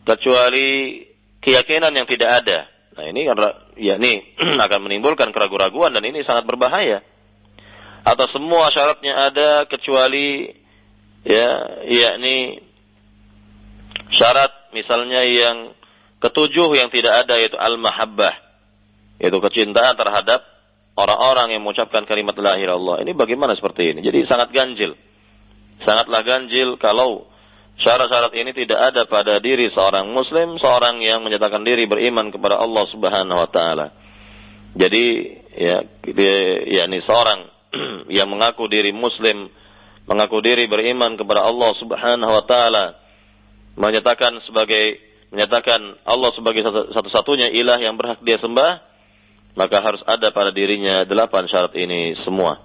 kecuali 0.04 1.04
keyakinan 1.44 1.92
yang 1.92 2.08
tidak 2.08 2.44
ada. 2.44 2.58
Nah 2.96 3.04
ini 3.12 3.28
ya 3.76 3.94
ini 4.00 4.12
akan 4.64 4.80
menimbulkan 4.88 5.28
keraguan-raguan 5.30 5.92
dan 5.92 6.02
ini 6.08 6.24
sangat 6.24 6.48
berbahaya 6.48 7.04
atau 8.06 8.26
semua 8.30 8.70
syaratnya 8.70 9.18
ada 9.18 9.66
kecuali 9.66 10.48
ya 11.26 11.48
yakni 11.84 12.62
syarat 14.14 14.72
misalnya 14.72 15.26
yang 15.26 15.74
ketujuh 16.22 16.72
yang 16.78 16.88
tidak 16.88 17.26
ada 17.26 17.36
yaitu 17.36 17.58
al-mahabbah 17.58 18.32
yaitu 19.18 19.38
kecintaan 19.42 19.98
terhadap 19.98 20.46
orang-orang 20.96 21.52
yang 21.56 21.62
mengucapkan 21.66 22.08
kalimat 22.08 22.32
la 22.40 22.56
Allah. 22.56 23.04
Ini 23.04 23.12
bagaimana 23.12 23.52
seperti 23.52 23.92
ini? 23.92 24.00
Jadi 24.00 24.24
sangat 24.24 24.52
ganjil. 24.52 24.96
Sangatlah 25.84 26.24
ganjil 26.24 26.80
kalau 26.80 27.28
syarat-syarat 27.80 28.32
ini 28.36 28.56
tidak 28.56 28.80
ada 28.92 29.02
pada 29.04 29.36
diri 29.40 29.68
seorang 29.72 30.08
muslim, 30.08 30.56
seorang 30.56 31.00
yang 31.04 31.20
menyatakan 31.20 31.60
diri 31.60 31.84
beriman 31.84 32.32
kepada 32.32 32.60
Allah 32.60 32.84
Subhanahu 32.88 33.38
wa 33.38 33.50
taala. 33.52 33.86
Jadi 34.76 35.04
ya 35.56 35.84
dia 36.04 36.36
yakni 36.84 37.00
seorang 37.04 37.48
yang 38.18 38.28
mengaku 38.28 38.68
diri 38.68 38.92
muslim, 38.92 39.48
mengaku 40.08 40.40
diri 40.44 40.68
beriman 40.68 41.16
kepada 41.16 41.44
Allah 41.44 41.70
Subhanahu 41.80 42.32
wa 42.32 42.44
taala, 42.44 42.84
menyatakan 43.76 44.40
sebagai 44.48 45.00
menyatakan 45.32 46.00
Allah 46.06 46.30
sebagai 46.32 46.64
satu-satunya 46.96 47.52
ilah 47.52 47.76
yang 47.82 47.98
berhak 48.00 48.22
dia 48.24 48.40
sembah, 48.40 48.72
maka 49.58 49.80
harus 49.84 50.00
ada 50.04 50.32
pada 50.32 50.52
dirinya 50.52 51.04
delapan 51.04 51.48
syarat 51.48 51.72
ini 51.76 52.16
semua. 52.24 52.60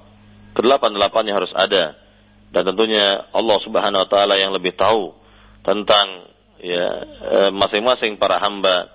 Kedelapan-delapannya 0.52 1.34
harus 1.34 1.52
ada. 1.56 1.96
Dan 2.52 2.68
tentunya 2.68 3.32
Allah 3.32 3.58
Subhanahu 3.64 4.04
wa 4.04 4.10
taala 4.12 4.36
yang 4.36 4.52
lebih 4.52 4.76
tahu 4.76 5.16
tentang 5.64 6.32
ya 6.60 6.88
eh, 7.08 7.50
masing-masing 7.56 8.20
para 8.20 8.38
hamba. 8.44 8.92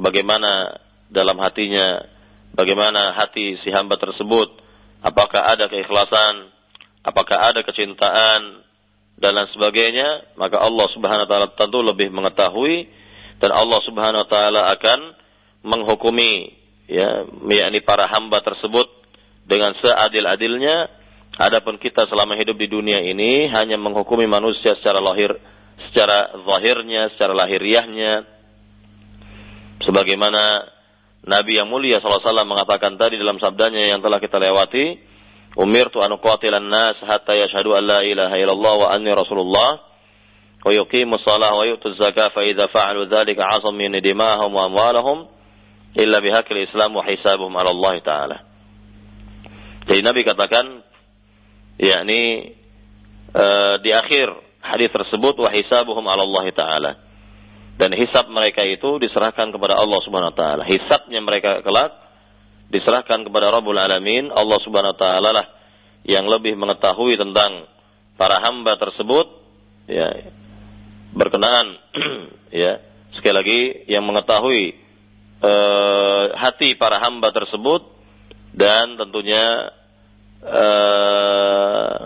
Bagaimana 0.00 0.80
dalam 1.10 1.36
hatinya, 1.42 2.06
bagaimana 2.54 3.16
hati 3.16 3.58
si 3.64 3.68
hamba 3.72 3.98
tersebut. 3.98 4.60
Apakah 5.00 5.48
ada 5.48 5.64
keikhlasan, 5.66 6.52
apakah 7.00 7.40
ada 7.40 7.64
kecintaan 7.64 8.62
dan 9.20 9.36
lain 9.36 9.48
sebagainya, 9.52 10.36
maka 10.36 10.60
Allah 10.60 10.86
Subhanahu 10.92 11.24
wa 11.24 11.28
taala 11.28 11.48
tentu 11.56 11.80
lebih 11.80 12.12
mengetahui 12.12 12.88
dan 13.40 13.50
Allah 13.56 13.80
Subhanahu 13.84 14.24
wa 14.24 14.28
taala 14.28 14.60
akan 14.76 15.00
menghukumi 15.64 16.56
ya 16.88 17.24
yakni 17.28 17.80
para 17.84 18.08
hamba 18.08 18.40
tersebut 18.44 18.88
dengan 19.48 19.76
seadil-adilnya 19.80 20.99
adapun 21.40 21.80
kita 21.80 22.04
selama 22.04 22.36
hidup 22.36 22.60
di 22.60 22.68
dunia 22.68 23.00
ini 23.00 23.48
hanya 23.48 23.80
menghukumi 23.80 24.28
manusia 24.28 24.76
secara 24.76 25.00
lahir 25.00 25.32
secara 25.88 26.36
zahirnya 26.44 27.08
secara 27.16 27.32
lahiriahnya 27.32 28.28
sebagaimana 29.88 30.68
Nabi 31.20 31.60
yang 31.60 31.68
mulia 31.68 32.00
SAW 32.00 32.48
mengatakan 32.48 32.96
tadi 32.96 33.20
dalam 33.20 33.36
sabdanya 33.36 33.92
yang 33.92 34.00
telah 34.00 34.16
kita 34.16 34.40
lewati, 34.40 34.96
Umirtu 35.50 36.00
an 36.00 36.14
uqatilan 36.14 36.62
nas 36.62 36.96
hatta 37.02 37.34
yashhadu 37.34 37.74
an 37.74 37.82
la 37.82 38.00
ilaha 38.06 38.38
illallah 38.38 38.74
wa 38.86 38.88
anni 38.94 39.10
rasulullah 39.10 39.82
wa 40.62 40.70
yuqimu 40.70 41.18
salah 41.26 41.50
wa 41.50 41.66
yu'tu 41.66 41.98
zakah 41.98 42.30
fa 42.30 42.46
idza 42.46 42.70
fa'alu 42.70 43.10
dzalika 43.10 43.42
'asam 43.42 43.74
min 43.74 43.98
dimahum 43.98 44.46
wa 44.46 44.70
amwalahum 44.70 45.26
illa 45.98 46.22
bihaqil 46.22 46.70
islam 46.70 46.94
wa 46.94 47.02
hisabuhum 47.02 47.50
'ala 47.50 47.74
Allah 47.74 47.94
taala. 48.00 48.36
Jadi 49.90 50.00
Nabi 50.06 50.22
katakan 50.22 50.79
yakni 51.80 52.52
uh, 53.32 53.80
di 53.80 53.90
akhir 53.96 54.28
hadis 54.60 54.92
tersebut 54.92 55.40
wa 55.40 55.48
hisabuhum 55.48 56.04
'ala 56.04 56.28
Allah 56.28 56.44
taala. 56.52 56.92
Dan 57.80 57.96
hisab 57.96 58.28
mereka 58.28 58.60
itu 58.60 59.00
diserahkan 59.00 59.48
kepada 59.48 59.80
Allah 59.80 60.00
Subhanahu 60.04 60.36
wa 60.36 60.36
taala. 60.36 60.62
Hisabnya 60.68 61.24
mereka 61.24 61.64
kelak 61.64 61.96
diserahkan 62.68 63.24
kepada 63.24 63.48
Rabbul 63.48 63.80
Alamin. 63.80 64.28
Allah 64.28 64.58
Subhanahu 64.60 64.92
wa 64.92 65.00
taala 65.00 65.30
lah 65.32 65.46
yang 66.04 66.28
lebih 66.28 66.56
mengetahui 66.60 67.16
tentang 67.16 67.68
para 68.20 68.36
hamba 68.44 68.76
tersebut 68.76 69.26
ya 69.88 70.32
berkenaan 71.16 71.76
ya 72.62 72.84
sekali 73.16 73.34
lagi 73.34 73.60
yang 73.90 74.04
mengetahui 74.06 74.76
uh, 75.42 76.36
hati 76.36 76.76
para 76.76 77.00
hamba 77.02 77.32
tersebut 77.32 77.82
dan 78.54 79.00
tentunya 79.00 79.72
uh, 80.44 81.96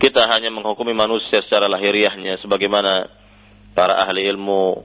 kita 0.00 0.22
hanya 0.28 0.52
menghukumi 0.52 0.92
manusia 0.92 1.40
secara 1.44 1.64
lahiriahnya 1.68 2.40
sebagaimana 2.44 3.08
para 3.72 4.04
ahli 4.04 4.28
ilmu 4.28 4.84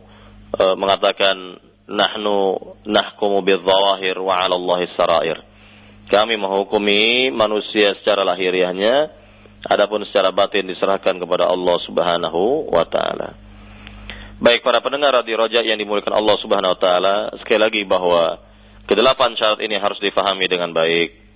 uh, 0.55 0.75
mengatakan 0.79 1.59
nahnu 1.89 2.37
nahkumu 2.85 3.41
bidzawahir 3.43 4.15
wa 4.21 4.33
'ala 4.39 4.55
Allahi 4.55 4.85
sarair. 4.95 5.37
Kami 6.09 6.41
menghukumi 6.41 7.29
manusia 7.29 7.93
secara 8.01 8.25
lahiriahnya 8.25 9.13
adapun 9.67 10.07
secara 10.07 10.31
batin 10.31 10.65
diserahkan 10.65 11.19
kepada 11.19 11.45
Allah 11.45 11.77
Subhanahu 11.85 12.71
wa 12.71 12.85
taala. 12.87 13.35
Baik 14.39 14.63
para 14.63 14.79
pendengar 14.79 15.11
radio 15.11 15.35
Rojak 15.35 15.67
yang 15.67 15.75
dimuliakan 15.75 16.15
Allah 16.15 16.35
Subhanahu 16.39 16.71
wa 16.71 16.79
taala, 16.79 17.15
sekali 17.43 17.59
lagi 17.59 17.81
bahwa 17.83 18.39
kedelapan 18.87 19.35
syarat 19.35 19.59
ini 19.59 19.75
harus 19.75 19.99
difahami 19.99 20.47
dengan 20.47 20.71
baik. 20.71 21.28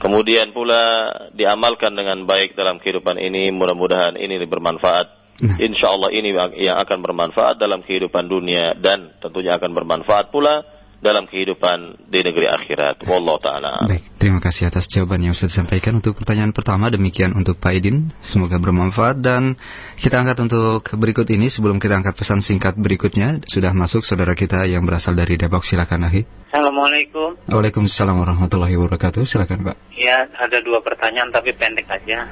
Kemudian 0.00 0.54
pula 0.54 1.08
diamalkan 1.34 1.92
dengan 1.92 2.24
baik 2.24 2.54
dalam 2.54 2.80
kehidupan 2.80 3.18
ini, 3.20 3.52
mudah-mudahan 3.52 4.16
ini 4.16 4.40
bermanfaat. 4.44 5.06
Nah. 5.42 5.56
Insya 5.58 5.90
Allah 5.90 6.12
ini 6.14 6.36
yang 6.60 6.78
akan 6.78 6.98
bermanfaat 7.02 7.58
dalam 7.58 7.82
kehidupan 7.82 8.30
dunia 8.30 8.78
dan 8.78 9.16
tentunya 9.18 9.58
akan 9.58 9.74
bermanfaat 9.74 10.30
pula 10.30 10.62
dalam 11.02 11.26
kehidupan 11.26 12.06
di 12.06 12.22
negeri 12.22 12.46
akhirat. 12.46 13.02
Wallahu 13.04 13.42
taala. 13.42 13.82
Baik, 13.90 14.06
terima 14.22 14.38
kasih 14.38 14.70
atas 14.70 14.86
jawaban 14.86 15.26
yang 15.26 15.34
sudah 15.34 15.50
disampaikan 15.50 15.98
untuk 15.98 16.14
pertanyaan 16.14 16.54
pertama. 16.54 16.86
Demikian 16.88 17.34
untuk 17.34 17.58
Pak 17.58 17.74
Idin, 17.74 18.14
semoga 18.22 18.56
bermanfaat 18.62 19.18
dan 19.18 19.58
kita 19.98 20.22
angkat 20.22 20.38
untuk 20.46 20.86
berikut 20.94 21.26
ini 21.34 21.50
sebelum 21.50 21.82
kita 21.82 21.98
angkat 21.98 22.14
pesan 22.14 22.38
singkat 22.38 22.78
berikutnya 22.78 23.42
sudah 23.50 23.74
masuk 23.74 24.06
saudara 24.06 24.38
kita 24.38 24.62
yang 24.70 24.86
berasal 24.86 25.18
dari 25.18 25.34
Depok. 25.34 25.66
Silakan 25.66 26.06
Ahi. 26.06 26.22
Assalamualaikum. 26.54 27.34
Waalaikumsalam 27.50 28.14
warahmatullahi 28.22 28.78
wabarakatuh. 28.78 29.26
Silakan 29.26 29.66
Pak. 29.66 29.76
Ya, 29.98 30.30
ada 30.38 30.62
dua 30.62 30.78
pertanyaan 30.86 31.34
tapi 31.34 31.50
pendek 31.58 31.90
aja. 31.90 32.30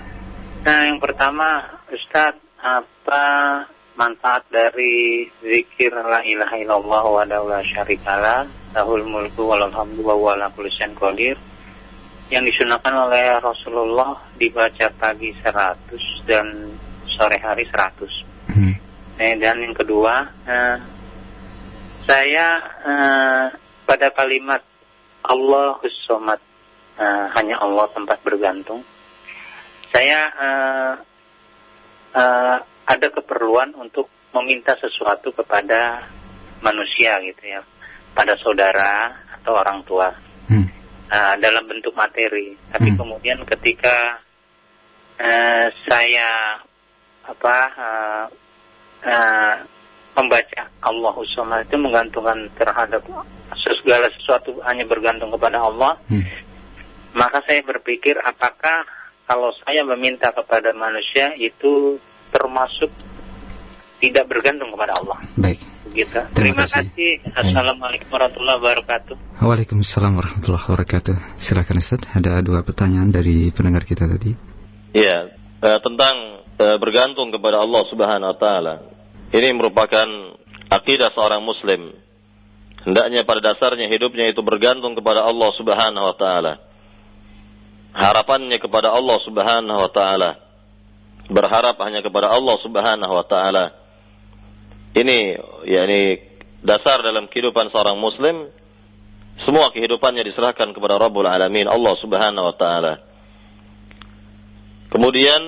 Nah, 0.60 0.86
yang 0.86 1.02
pertama, 1.02 1.80
Ustadz, 1.90 2.38
apa 2.60 3.24
manfaat 3.96 4.46
dari 4.52 5.28
zikir 5.40 5.92
la 5.92 6.20
ilaha 6.24 6.56
illallah 6.60 7.04
wa 7.04 7.24
la 7.24 7.60
syarikalah 7.64 8.59
lahul 8.74 9.04
mulku 9.06 9.42
walhamdu 9.46 10.02
wa 10.02 10.50
kulisen 10.54 10.94
qadir. 10.94 11.38
Yang 12.30 12.54
disunahkan 12.54 12.94
oleh 12.94 13.42
Rasulullah 13.42 14.30
dibaca 14.38 14.86
pagi 14.94 15.34
100 15.42 16.30
dan 16.30 16.46
sore 17.20 17.36
hari 17.42 17.66
100 17.66 18.54
hmm. 18.54 18.74
eh, 19.18 19.34
dan 19.36 19.58
yang 19.58 19.74
kedua 19.74 20.14
eh, 20.46 20.76
saya 22.06 22.46
eh, 22.86 23.46
pada 23.82 24.14
kalimat 24.14 24.62
Allahus 25.26 25.90
somad 26.06 26.38
eh, 26.96 27.26
hanya 27.34 27.58
Allah 27.58 27.90
tempat 27.90 28.22
bergantung 28.22 28.86
saya 29.90 30.20
eh, 30.30 30.92
eh, 32.14 32.56
ada 32.86 33.08
keperluan 33.10 33.74
untuk 33.74 34.06
meminta 34.30 34.78
sesuatu 34.78 35.34
kepada 35.34 36.06
manusia 36.62 37.18
gitu 37.26 37.42
ya, 37.42 37.62
pada 38.14 38.34
saudara 38.40 39.14
atau 39.40 39.52
orang 39.56 39.80
tua 39.86 40.08
hmm. 40.50 40.66
uh, 41.08 41.34
dalam 41.40 41.64
bentuk 41.66 41.94
materi. 41.96 42.56
Tapi 42.70 42.94
hmm. 42.94 42.98
kemudian 42.98 43.38
ketika 43.48 44.20
uh, 45.20 45.66
saya 45.88 46.60
apa 47.24 47.56
uh, 47.78 48.24
uh, 49.06 49.54
membaca 50.18 50.62
Allah 50.82 51.14
Usama 51.14 51.62
itu 51.62 51.78
menggantungkan 51.78 52.50
terhadap 52.58 53.06
segala 53.80 54.10
sesuatu 54.18 54.58
hanya 54.66 54.84
bergantung 54.84 55.30
kepada 55.32 55.62
Allah, 55.62 55.96
hmm. 56.10 56.24
maka 57.14 57.40
saya 57.46 57.62
berpikir 57.62 58.18
apakah 58.18 58.84
kalau 59.30 59.54
saya 59.62 59.86
meminta 59.86 60.34
kepada 60.34 60.74
manusia 60.74 61.30
itu 61.38 62.02
termasuk 62.34 62.90
tidak 64.02 64.26
bergantung 64.26 64.74
kepada 64.74 64.98
Allah. 64.98 65.18
Baik. 65.38 65.69
Begitu. 65.90 66.14
Terima, 66.14 66.62
Terima 66.62 66.64
kasih. 66.70 66.86
kasih. 66.86 67.12
Assalamualaikum 67.34 68.08
warahmatullahi 68.14 68.58
wabarakatuh. 68.62 69.14
Waalaikumsalam 69.42 70.12
warahmatullahi 70.14 70.64
wabarakatuh. 70.70 71.14
Silakan 71.42 71.82
Ustaz, 71.82 72.06
ada 72.14 72.38
dua 72.46 72.62
pertanyaan 72.62 73.10
dari 73.10 73.50
pendengar 73.50 73.82
kita 73.82 74.06
tadi. 74.06 74.30
Iya, 74.94 75.34
uh, 75.58 75.78
tentang 75.82 76.46
uh, 76.62 76.78
bergantung 76.78 77.34
kepada 77.34 77.58
Allah 77.58 77.82
Subhanahu 77.90 78.30
wa 78.30 78.38
taala. 78.38 78.74
Ini 79.34 79.50
merupakan 79.50 80.06
akidah 80.70 81.10
seorang 81.10 81.42
muslim. 81.42 81.90
Hendaknya 82.86 83.26
pada 83.26 83.52
dasarnya 83.52 83.90
hidupnya 83.90 84.30
itu 84.30 84.40
bergantung 84.46 84.94
kepada 84.94 85.26
Allah 85.26 85.50
Subhanahu 85.58 86.06
wa 86.06 86.14
taala. 86.14 86.52
Harapannya 87.90 88.62
kepada 88.62 88.94
Allah 88.94 89.18
Subhanahu 89.26 89.78
wa 89.82 89.90
taala 89.90 90.30
berharap 91.30 91.74
hanya 91.82 91.98
kepada 92.02 92.30
Allah 92.30 92.56
Subhanahu 92.62 93.10
wa 93.10 93.26
taala. 93.26 93.79
Ini 94.90 95.18
yakni 95.70 96.00
dasar 96.60 97.00
dalam 97.00 97.30
kehidupan 97.30 97.70
seorang 97.70 97.96
muslim. 97.96 98.50
Semua 99.46 99.72
kehidupannya 99.72 100.20
diserahkan 100.26 100.68
kepada 100.76 101.00
Rabbul 101.00 101.24
Alamin, 101.24 101.64
Allah 101.64 101.94
Subhanahu 101.96 102.44
wa 102.52 102.56
taala. 102.60 102.94
Kemudian 104.92 105.40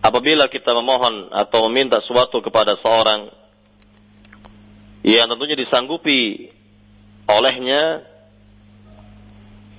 apabila 0.00 0.48
kita 0.48 0.72
memohon 0.72 1.28
atau 1.34 1.68
meminta 1.68 2.00
sesuatu 2.00 2.40
kepada 2.40 2.78
seorang 2.80 3.28
yang 5.04 5.28
tentunya 5.28 5.58
disanggupi 5.58 6.48
olehnya 7.28 8.06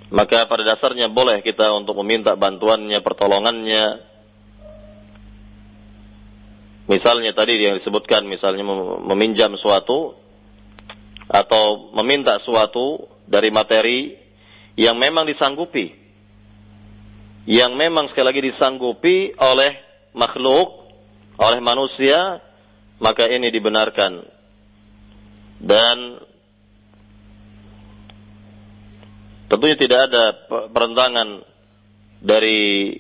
maka 0.08 0.48
pada 0.48 0.64
dasarnya 0.64 1.12
boleh 1.12 1.44
kita 1.44 1.68
untuk 1.76 2.00
meminta 2.00 2.32
bantuannya, 2.40 2.96
pertolongannya. 3.04 3.86
Misalnya 6.88 7.36
tadi 7.36 7.60
yang 7.60 7.84
disebutkan, 7.84 8.24
misalnya 8.26 8.64
meminjam 9.04 9.54
suatu 9.60 10.16
atau 11.28 11.92
meminta 12.00 12.40
suatu 12.48 13.04
dari 13.28 13.52
materi 13.52 14.16
yang 14.80 14.96
memang 14.96 15.28
disanggupi, 15.28 15.92
yang 17.44 17.76
memang 17.76 18.08
sekali 18.12 18.32
lagi 18.32 18.42
disanggupi 18.56 19.36
oleh 19.36 19.72
makhluk, 20.16 20.88
oleh 21.36 21.60
manusia, 21.60 22.40
maka 23.04 23.28
ini 23.28 23.52
dibenarkan. 23.52 24.24
Dan 25.58 26.24
Tentunya 29.48 29.80
tidak 29.80 30.00
ada 30.12 30.24
perentangan 30.76 31.40
dari 32.20 32.92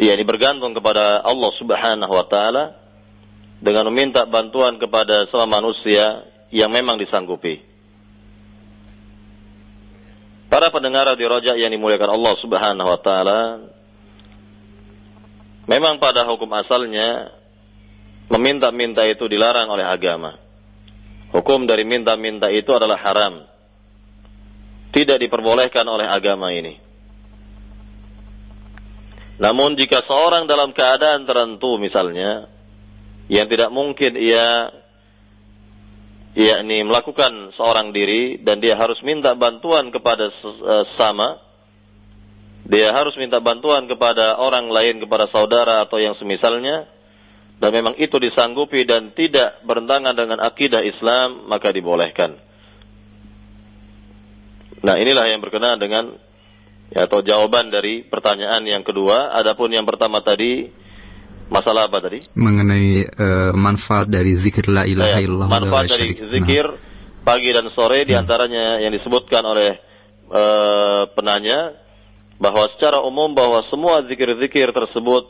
ya 0.00 0.16
ini 0.16 0.24
bergantung 0.24 0.72
kepada 0.72 1.20
Allah 1.20 1.50
Subhanahu 1.60 2.08
wa 2.08 2.24
taala 2.24 2.64
dengan 3.60 3.84
meminta 3.92 4.24
bantuan 4.24 4.80
kepada 4.80 5.28
semua 5.28 5.44
manusia 5.44 6.24
yang 6.48 6.72
memang 6.72 6.96
disanggupi. 6.96 7.60
Para 10.48 10.72
pendengar 10.72 11.12
di 11.14 11.22
rojak 11.28 11.60
yang 11.60 11.68
dimuliakan 11.68 12.10
Allah 12.16 12.34
Subhanahu 12.40 12.88
wa 12.88 13.00
taala 13.04 13.40
memang 15.68 16.00
pada 16.00 16.24
hukum 16.24 16.48
asalnya 16.56 17.36
meminta-minta 18.32 19.04
itu 19.04 19.28
dilarang 19.28 19.68
oleh 19.68 19.84
agama. 19.84 20.40
Hukum 21.30 21.68
dari 21.68 21.86
minta-minta 21.86 22.50
itu 22.50 22.72
adalah 22.74 22.98
haram 22.98 23.46
tidak 24.90 25.22
diperbolehkan 25.22 25.86
oleh 25.86 26.06
agama 26.10 26.50
ini. 26.50 26.89
Namun 29.40 29.72
jika 29.80 30.04
seorang 30.04 30.44
dalam 30.44 30.76
keadaan 30.76 31.24
tertentu 31.24 31.80
misalnya 31.80 32.44
yang 33.32 33.48
tidak 33.48 33.72
mungkin 33.72 34.12
ia 34.20 34.68
yakni 36.36 36.84
melakukan 36.84 37.50
seorang 37.56 37.90
diri 37.90 38.38
dan 38.44 38.60
dia 38.60 38.76
harus 38.76 39.00
minta 39.02 39.32
bantuan 39.34 39.88
kepada 39.90 40.28
sesama 40.30 41.40
dia 42.68 42.92
harus 42.92 43.16
minta 43.16 43.40
bantuan 43.40 43.88
kepada 43.88 44.38
orang 44.38 44.68
lain 44.68 45.00
kepada 45.02 45.26
saudara 45.32 45.82
atau 45.82 45.96
yang 45.98 46.14
semisalnya 46.20 46.86
dan 47.58 47.70
memang 47.72 47.96
itu 47.96 48.14
disanggupi 48.20 48.84
dan 48.84 49.10
tidak 49.16 49.64
bertentangan 49.64 50.14
dengan 50.14 50.38
akidah 50.38 50.80
Islam 50.84 51.48
maka 51.48 51.72
dibolehkan. 51.74 52.40
Nah, 54.80 54.96
inilah 54.96 55.28
yang 55.28 55.44
berkenaan 55.44 55.76
dengan 55.76 56.16
ya, 56.90 57.06
atau 57.08 57.22
jawaban 57.22 57.70
dari 57.70 58.02
pertanyaan 58.06 58.62
yang 58.66 58.82
kedua. 58.84 59.34
Adapun 59.34 59.70
yang 59.72 59.86
pertama 59.86 60.20
tadi 60.20 60.70
Masalah 61.50 61.90
apa 61.90 61.98
tadi? 61.98 62.22
Mengenai 62.38 63.10
uh, 63.10 63.50
manfaat 63.58 64.06
dari 64.06 64.38
zikir 64.38 64.70
la 64.70 64.86
ilaha 64.86 65.18
Ya, 65.18 65.26
illallah. 65.26 65.50
manfaat 65.50 65.90
dari 65.90 66.14
syarik. 66.14 66.30
zikir 66.30 66.66
pagi 67.26 67.50
dan 67.50 67.66
sore 67.74 68.06
di 68.06 68.14
antaranya 68.14 68.78
yang 68.78 68.94
disebutkan 68.96 69.42
oleh 69.44 69.76
eh, 70.30 71.02
penanya 71.12 71.76
bahwa 72.40 72.64
secara 72.72 73.02
umum 73.04 73.34
bahwa 73.36 73.60
semua 73.68 74.00
zikir-zikir 74.08 74.72
tersebut 74.72 75.28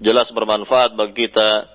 jelas 0.00 0.24
bermanfaat 0.32 0.96
bagi 0.96 1.28
kita 1.28 1.68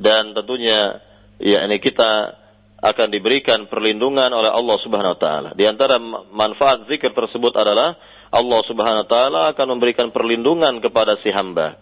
dan 0.00 0.32
tentunya 0.32 1.02
ya 1.36 1.66
ini 1.68 1.76
kita 1.76 2.40
akan 2.80 3.08
diberikan 3.12 3.68
perlindungan 3.68 4.32
oleh 4.32 4.48
Allah 4.48 4.76
Subhanahu 4.80 5.12
wa 5.12 5.20
taala. 5.20 5.50
Di 5.52 5.66
antara 5.68 5.98
ma- 6.00 6.24
manfaat 6.32 6.86
zikir 6.88 7.12
tersebut 7.12 7.52
adalah 7.52 7.98
Allah 8.30 8.60
Subhanahu 8.66 9.04
wa 9.06 9.10
taala 9.10 9.40
akan 9.54 9.66
memberikan 9.78 10.10
perlindungan 10.10 10.82
kepada 10.82 11.18
si 11.22 11.30
hamba. 11.30 11.78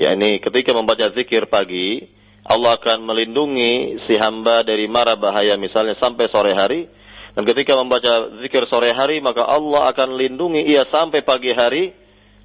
Ya 0.00 0.16
ini 0.16 0.40
ketika 0.40 0.72
membaca 0.72 1.12
zikir 1.12 1.46
pagi, 1.52 2.08
Allah 2.46 2.80
akan 2.80 3.04
melindungi 3.04 4.00
si 4.08 4.16
hamba 4.16 4.64
dari 4.64 4.88
mara 4.88 5.14
bahaya 5.14 5.54
misalnya 5.60 5.94
sampai 6.00 6.26
sore 6.32 6.56
hari. 6.56 6.88
Dan 7.30 7.46
ketika 7.46 7.78
membaca 7.78 8.42
zikir 8.42 8.66
sore 8.66 8.90
hari, 8.90 9.22
maka 9.22 9.46
Allah 9.46 9.86
akan 9.94 10.18
lindungi 10.18 10.66
ia 10.66 10.82
sampai 10.90 11.22
pagi 11.22 11.54
hari. 11.54 11.94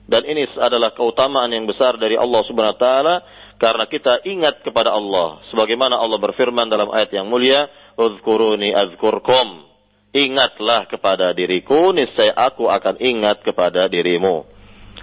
Dan 0.06 0.22
ini 0.30 0.46
adalah 0.62 0.94
keutamaan 0.94 1.50
yang 1.50 1.66
besar 1.66 1.98
dari 1.98 2.14
Allah 2.14 2.42
Subhanahu 2.46 2.78
wa 2.78 2.82
taala 2.82 3.16
karena 3.58 3.86
kita 3.90 4.22
ingat 4.22 4.62
kepada 4.62 4.94
Allah. 4.94 5.42
Sebagaimana 5.50 5.98
Allah 5.98 6.22
berfirman 6.22 6.70
dalam 6.70 6.94
ayat 6.94 7.10
yang 7.16 7.26
mulia, 7.26 7.66
"Udzkuruni 7.98 8.76
azkurkum." 8.76 9.75
Ingatlah 10.16 10.88
kepada 10.88 11.36
diriku, 11.36 11.92
niscaya 11.92 12.32
aku 12.32 12.72
akan 12.72 13.04
ingat 13.04 13.44
kepada 13.44 13.92
dirimu. 13.92 14.48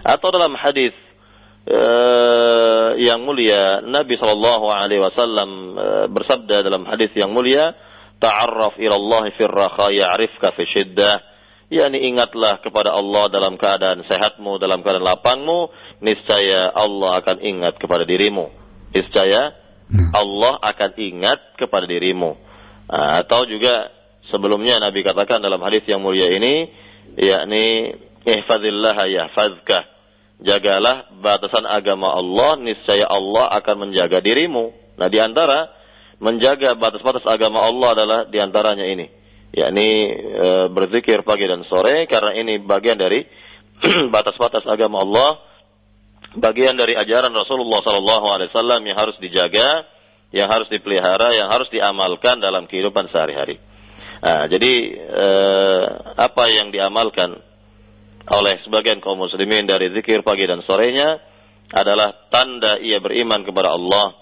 Atau 0.00 0.32
dalam 0.32 0.56
hadis 0.56 0.96
eh, 1.68 2.88
yang 2.96 3.20
mulia 3.20 3.84
Nabi 3.84 4.16
Shallallahu 4.16 4.66
Alaihi 4.72 5.04
Wasallam 5.04 5.50
eh, 5.76 6.06
bersabda 6.08 6.64
dalam 6.64 6.88
hadis 6.88 7.12
yang 7.12 7.28
mulia 7.28 7.76
ta'arraf 8.24 8.80
ila 8.80 8.94
Allah 8.96 9.22
fi 9.36 9.42
raha 9.44 9.86
ya'rifka 9.92 10.56
fi 10.56 10.62
shiddah 10.64 11.20
yakni 11.68 12.08
ingatlah 12.08 12.64
kepada 12.64 12.94
Allah 12.96 13.28
dalam 13.28 13.60
keadaan 13.60 14.04
sehatmu 14.08 14.60
dalam 14.62 14.80
keadaan 14.80 15.06
lapangmu 15.06 15.72
niscaya 16.04 16.70
Allah 16.70 17.18
akan 17.20 17.36
ingat 17.42 17.74
kepada 17.78 18.06
dirimu 18.06 18.48
niscaya 18.94 19.60
Nah. 19.92 20.08
Allah 20.16 20.56
akan 20.56 20.96
ingat 20.96 21.52
kepada 21.60 21.84
dirimu 21.84 22.32
Ah, 22.92 23.24
atau 23.24 23.48
juga 23.48 23.88
sebelumnya 24.32 24.80
Nabi 24.80 25.04
katakan 25.04 25.44
dalam 25.44 25.60
hadis 25.60 25.84
yang 25.84 26.00
mulia 26.00 26.32
ini 26.32 26.72
yakni 27.20 27.92
ihfazillah 28.24 28.96
yahfazka 29.06 29.92
jagalah 30.42 31.08
batasan 31.22 31.64
agama 31.64 32.10
Allah, 32.10 32.58
niscaya 32.58 33.06
Allah 33.06 33.48
akan 33.62 33.88
menjaga 33.88 34.18
dirimu. 34.20 34.74
Nah, 34.98 35.08
di 35.08 35.18
antara 35.22 35.70
menjaga 36.18 36.74
batas-batas 36.78 37.24
agama 37.26 37.62
Allah 37.62 37.88
adalah 37.94 38.18
di 38.28 38.38
antaranya 38.42 38.86
ini, 38.86 39.06
yakni 39.54 39.88
e, 40.14 40.48
berzikir 40.70 41.22
pagi 41.26 41.46
dan 41.46 41.66
sore 41.66 42.06
karena 42.06 42.36
ini 42.36 42.62
bagian 42.62 42.98
dari 42.98 43.22
batas-batas 44.14 44.66
agama 44.66 45.02
Allah, 45.02 45.30
bagian 46.38 46.78
dari 46.78 46.98
ajaran 46.98 47.32
Rasulullah 47.32 47.80
sallallahu 47.82 48.26
alaihi 48.28 48.50
wasallam 48.52 48.80
yang 48.86 48.98
harus 48.98 49.16
dijaga, 49.18 49.86
yang 50.34 50.50
harus 50.50 50.68
dipelihara, 50.70 51.34
yang 51.34 51.48
harus 51.50 51.70
diamalkan 51.70 52.42
dalam 52.42 52.66
kehidupan 52.66 53.10
sehari-hari. 53.10 53.58
Nah, 54.22 54.46
jadi 54.46 54.72
e, 55.02 55.28
apa 56.14 56.44
yang 56.46 56.70
diamalkan 56.70 57.42
oleh 58.30 58.54
sebagian 58.62 59.02
kaum 59.02 59.18
muslimin 59.18 59.66
dari 59.66 59.90
zikir 59.90 60.22
pagi 60.22 60.46
dan 60.46 60.62
sorenya 60.62 61.18
adalah 61.74 62.30
tanda 62.30 62.78
ia 62.78 63.02
beriman 63.02 63.42
kepada 63.42 63.74
Allah. 63.74 64.14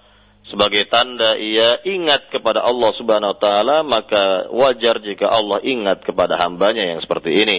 Sebagai 0.49 0.89
tanda 0.89 1.37
ia 1.37 1.85
ingat 1.85 2.33
kepada 2.33 2.65
Allah 2.65 2.91
Subhanahu 2.97 3.37
wa 3.37 3.39
taala 3.39 3.77
maka 3.85 4.49
wajar 4.51 4.99
jika 5.05 5.29
Allah 5.29 5.61
ingat 5.61 6.01
kepada 6.03 6.41
hambanya 6.41 6.97
yang 6.97 7.05
seperti 7.05 7.37
ini. 7.37 7.59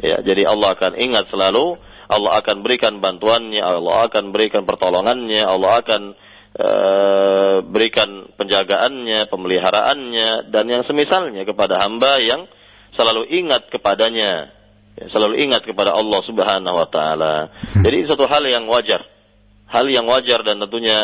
Ya 0.00 0.24
jadi 0.24 0.48
Allah 0.48 0.80
akan 0.80 0.96
ingat 0.96 1.28
selalu. 1.28 1.76
Allah 2.06 2.38
akan 2.40 2.62
berikan 2.62 3.02
bantuannya 3.02 3.60
Allah 3.60 4.06
akan 4.06 4.30
berikan 4.30 4.62
pertolongannya 4.62 5.42
Allah 5.42 5.82
akan 5.82 6.14
eh, 6.56 7.56
berikan 7.68 8.32
penjagaannya 8.36 9.28
pemeliharaannya 9.28 10.48
dan 10.50 10.64
yang 10.66 10.82
semisalnya 10.88 11.44
kepada 11.44 11.80
hamba 11.84 12.18
yang 12.20 12.48
selalu 12.96 13.28
ingat 13.28 13.68
kepadanya 13.68 14.56
Ya, 14.96 15.12
selalu 15.12 15.44
ingat 15.44 15.68
kepada 15.68 15.92
Allah 15.92 16.20
Subhanahu 16.24 16.72
wa 16.72 16.88
taala. 16.88 17.52
Jadi 17.84 18.08
satu 18.08 18.24
hal 18.24 18.48
yang 18.48 18.64
wajar. 18.64 19.04
Hal 19.68 19.84
yang 19.92 20.08
wajar 20.08 20.40
dan 20.40 20.56
tentunya 20.56 20.96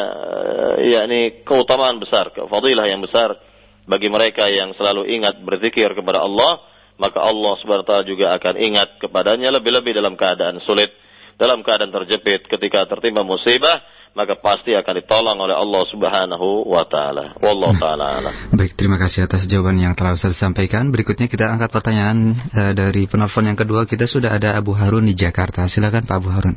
eh, 0.81 0.97
ya 0.97 1.05
ini 1.05 1.45
keutamaan 1.45 2.01
besar, 2.01 2.33
fadilah 2.33 2.89
yang 2.89 3.05
besar 3.05 3.37
bagi 3.85 4.09
mereka 4.09 4.49
yang 4.49 4.73
selalu 4.81 5.13
ingat 5.13 5.45
berzikir 5.45 5.93
kepada 5.93 6.25
Allah, 6.25 6.63
maka 6.97 7.21
Allah 7.21 7.53
Subhanahu 7.61 7.85
wa 7.85 7.91
taala 7.91 8.05
juga 8.09 8.33
akan 8.33 8.55
ingat 8.57 8.97
kepadanya 8.97 9.53
lebih-lebih 9.61 9.93
dalam 9.93 10.17
keadaan 10.17 10.65
sulit, 10.65 10.89
dalam 11.37 11.61
keadaan 11.61 11.93
terjepit 11.93 12.49
ketika 12.49 12.89
tertimpa 12.89 13.27
musibah, 13.27 13.83
maka 14.13 14.37
pasti 14.37 14.77
akan 14.77 14.95
ditolong 15.01 15.39
oleh 15.41 15.57
Allah 15.57 15.83
Subhanahu 15.89 16.69
wa 16.69 16.85
taala. 16.85 17.33
Wallahu 17.41 17.75
taala 17.81 18.21
alam. 18.21 18.33
Baik, 18.53 18.77
terima 18.77 19.01
kasih 19.01 19.25
atas 19.25 19.49
jawaban 19.49 19.81
yang 19.81 19.97
telah 19.97 20.13
Ustaz 20.13 20.37
sampaikan. 20.37 20.93
Berikutnya 20.93 21.33
kita 21.33 21.49
angkat 21.49 21.73
pertanyaan 21.73 22.37
eh, 22.53 22.73
dari 22.77 23.09
penelpon 23.09 23.49
yang 23.49 23.57
kedua. 23.57 23.89
Kita 23.89 24.05
sudah 24.05 24.37
ada 24.37 24.53
Abu 24.57 24.77
Harun 24.77 25.09
di 25.09 25.17
Jakarta. 25.17 25.65
Silakan 25.65 26.05
Pak 26.05 26.17
Abu 26.21 26.29
Harun. 26.29 26.57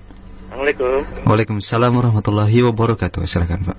Assalamualaikum. 0.51 0.99
Waalaikumsalam 1.27 1.91
warahmatullahi 1.95 2.57
wabarakatuh. 2.71 3.23
Silakan 3.23 3.71
Pak. 3.71 3.77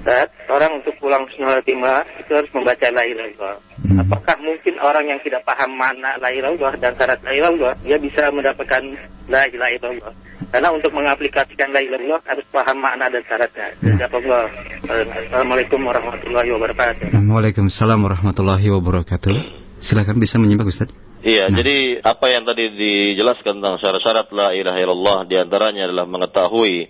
Ustaz, 0.00 0.32
orang 0.48 0.80
untuk 0.80 0.94
pulang 0.96 1.26
sunnah 1.34 1.60
timah 1.60 2.06
itu 2.16 2.32
harus 2.32 2.48
membaca 2.56 2.86
la 2.88 3.04
ilaha 3.04 3.28
illallah. 3.28 3.56
Hmm. 3.84 3.98
Apakah 4.06 4.36
mungkin 4.40 4.74
orang 4.80 5.04
yang 5.12 5.20
tidak 5.20 5.42
paham 5.44 5.76
mana 5.76 6.16
la 6.22 6.30
ilaha 6.30 6.56
illallah 6.56 6.74
dan 6.78 6.94
syarat 6.94 7.20
la 7.26 7.30
ilaha 7.34 7.52
illallah, 7.52 7.74
dia 7.84 7.98
bisa 7.98 8.22
mendapatkan 8.32 8.82
la 9.28 9.42
ilaha 9.50 9.70
illallah? 9.76 10.14
Karena 10.50 10.74
untuk 10.74 10.90
mengaplikasikan 10.90 11.70
la 11.70 11.78
ilaha 11.78 12.02
illallah 12.02 12.22
harus 12.26 12.46
paham 12.50 12.82
makna 12.82 13.06
dan 13.06 13.22
syaratnya. 13.22 13.68
Jazakallah. 13.86 14.44
Assalamualaikum 14.90 15.78
warahmatullahi 15.78 16.50
wabarakatuh. 16.50 17.06
Waalaikumsalam 17.14 17.98
warahmatullahi 18.02 18.66
wabarakatuh. 18.74 19.34
Silakan 19.78 20.18
bisa 20.18 20.42
menyimak 20.42 20.66
Ustaz. 20.66 20.90
Iya, 21.22 21.52
jadi 21.52 22.00
apa 22.02 22.32
yang 22.32 22.48
tadi 22.48 22.72
dijelaskan 22.74 23.60
tentang 23.60 23.78
syarat-syarat 23.78 24.32
la 24.34 24.56
ilaha 24.56 24.78
illallah 24.80 25.18
di 25.28 25.36
antaranya 25.38 25.86
adalah 25.86 26.08
mengetahui 26.08 26.88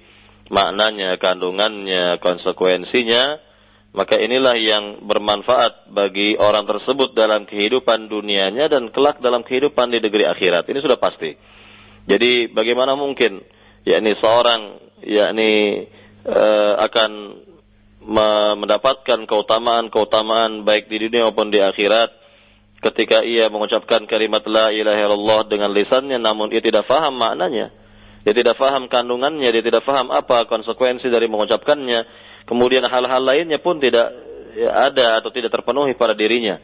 maknanya, 0.49 1.19
kandungannya, 1.21 2.17
konsekuensinya, 2.23 3.23
maka 3.91 4.17
inilah 4.23 4.55
yang 4.55 5.03
bermanfaat 5.05 5.91
bagi 5.91 6.39
orang 6.39 6.63
tersebut 6.63 7.13
dalam 7.13 7.43
kehidupan 7.45 8.07
dunianya 8.07 8.71
dan 8.71 8.89
kelak 8.95 9.19
dalam 9.19 9.43
kehidupan 9.43 9.91
di 9.91 9.99
negeri 9.99 10.31
akhirat. 10.31 10.65
Ini 10.71 10.79
sudah 10.79 10.97
pasti. 10.97 11.60
Jadi 12.09 12.53
bagaimana 12.53 12.97
mungkin 12.97 13.43
yakni 13.85 14.17
seorang 14.21 14.81
yakni 15.05 15.85
eh, 16.25 16.73
akan 16.81 17.11
me- 18.05 18.57
mendapatkan 18.61 19.25
keutamaan-keutamaan 19.29 20.65
baik 20.65 20.89
di 20.89 20.97
dunia 21.09 21.29
maupun 21.29 21.53
di 21.53 21.61
akhirat 21.61 22.21
ketika 22.81 23.21
ia 23.21 23.53
mengucapkan 23.53 24.09
kalimat 24.09 24.41
la 24.49 24.73
ilaha 24.73 25.01
illallah 25.05 25.41
dengan 25.49 25.71
lisannya 25.73 26.17
namun 26.17 26.49
ia 26.53 26.65
tidak 26.65 26.89
faham 26.89 27.17
maknanya. 27.21 27.73
Dia 28.21 28.37
tidak 28.37 28.61
faham 28.61 28.85
kandungannya, 28.85 29.49
dia 29.49 29.65
tidak 29.65 29.81
faham 29.81 30.13
apa 30.13 30.45
konsekuensi 30.45 31.09
dari 31.09 31.25
mengucapkannya. 31.25 32.29
Kemudian 32.45 32.85
hal-hal 32.85 33.25
lainnya 33.25 33.57
pun 33.65 33.81
tidak 33.81 34.13
ya, 34.57 34.93
ada 34.93 35.21
atau 35.25 35.33
tidak 35.33 35.49
terpenuhi 35.49 35.97
pada 35.97 36.13
dirinya. 36.13 36.61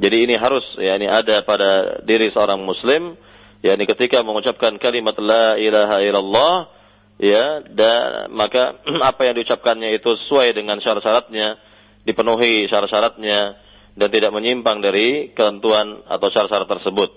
Jadi 0.00 0.16
ini 0.24 0.34
harus 0.40 0.64
ya 0.80 0.96
ini 0.96 1.04
ada 1.04 1.44
pada 1.44 2.00
diri 2.00 2.32
seorang 2.32 2.64
muslim 2.64 3.12
yakni 3.60 3.84
ketika 3.84 4.24
mengucapkan 4.24 4.76
kalimat 4.80 5.16
la 5.20 5.56
ilaha 5.60 5.96
illallah 6.00 6.56
ya 7.20 7.64
dan 7.68 8.32
maka 8.32 8.80
apa 9.10 9.20
yang 9.28 9.34
diucapkannya 9.36 10.00
itu 10.00 10.10
sesuai 10.26 10.56
dengan 10.56 10.80
syarat-syaratnya 10.80 11.60
dipenuhi 12.08 12.66
syarat-syaratnya 12.72 13.40
dan 13.98 14.08
tidak 14.08 14.32
menyimpang 14.32 14.80
dari 14.80 15.36
ketentuan 15.36 16.00
atau 16.08 16.26
syarat-syarat 16.32 16.68
tersebut. 16.80 17.10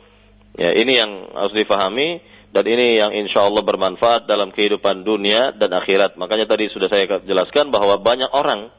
Ya 0.59 0.75
ini 0.75 0.99
yang 0.99 1.31
harus 1.33 1.55
difahami 1.55 2.21
dan 2.53 2.63
ini 2.69 3.01
yang 3.01 3.15
insya 3.15 3.49
Allah 3.49 3.65
bermanfaat 3.65 4.29
dalam 4.29 4.53
kehidupan 4.53 5.01
dunia 5.01 5.57
dan 5.57 5.73
akhirat. 5.73 6.19
Makanya 6.19 6.45
tadi 6.45 6.69
sudah 6.69 6.91
saya 6.91 7.09
jelaskan 7.25 7.73
bahwa 7.73 7.97
banyak 7.97 8.29
orang 8.29 8.69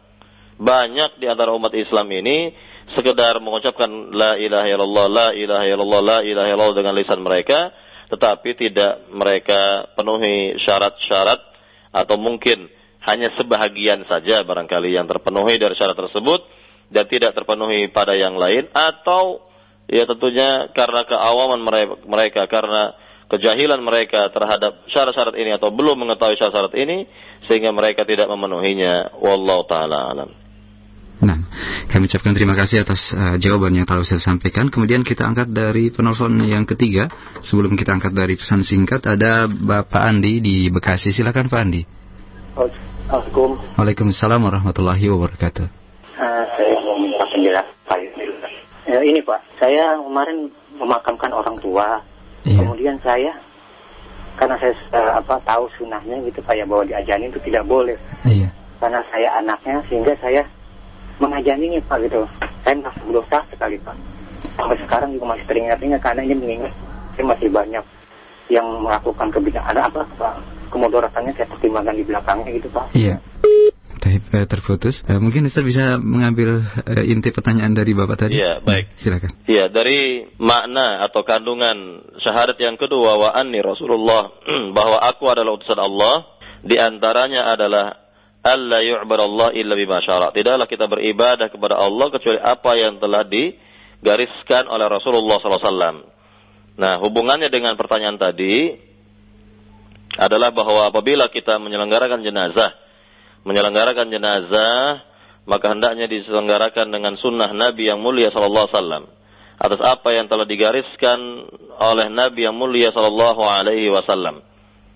banyak 0.54 1.18
di 1.18 1.26
antara 1.26 1.50
umat 1.50 1.74
Islam 1.74 2.06
ini 2.14 2.54
sekedar 2.92 3.40
mengucapkan 3.40 3.88
la 4.12 4.36
ilaha 4.36 4.68
illallah 4.68 5.06
la 5.08 5.28
ilaha 5.32 5.64
illallah 5.64 6.02
la 6.04 6.18
ilaha 6.20 6.48
illallah 6.52 6.76
dengan 6.76 6.94
lisan 6.94 7.24
mereka 7.24 7.72
tetapi 8.12 8.50
tidak 8.60 9.08
mereka 9.08 9.88
penuhi 9.96 10.60
syarat-syarat 10.60 11.40
atau 11.94 12.16
mungkin 12.20 12.68
hanya 13.04 13.32
sebahagian 13.36 14.04
saja 14.08 14.44
barangkali 14.44 14.92
yang 14.92 15.08
terpenuhi 15.08 15.56
dari 15.56 15.76
syarat 15.76 15.96
tersebut 15.96 16.40
dan 16.92 17.04
tidak 17.08 17.32
terpenuhi 17.36 17.88
pada 17.88 18.16
yang 18.16 18.36
lain 18.36 18.68
atau 18.72 19.44
ya 19.88 20.08
tentunya 20.08 20.72
karena 20.72 21.04
keawaman 21.04 21.60
mereka, 22.04 22.48
karena 22.48 22.96
kejahilan 23.28 23.80
mereka 23.80 24.28
terhadap 24.32 24.84
syarat-syarat 24.92 25.36
ini 25.36 25.56
atau 25.56 25.72
belum 25.72 25.96
mengetahui 26.04 26.36
syarat-syarat 26.40 26.74
ini 26.76 27.08
sehingga 27.48 27.72
mereka 27.72 28.08
tidak 28.08 28.28
memenuhinya 28.28 29.16
wallahu 29.20 29.64
taala 29.68 30.12
alam. 30.12 30.43
Nah, 31.22 31.38
kami 31.86 32.10
ucapkan 32.10 32.34
terima 32.34 32.58
kasih 32.58 32.82
atas 32.82 33.14
uh, 33.14 33.38
jawaban 33.38 33.78
yang 33.78 33.86
telah 33.86 34.02
saya 34.02 34.18
sampaikan. 34.18 34.66
Kemudian 34.66 35.06
kita 35.06 35.22
angkat 35.22 35.54
dari 35.54 35.94
penelpon 35.94 36.42
yang 36.42 36.66
ketiga. 36.66 37.06
Sebelum 37.38 37.78
kita 37.78 37.94
angkat 37.94 38.10
dari 38.10 38.34
pesan 38.34 38.66
singkat, 38.66 39.06
ada 39.06 39.46
Bapak 39.46 40.02
Andi 40.02 40.42
di 40.42 40.56
Bekasi. 40.74 41.14
Silakan 41.14 41.46
Pak 41.46 41.60
Andi. 41.60 41.82
Assalamualaikum. 42.54 43.62
Waalaikumsalam 43.78 44.40
warahmatullahi 44.42 45.06
wabarakatuh. 45.06 45.66
Uh, 46.18 46.44
saya 46.58 46.74
mau 46.82 46.98
minta 46.98 47.24
penjelasan. 47.30 48.00
Ya, 48.84 49.00
ini 49.00 49.20
Pak, 49.22 49.40
saya 49.62 49.96
kemarin 49.96 50.50
memakamkan 50.76 51.30
orang 51.32 51.56
tua. 51.62 52.02
Iya. 52.44 52.60
Kemudian 52.60 53.00
saya 53.00 53.32
karena 54.34 54.58
saya 54.58 54.74
uh, 54.92 55.12
apa 55.22 55.38
tahu 55.46 55.70
sunahnya 55.78 56.18
gitu 56.26 56.42
Pak 56.42 56.58
ya 56.58 56.66
bahwa 56.66 56.84
diajanin 56.84 57.30
itu 57.30 57.40
tidak 57.48 57.64
boleh. 57.64 57.96
Iya. 58.26 58.50
Karena 58.82 59.00
saya 59.08 59.40
anaknya 59.40 59.80
sehingga 59.88 60.12
saya 60.20 60.42
mengajaninya 61.18 61.80
Pak 61.86 61.98
gitu. 62.06 62.26
Saya 62.64 62.74
merasa 62.80 63.00
berdosa 63.04 63.38
sekali 63.50 63.76
Pak. 63.82 63.96
Sampai 64.54 64.76
sekarang 64.82 65.10
juga 65.14 65.34
masih 65.34 65.44
teringat-ingat 65.50 66.00
karena 66.00 66.22
ini 66.26 66.34
mengingat 66.34 66.72
saya 67.14 67.24
masih 67.30 67.48
banyak 67.50 67.84
yang 68.52 68.66
melakukan 68.82 69.28
kebijakan 69.32 69.76
apa 69.78 70.02
Pak 70.18 70.34
kemudaratannya 70.74 71.32
saya 71.38 71.46
pertimbangkan 71.48 71.94
di 71.94 72.04
belakangnya 72.04 72.50
gitu 72.58 72.68
Pak. 72.74 72.86
Iya. 72.98 73.22
Taib, 74.04 74.20
eh, 74.36 74.44
terputus. 74.44 75.00
Eh, 75.08 75.16
mungkin 75.16 75.48
Ustaz 75.48 75.64
bisa 75.64 75.96
mengambil 75.96 76.60
eh, 76.84 77.08
inti 77.08 77.32
pertanyaan 77.32 77.72
dari 77.72 77.96
Bapak 77.96 78.26
tadi. 78.26 78.36
Iya, 78.36 78.60
baik. 78.60 79.00
Silakan. 79.00 79.32
Iya, 79.48 79.72
dari 79.72 80.28
makna 80.36 81.00
atau 81.08 81.24
kandungan 81.24 82.04
syahadat 82.20 82.60
yang 82.60 82.76
kedua 82.76 83.16
wa 83.16 83.30
anni 83.32 83.64
Rasulullah 83.64 84.28
bahwa 84.76 85.00
aku 85.00 85.24
adalah 85.30 85.56
utusan 85.56 85.80
Allah, 85.80 86.28
di 86.60 86.76
antaranya 86.76 87.48
adalah 87.48 88.03
alla 88.44 88.84
yu'badallah 88.84 89.56
illa 89.56 89.74
bima 89.74 90.04
syara. 90.04 90.28
Tidaklah 90.36 90.68
kita 90.68 90.84
beribadah 90.84 91.48
kepada 91.48 91.80
Allah 91.80 92.12
kecuali 92.12 92.36
apa 92.36 92.70
yang 92.76 93.00
telah 93.00 93.24
digariskan 93.24 94.68
oleh 94.68 94.86
Rasulullah 94.86 95.40
SAW. 95.40 96.12
Nah, 96.76 96.94
hubungannya 97.00 97.48
dengan 97.48 97.80
pertanyaan 97.80 98.20
tadi 98.20 98.76
adalah 100.20 100.52
bahwa 100.52 100.92
apabila 100.92 101.32
kita 101.32 101.56
menyelenggarakan 101.58 102.20
jenazah, 102.20 102.76
menyelenggarakan 103.48 104.12
jenazah, 104.12 105.02
maka 105.48 105.72
hendaknya 105.72 106.06
diselenggarakan 106.06 106.92
dengan 106.92 107.16
sunnah 107.18 107.50
Nabi 107.50 107.88
yang 107.88 107.98
mulia 108.04 108.28
wasallam. 108.30 109.08
Atas 109.54 109.80
apa 109.80 110.12
yang 110.12 110.26
telah 110.26 110.44
digariskan 110.44 111.18
oleh 111.80 112.06
Nabi 112.12 112.44
yang 112.44 112.58
mulia 112.58 112.92
wasallam. 112.92 114.53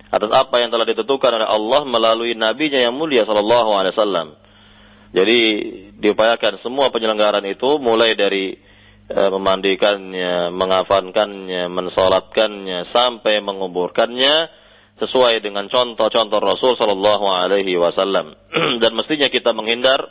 Atas 0.09 0.33
apa 0.33 0.65
yang 0.65 0.73
telah 0.73 0.89
ditentukan 0.89 1.37
oleh 1.37 1.49
Allah 1.49 1.85
melalui 1.85 2.33
nabinya 2.33 2.81
yang 2.81 2.97
mulia 2.97 3.29
sallallahu 3.29 3.71
alaihi 3.77 3.93
wasallam. 3.93 4.29
Jadi 5.13 5.39
diupayakan 6.01 6.61
semua 6.61 6.89
penyelenggaraan 6.93 7.45
itu 7.49 7.81
mulai 7.81 8.17
dari 8.17 8.57
e, 9.09 9.21
memandikannya, 9.33 10.53
mengafankannya, 10.53 11.69
mensolatkannya 11.73 12.93
sampai 12.93 13.41
menguburkannya 13.41 14.35
sesuai 14.99 15.41
dengan 15.41 15.71
contoh-contoh 15.71 16.41
Rasul 16.43 16.75
Shallallahu 16.75 17.27
Alaihi 17.31 17.79
Wasallam 17.79 18.35
dan 18.83 18.93
mestinya 18.99 19.31
kita 19.31 19.55
menghindar 19.55 20.03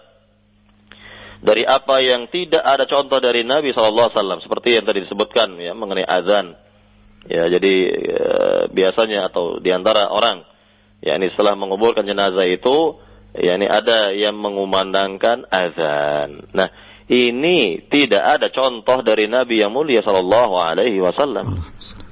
dari 1.44 1.68
apa 1.68 2.02
yang 2.02 2.32
tidak 2.32 2.64
ada 2.64 2.88
contoh 2.90 3.20
dari 3.20 3.44
Nabi 3.44 3.76
Shallallahu 3.76 4.10
Alaihi 4.10 4.18
Wasallam 4.18 4.40
seperti 4.42 4.80
yang 4.80 4.86
tadi 4.88 5.06
disebutkan 5.06 5.60
ya 5.60 5.76
mengenai 5.76 6.08
azan 6.08 6.56
ya 7.28 7.52
jadi 7.52 7.74
e, 7.92 8.30
biasanya 8.72 9.28
atau 9.32 9.60
di 9.60 9.70
antara 9.72 10.12
orang 10.12 10.44
ya 11.04 11.16
ini 11.20 11.32
setelah 11.36 11.54
menguburkan 11.60 12.08
jenazah 12.08 12.48
itu 12.48 13.00
ya 13.38 13.56
ini 13.60 13.68
ada 13.68 14.16
yang 14.16 14.40
mengumandangkan 14.40 15.46
azan 15.52 16.48
nah 16.56 16.68
ini 17.08 17.88
tidak 17.88 18.20
ada 18.20 18.48
contoh 18.52 19.00
dari 19.00 19.32
Nabi 19.32 19.64
yang 19.64 19.72
mulia 19.72 20.04
Shallallahu 20.04 20.60
Alaihi 20.60 21.00
Wasallam. 21.00 21.56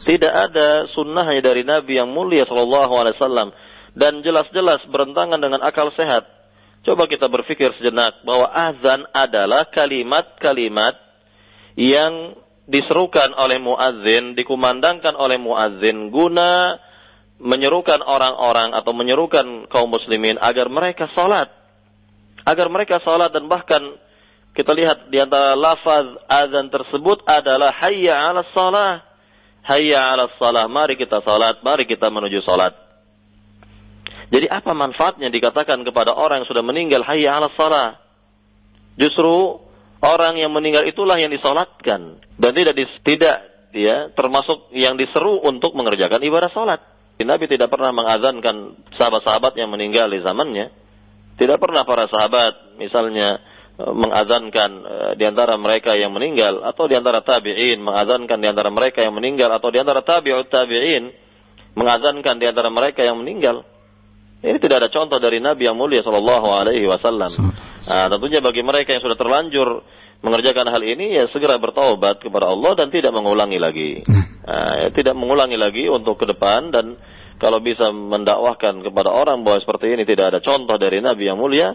Tidak 0.07 0.31
ada 0.31 0.87
sunnahnya 0.95 1.43
dari 1.43 1.67
Nabi 1.67 1.99
yang 1.99 2.15
mulia 2.15 2.47
Shallallahu 2.47 2.93
Alaihi 2.95 3.19
Wasallam 3.19 3.51
dan 3.91 4.23
jelas-jelas 4.23 4.87
bertentangan 4.87 5.39
dengan 5.43 5.59
akal 5.67 5.91
sehat. 5.99 6.23
Coba 6.87 7.11
kita 7.11 7.27
berpikir 7.27 7.75
sejenak 7.75 8.23
bahwa 8.23 8.47
azan 8.47 9.03
adalah 9.11 9.67
kalimat-kalimat 9.67 10.95
yang 11.75 12.39
diserukan 12.65 13.33
oleh 13.37 13.61
muadzin, 13.61 14.33
dikumandangkan 14.33 15.13
oleh 15.13 15.37
muadzin 15.37 16.09
guna 16.09 16.81
menyerukan 17.37 17.99
orang-orang 18.01 18.73
atau 18.73 18.95
menyerukan 18.95 19.69
kaum 19.69 19.91
muslimin 19.91 20.39
agar 20.39 20.71
mereka 20.71 21.11
salat. 21.13 21.51
Agar 22.45 22.69
mereka 22.69 23.01
salat 23.01 23.33
dan 23.33 23.49
bahkan 23.49 23.81
kita 24.55 24.71
lihat 24.71 25.11
di 25.11 25.19
antara 25.19 25.57
lafaz 25.57 26.15
azan 26.31 26.71
tersebut 26.71 27.25
adalah 27.27 27.75
hayya 27.75 28.15
'ala 28.15 28.45
salah. 28.55 29.03
Hayya 29.65 30.15
'ala 30.15 30.31
salah. 30.39 30.65
Mari 30.71 30.95
kita 30.95 31.19
salat, 31.25 31.59
mari 31.59 31.83
kita 31.83 32.07
menuju 32.07 32.39
salat. 32.45 32.71
Jadi 34.31 34.49
apa 34.49 34.71
manfaatnya 34.73 35.29
dikatakan 35.29 35.85
kepada 35.85 36.15
orang 36.15 36.41
yang 36.41 36.49
sudah 36.49 36.63
meninggal 36.63 37.03
hayya 37.03 37.35
'ala 37.35 37.51
salah? 37.59 37.99
Justru 38.95 39.59
orang 40.03 40.39
yang 40.39 40.51
meninggal 40.51 40.83
itulah 40.87 41.15
yang 41.15 41.31
disolatkan 41.31 42.19
dan 42.35 42.51
tidak 42.51 42.75
tidak 43.03 43.37
ya 43.75 44.09
termasuk 44.15 44.71
yang 44.71 44.95
diseru 44.95 45.43
untuk 45.43 45.75
mengerjakan 45.75 46.23
ibadah 46.23 46.51
salat. 46.51 46.81
Nabi 47.15 47.47
tidak 47.47 47.71
pernah 47.71 47.95
mengazankan 47.95 48.75
sahabat-sahabat 48.99 49.55
yang 49.55 49.71
meninggal 49.71 50.11
di 50.11 50.19
zamannya. 50.19 50.67
Tidak 51.39 51.55
pernah 51.59 51.87
para 51.87 52.11
sahabat 52.11 52.75
misalnya 52.75 53.39
mengazankan 53.75 54.71
uh, 54.87 55.11
di 55.19 55.27
antara 55.27 55.59
mereka 55.59 55.99
yang 55.99 56.15
meninggal 56.15 56.63
atau 56.63 56.87
di 56.87 56.95
antara 56.95 57.19
tabi'in 57.19 57.83
mengazankan 57.83 58.39
di 58.39 58.47
antara 58.47 58.71
mereka 58.71 59.03
yang 59.03 59.11
meninggal 59.11 59.51
atau 59.51 59.67
di 59.67 59.83
antara 59.83 59.99
tabi'ut 59.99 60.47
tabi'in 60.47 61.11
mengazankan 61.75 62.39
di 62.39 62.45
antara 62.47 62.71
mereka 62.71 63.03
yang 63.03 63.19
meninggal. 63.19 63.67
Ini 64.45 64.57
tidak 64.61 64.85
ada 64.85 64.89
contoh 64.93 65.17
dari 65.17 65.41
Nabi 65.41 65.65
yang 65.65 65.73
mulia 65.73 66.05
Shallallahu 66.05 66.47
Alaihi 66.53 66.85
Wasallam. 66.85 67.31
Nah, 67.89 68.05
tentunya 68.13 68.39
bagi 68.45 68.61
mereka 68.61 68.93
yang 68.93 69.01
sudah 69.01 69.17
terlanjur 69.17 69.81
mengerjakan 70.21 70.69
hal 70.69 70.81
ini 70.81 71.17
ya 71.17 71.25
segera 71.33 71.57
bertaubat 71.57 72.21
kepada 72.21 72.49
Allah 72.49 72.77
dan 72.77 72.93
tidak 72.93 73.09
mengulangi 73.13 73.57
lagi. 73.57 74.05
Nah, 74.05 74.85
ya, 74.85 74.89
tidak 74.93 75.17
mengulangi 75.17 75.57
lagi 75.57 75.89
untuk 75.89 76.21
ke 76.21 76.29
depan 76.29 76.69
dan 76.69 76.93
kalau 77.41 77.59
bisa 77.59 77.89
mendakwahkan 77.91 78.85
kepada 78.85 79.11
orang 79.11 79.41
bahwa 79.41 79.59
seperti 79.59 79.91
ini 79.91 80.07
tidak 80.07 80.33
ada 80.33 80.39
contoh 80.39 80.77
dari 80.77 81.01
Nabi 81.01 81.27
yang 81.27 81.41
mulia, 81.41 81.73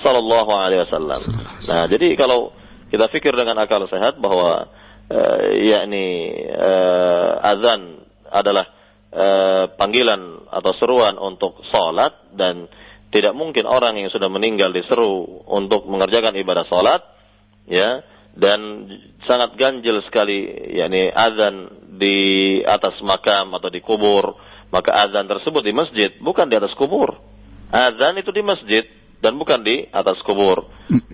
Sallallahu 0.00 0.50
Alaihi 0.54 0.88
Wasallam. 0.88 1.20
Nah, 1.68 1.84
jadi 1.90 2.16
kalau 2.16 2.54
kita 2.88 3.10
pikir 3.12 3.34
dengan 3.36 3.60
akal 3.60 3.84
sehat 3.90 4.16
bahwa 4.22 4.70
uh, 5.10 5.40
yakni 5.60 6.32
uh, 6.54 7.40
azan 7.44 8.02
adalah 8.32 8.64
uh, 9.12 9.64
panggilan 9.76 10.48
atau 10.48 10.72
seruan 10.80 11.20
untuk 11.20 11.60
sholat 11.68 12.32
dan 12.34 12.66
tidak 13.12 13.36
mungkin 13.36 13.68
orang 13.68 14.00
yang 14.00 14.08
sudah 14.08 14.32
meninggal 14.32 14.72
diseru 14.72 15.44
untuk 15.44 15.84
mengerjakan 15.84 16.32
ibadah 16.40 16.64
sholat, 16.64 17.04
ya, 17.68 18.00
dan 18.32 18.88
sangat 19.28 19.52
ganjil 19.60 20.00
sekali, 20.08 20.48
yakni 20.72 21.12
azan 21.12 21.68
di 22.00 22.16
atas 22.64 22.96
makam 23.04 23.52
atau 23.52 23.68
di 23.68 23.84
kubur, 23.84 24.32
maka 24.72 24.96
azan 24.96 25.28
tersebut 25.28 25.60
di 25.60 25.76
masjid, 25.76 26.10
bukan 26.24 26.48
di 26.48 26.56
atas 26.56 26.72
kubur. 26.72 27.20
Azan 27.68 28.16
itu 28.16 28.32
di 28.32 28.40
masjid, 28.40 28.84
dan 29.22 29.38
bukan 29.38 29.62
di 29.62 29.86
atas 29.94 30.18
kubur. 30.26 30.66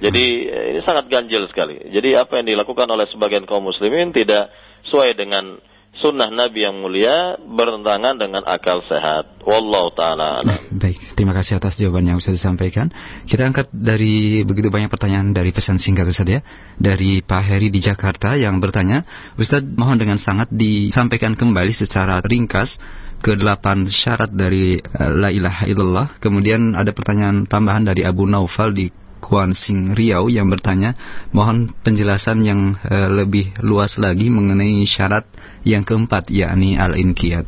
Jadi 0.04 0.24
ini 0.48 0.80
sangat 0.86 1.12
ganjil 1.12 1.44
sekali. 1.52 1.76
Jadi 1.92 2.16
apa 2.16 2.40
yang 2.40 2.56
dilakukan 2.56 2.88
oleh 2.88 3.04
sebagian 3.12 3.44
kaum 3.44 3.68
muslimin 3.68 4.16
tidak 4.16 4.48
sesuai 4.88 5.12
dengan 5.12 5.60
sunnah 5.96 6.30
Nabi 6.30 6.62
yang 6.62 6.78
mulia 6.78 7.40
bertentangan 7.40 8.14
dengan 8.20 8.42
akal 8.46 8.84
sehat. 8.86 9.42
Wallahu 9.42 9.90
taala. 9.96 10.44
Baik, 10.70 11.16
terima 11.16 11.34
kasih 11.34 11.58
atas 11.58 11.74
jawaban 11.80 12.06
yang 12.06 12.18
sudah 12.22 12.36
disampaikan. 12.38 12.92
Kita 13.26 13.48
angkat 13.48 13.72
dari 13.72 14.44
begitu 14.44 14.68
banyak 14.68 14.92
pertanyaan 14.92 15.34
dari 15.34 15.50
pesan 15.50 15.80
singkat 15.80 16.10
saja 16.14 16.38
ya. 16.38 16.42
Dari 16.78 17.24
Pak 17.24 17.42
Heri 17.42 17.68
di 17.72 17.80
Jakarta 17.82 18.38
yang 18.38 18.62
bertanya, 18.62 19.02
Ustadz 19.34 19.74
mohon 19.74 19.98
dengan 19.98 20.20
sangat 20.20 20.52
disampaikan 20.52 21.34
kembali 21.34 21.72
secara 21.74 22.22
ringkas 22.22 22.78
ke-8 23.18 23.90
syarat 23.90 24.30
dari 24.30 24.78
uh, 24.78 25.10
la 25.10 25.34
ilaha 25.34 25.66
illallah. 25.66 26.06
Kemudian 26.22 26.78
ada 26.78 26.94
pertanyaan 26.94 27.48
tambahan 27.50 27.82
dari 27.82 28.06
Abu 28.06 28.28
Naufal 28.28 28.70
di 28.70 28.86
Kuan 29.18 29.52
Sing 29.52 29.94
Riau 29.94 30.26
yang 30.30 30.48
bertanya, 30.48 30.94
mohon 31.34 31.74
penjelasan 31.84 32.42
yang 32.46 32.78
uh, 32.82 33.10
lebih 33.10 33.54
luas 33.60 33.98
lagi 33.98 34.30
mengenai 34.30 34.82
syarat 34.88 35.28
yang 35.66 35.84
keempat 35.84 36.30
yakni 36.30 36.78
al-inqiyad. 36.78 37.46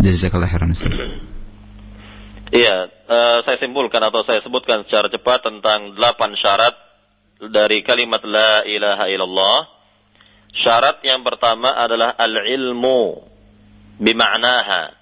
Jazakallah 0.00 0.48
khairan. 0.48 0.72
Iya, 2.52 2.76
uh, 3.08 3.38
saya 3.44 3.56
simpulkan 3.60 4.00
atau 4.04 4.24
saya 4.28 4.44
sebutkan 4.44 4.84
secara 4.84 5.08
cepat 5.08 5.40
tentang 5.44 5.96
delapan 5.96 6.36
syarat 6.36 6.74
dari 7.50 7.80
kalimat 7.82 8.20
la 8.22 8.62
ilaha 8.68 9.08
illallah. 9.08 9.58
Syarat 10.52 11.00
yang 11.00 11.24
pertama 11.24 11.72
adalah 11.72 12.12
al-ilmu 12.20 13.24
bima'naha, 13.96 14.92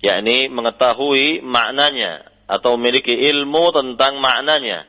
yakni 0.00 0.48
mengetahui 0.48 1.44
maknanya 1.44 2.24
atau 2.48 2.76
memiliki 2.80 3.12
ilmu 3.12 3.72
tentang 3.72 4.16
maknanya, 4.20 4.88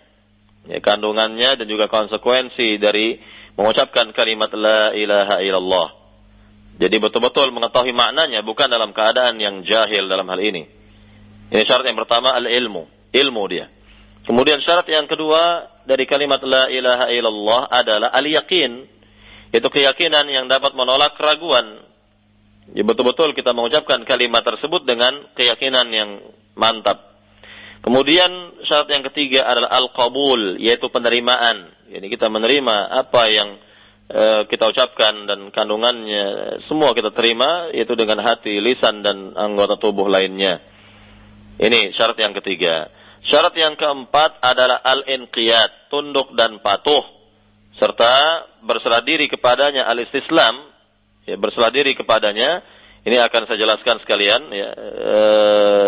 ya, 0.70 0.80
kandungannya 0.82 1.62
dan 1.62 1.66
juga 1.66 1.90
konsekuensi 1.90 2.78
dari 2.82 3.18
mengucapkan 3.56 4.12
kalimat 4.12 4.52
la 4.54 4.92
ilaha 4.92 5.40
illallah. 5.42 5.88
Jadi 6.76 6.96
betul-betul 7.00 7.56
mengetahui 7.56 7.96
maknanya 7.96 8.44
bukan 8.44 8.68
dalam 8.68 8.92
keadaan 8.92 9.40
yang 9.40 9.64
jahil 9.64 10.12
dalam 10.12 10.28
hal 10.28 10.40
ini. 10.44 10.68
Ini 11.56 11.64
syarat 11.64 11.88
yang 11.88 11.96
pertama 11.96 12.36
al-ilmu, 12.36 12.84
ilmu 13.16 13.44
dia. 13.48 13.72
Kemudian 14.28 14.60
syarat 14.60 14.84
yang 14.92 15.08
kedua 15.08 15.72
dari 15.88 16.04
kalimat 16.04 16.44
la 16.44 16.68
ilaha 16.68 17.08
illallah 17.14 17.62
adalah 17.72 18.10
al-yaqin, 18.12 18.90
itu 19.56 19.68
keyakinan 19.72 20.28
yang 20.28 20.52
dapat 20.52 20.76
menolak 20.76 21.16
keraguan. 21.16 21.80
Ya 22.76 22.84
betul-betul 22.84 23.32
kita 23.38 23.56
mengucapkan 23.56 24.04
kalimat 24.04 24.44
tersebut 24.44 24.84
dengan 24.84 25.32
keyakinan 25.38 25.88
yang 25.96 26.10
mantap. 26.60 27.15
Kemudian 27.86 28.66
syarat 28.66 28.90
yang 28.90 29.06
ketiga 29.14 29.46
adalah 29.46 29.70
al-qabul, 29.78 30.58
yaitu 30.58 30.90
penerimaan. 30.90 31.70
Jadi 31.86 32.10
kita 32.10 32.34
menerima 32.34 32.90
apa 32.90 33.30
yang 33.30 33.62
e, 34.10 34.24
kita 34.50 34.74
ucapkan 34.74 35.30
dan 35.30 35.54
kandungannya 35.54 36.26
semua 36.66 36.98
kita 36.98 37.14
terima 37.14 37.70
yaitu 37.78 37.94
dengan 37.94 38.26
hati, 38.26 38.58
lisan 38.58 39.06
dan 39.06 39.38
anggota 39.38 39.78
tubuh 39.78 40.10
lainnya. 40.10 40.66
Ini 41.62 41.94
syarat 41.94 42.18
yang 42.18 42.34
ketiga. 42.42 42.90
Syarat 43.30 43.54
yang 43.54 43.78
keempat 43.78 44.42
adalah 44.42 44.82
al-inqiyat, 44.82 45.94
tunduk 45.94 46.34
dan 46.34 46.66
patuh 46.66 47.06
serta 47.78 48.50
berserah 48.66 49.06
diri 49.06 49.30
kepadanya 49.30 49.86
al-istislam, 49.86 50.74
ya 51.30 51.38
berserah 51.38 51.70
diri 51.70 51.94
kepadanya 51.94 52.66
ini 53.06 53.22
akan 53.22 53.46
saya 53.46 53.62
jelaskan 53.62 54.02
sekalian 54.02 54.50
ya, 54.50 54.70
e, 54.90 55.20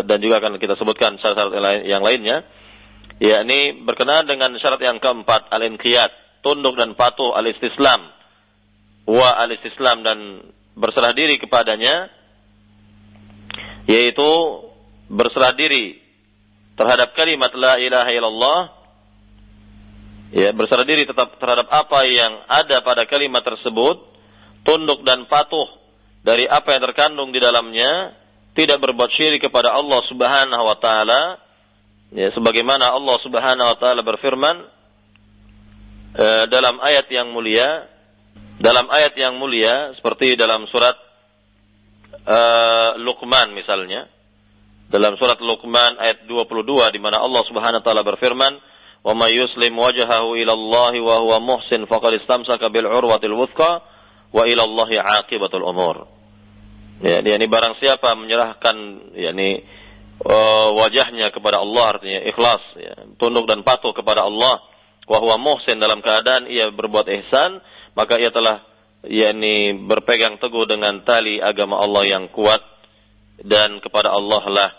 dan 0.05 0.18
juga 0.22 0.38
akan 0.38 0.61
kita 0.61 0.78
sebutkan 0.78 1.18
syarat-syarat 1.18 1.82
yang 1.89 2.05
lainnya. 2.05 2.45
Ya, 3.18 3.41
ini 3.41 3.82
berkenaan 3.82 4.30
dengan 4.30 4.53
syarat 4.61 4.78
yang 4.86 5.01
keempat 5.01 5.49
al-inqiyat, 5.49 6.41
tunduk 6.45 6.78
dan 6.78 6.93
patuh 6.93 7.34
al-istislam. 7.34 8.13
Wa 9.09 9.34
al-istislam 9.41 10.05
dan 10.05 10.20
berserah 10.78 11.18
diri 11.18 11.41
kepadanya 11.41 12.13
yaitu 13.89 14.30
berserah 15.09 15.57
diri 15.57 15.97
terhadap 16.78 17.18
kalimat 17.18 17.49
la 17.57 17.82
ilaha 17.82 18.11
illallah 18.13 18.59
ya 20.36 20.51
berserah 20.53 20.86
diri 20.86 21.07
tetap 21.07 21.39
terhadap 21.39 21.65
apa 21.72 22.05
yang 22.05 22.45
ada 22.45 22.84
pada 22.84 23.07
kalimat 23.07 23.41
tersebut 23.41 23.97
tunduk 24.68 25.01
dan 25.07 25.26
patuh 25.32 25.76
dari 26.28 26.43
apa 26.43 26.75
yang 26.75 26.84
terkandung 26.91 27.32
di 27.32 27.39
dalamnya, 27.39 28.11
tidak 28.51 28.84
berbuat 28.84 29.15
syirik 29.15 29.47
kepada 29.47 29.71
Allah 29.71 30.03
Subhanahu 30.11 30.59
wa 30.59 30.75
taala. 30.75 31.39
Ya, 32.11 32.28
sebagaimana 32.36 32.91
Allah 32.91 33.15
Subhanahu 33.23 33.63
wa 33.63 33.78
taala 33.80 34.03
berfirman 34.03 34.55
uh, 36.19 36.43
dalam 36.51 36.84
ayat 36.84 37.07
yang 37.07 37.32
mulia, 37.32 37.88
dalam 38.59 38.91
ayat 38.91 39.15
yang 39.15 39.39
mulia 39.39 39.95
seperti 39.95 40.36
dalam 40.36 40.67
surat 40.67 40.99
uh, 42.28 42.99
Luqman 42.99 43.55
misalnya. 43.55 44.11
Dalam 44.91 45.15
surat 45.15 45.39
Luqman 45.39 45.95
ayat 45.95 46.28
22 46.28 46.91
di 46.91 46.99
mana 46.99 47.23
Allah 47.23 47.43
Subhanahu 47.47 47.80
wa 47.80 47.86
taala 47.88 48.03
berfirman, 48.03 48.51
"Wa 48.99 49.15
may 49.15 49.32
yuslim 49.32 49.80
wajhahu 49.80 50.36
ila 50.43 50.51
Allah 50.51 50.93
wa 50.99 51.15
huwa 51.23 51.38
muhsin 51.39 51.88
faqad 51.88 52.19
istamsaka 52.19 52.67
bil 52.67 52.84
urwatil 52.84 53.32
wuthqa 53.32 53.80
wa 54.36 54.43
ila 54.43 54.67
Allah 54.67 55.23
aqibatul 55.23 55.63
umur." 55.63 56.16
Ya, 56.98 57.22
ini 57.22 57.45
barang 57.45 57.78
siapa 57.78 58.18
menyerahkan 58.18 58.76
yakni 59.14 59.62
uh, 60.26 60.74
wajahnya 60.74 61.30
kepada 61.30 61.62
Allah 61.62 61.98
artinya 61.98 62.22
ikhlas, 62.26 62.64
ya, 62.74 62.93
tunduk 63.22 63.45
dan 63.45 63.62
patuh 63.62 63.93
kepada 63.93 64.26
Allah, 64.26 64.66
wa 65.06 65.18
huwa 65.22 65.38
muhsin 65.38 65.78
dalam 65.78 66.02
keadaan 66.02 66.50
ia 66.50 66.74
berbuat 66.74 67.06
ihsan, 67.06 67.62
maka 67.93 68.18
ia 68.18 68.34
telah 68.34 68.66
yakni 69.06 69.78
berpegang 69.86 70.41
teguh 70.41 70.66
dengan 70.66 71.06
tali 71.06 71.38
agama 71.38 71.78
Allah 71.78 72.04
yang 72.10 72.34
kuat 72.34 72.60
dan 73.45 73.78
kepada 73.78 74.10
Allah 74.10 74.43
lah 74.50 74.70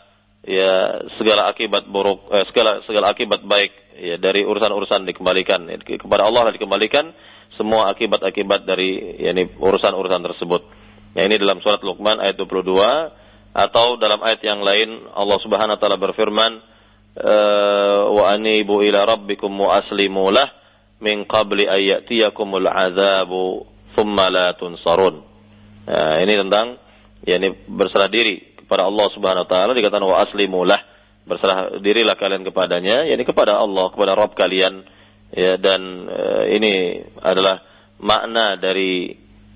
ya 0.42 0.72
segala 1.16 1.46
akibat 1.46 1.86
buruk 1.86 2.26
eh, 2.34 2.44
segala 2.50 2.82
segala 2.84 3.14
akibat 3.14 3.46
baik 3.46 3.72
ya 3.94 4.16
dari 4.18 4.42
urusan-urusan 4.42 5.06
dikembalikan 5.06 5.70
ya, 5.70 5.78
kepada 5.78 6.26
Allah 6.26 6.50
dikembalikan 6.50 7.14
semua 7.58 7.90
akibat-akibat 7.90 8.62
dari 8.66 9.18
yakni 9.18 9.50
urusan-urusan 9.58 10.22
tersebut. 10.30 10.62
Ya 11.16 11.24
ini 11.24 11.40
dalam 11.40 11.60
surat 11.64 11.80
Luqman 11.80 12.20
ayat 12.20 12.36
22 12.36 12.74
atau 13.56 13.96
dalam 13.96 14.20
ayat 14.20 14.44
yang 14.44 14.60
lain 14.60 15.08
Allah 15.16 15.38
Subhanahu 15.40 15.76
wa 15.76 15.80
taala 15.80 15.98
berfirman 15.98 16.52
eh, 17.16 18.00
wa 18.12 18.24
anibu 18.28 18.84
ila 18.84 19.08
rabbikum 19.08 19.50
wa 19.56 19.80
aslimu 19.80 20.28
lah 20.30 20.46
min 21.00 21.24
qabli 21.24 21.64
ayyatiyakumul 21.64 22.68
azabu 22.68 23.66
thumma 23.96 24.28
la 24.28 24.54
tunsarun. 24.54 25.24
Ya, 25.88 26.20
ini 26.22 26.34
tentang 26.36 26.76
ya 27.24 27.40
ini 27.40 27.54
berserah 27.66 28.12
diri 28.12 28.58
kepada 28.60 28.84
Allah 28.84 29.06
Subhanahu 29.16 29.44
wa 29.46 29.50
taala 29.50 29.72
dikatakan 29.72 30.04
wa 30.04 30.20
aslimu 30.22 30.60
lah 30.68 30.78
berserah 31.24 31.80
dirilah 31.80 32.16
kalian 32.16 32.44
kepadanya 32.44 33.08
yakni 33.08 33.24
kepada 33.24 33.56
Allah 33.56 33.88
kepada 33.92 34.12
Rabb 34.16 34.36
kalian 34.36 34.84
ya 35.32 35.60
dan 35.60 36.08
uh, 36.08 36.44
ini 36.48 37.04
adalah 37.20 37.60
makna 38.00 38.56
dari 38.56 39.12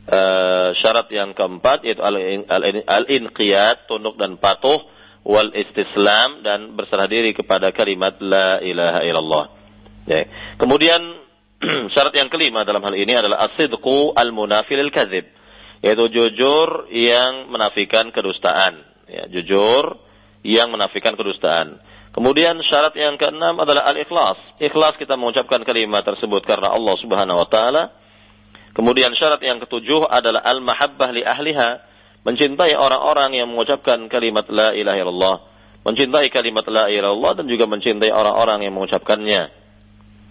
uh, 0.09 0.75
syarat 0.79 1.07
yang 1.13 1.37
keempat 1.37 1.87
yaitu 1.87 2.03
al-inqiyat, 2.03 3.87
tunduk 3.87 4.19
dan 4.19 4.41
patuh, 4.41 4.83
wal 5.23 5.55
istislam 5.55 6.43
dan 6.43 6.75
berserah 6.75 7.07
diri 7.07 7.31
kepada 7.35 7.71
kalimat 7.71 8.19
la 8.19 8.59
ilaha 8.59 9.01
illallah. 9.07 9.45
Ya. 10.07 10.27
Kemudian 10.59 11.01
syarat 11.95 12.15
yang 12.19 12.27
kelima 12.27 12.67
dalam 12.67 12.83
hal 12.83 12.95
ini 12.99 13.15
adalah 13.15 13.47
as-sidqu 13.51 14.15
al-munafil 14.19 14.83
al-kadzib, 14.83 15.31
yaitu 15.79 16.05
jujur 16.11 16.91
yang 16.91 17.51
menafikan 17.55 18.11
kedustaan. 18.11 18.83
Ya, 19.07 19.31
jujur 19.31 20.01
yang 20.43 20.75
menafikan 20.75 21.15
kedustaan. 21.15 21.79
Kemudian 22.13 22.61
syarat 22.67 22.93
yang 22.99 23.17
keenam 23.17 23.57
adalah 23.57 23.89
al-ikhlas. 23.89 24.37
Ikhlas 24.61 25.01
kita 25.01 25.17
mengucapkan 25.17 25.65
kalimat 25.65 26.05
tersebut 26.05 26.45
karena 26.45 26.75
Allah 26.75 26.97
Subhanahu 27.01 27.41
wa 27.41 27.49
taala 27.49 28.02
Kemudian 28.73 29.13
syarat 29.13 29.45
yang 29.45 29.61
ketujuh 29.61 30.09
adalah 30.09 30.41
al-mahabbah 30.41 31.13
li 31.13 31.21
ahliha, 31.21 31.71
mencintai 32.25 32.73
orang-orang 32.73 33.37
yang 33.37 33.53
mengucapkan 33.53 34.09
kalimat 34.09 34.49
la 34.49 34.73
ilaha 34.73 34.97
illallah, 34.97 35.37
mencintai 35.85 36.33
kalimat 36.33 36.65
la 36.73 36.89
ilaha 36.89 37.13
illallah 37.13 37.33
dan 37.43 37.47
juga 37.53 37.69
mencintai 37.69 38.09
orang-orang 38.09 38.65
yang 38.65 38.73
mengucapkannya. 38.73 39.43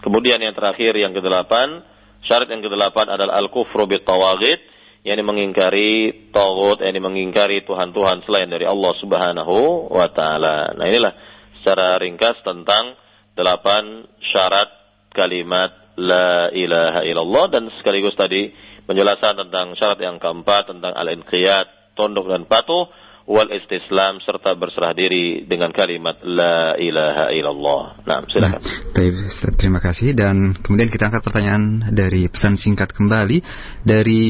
Kemudian 0.02 0.42
yang 0.42 0.58
terakhir 0.58 0.98
yang 0.98 1.14
kedelapan, 1.14 1.86
syarat 2.26 2.50
yang 2.50 2.66
kedelapan 2.66 3.06
adalah 3.14 3.38
al-kufru 3.38 3.86
bit 3.86 4.02
tawagid, 4.02 4.58
yakni 5.06 5.22
mengingkari 5.22 6.30
tagut, 6.34 6.82
yakni 6.82 6.98
mengingkari 6.98 7.62
tuhan-tuhan 7.62 8.26
selain 8.26 8.50
dari 8.50 8.66
Allah 8.66 8.92
Subhanahu 8.98 9.90
wa 9.94 10.10
taala. 10.10 10.74
Nah, 10.74 10.86
inilah 10.90 11.14
secara 11.62 11.94
ringkas 12.02 12.42
tentang 12.42 12.98
delapan 13.38 14.02
syarat 14.34 14.70
kalimat 15.14 15.81
la 16.00 16.48
ilaha 16.52 17.04
illallah 17.04 17.44
dan 17.52 17.68
sekaligus 17.80 18.16
tadi 18.16 18.52
penjelasan 18.88 19.38
tentang 19.46 19.76
syarat 19.76 20.00
yang 20.00 20.16
keempat 20.18 20.72
tentang 20.72 20.92
al-inqiyat, 20.96 21.96
tunduk 21.96 22.26
dan 22.28 22.48
patuh 22.48 22.88
wal 23.26 23.48
istislam 23.50 24.18
serta 24.22 24.54
berserah 24.58 24.94
diri 24.94 25.46
dengan 25.46 25.70
kalimat 25.70 26.18
la 26.24 26.74
ilaha 26.78 27.30
illallah. 27.30 27.82
Nah, 28.02 28.18
silakan. 28.26 28.60
Nah, 28.60 29.52
terima 29.58 29.80
kasih 29.82 30.14
dan 30.14 30.56
kemudian 30.58 30.90
kita 30.90 31.10
angkat 31.10 31.22
pertanyaan 31.22 31.92
dari 31.94 32.26
pesan 32.26 32.58
singkat 32.58 32.90
kembali 32.90 33.42
dari 33.82 34.22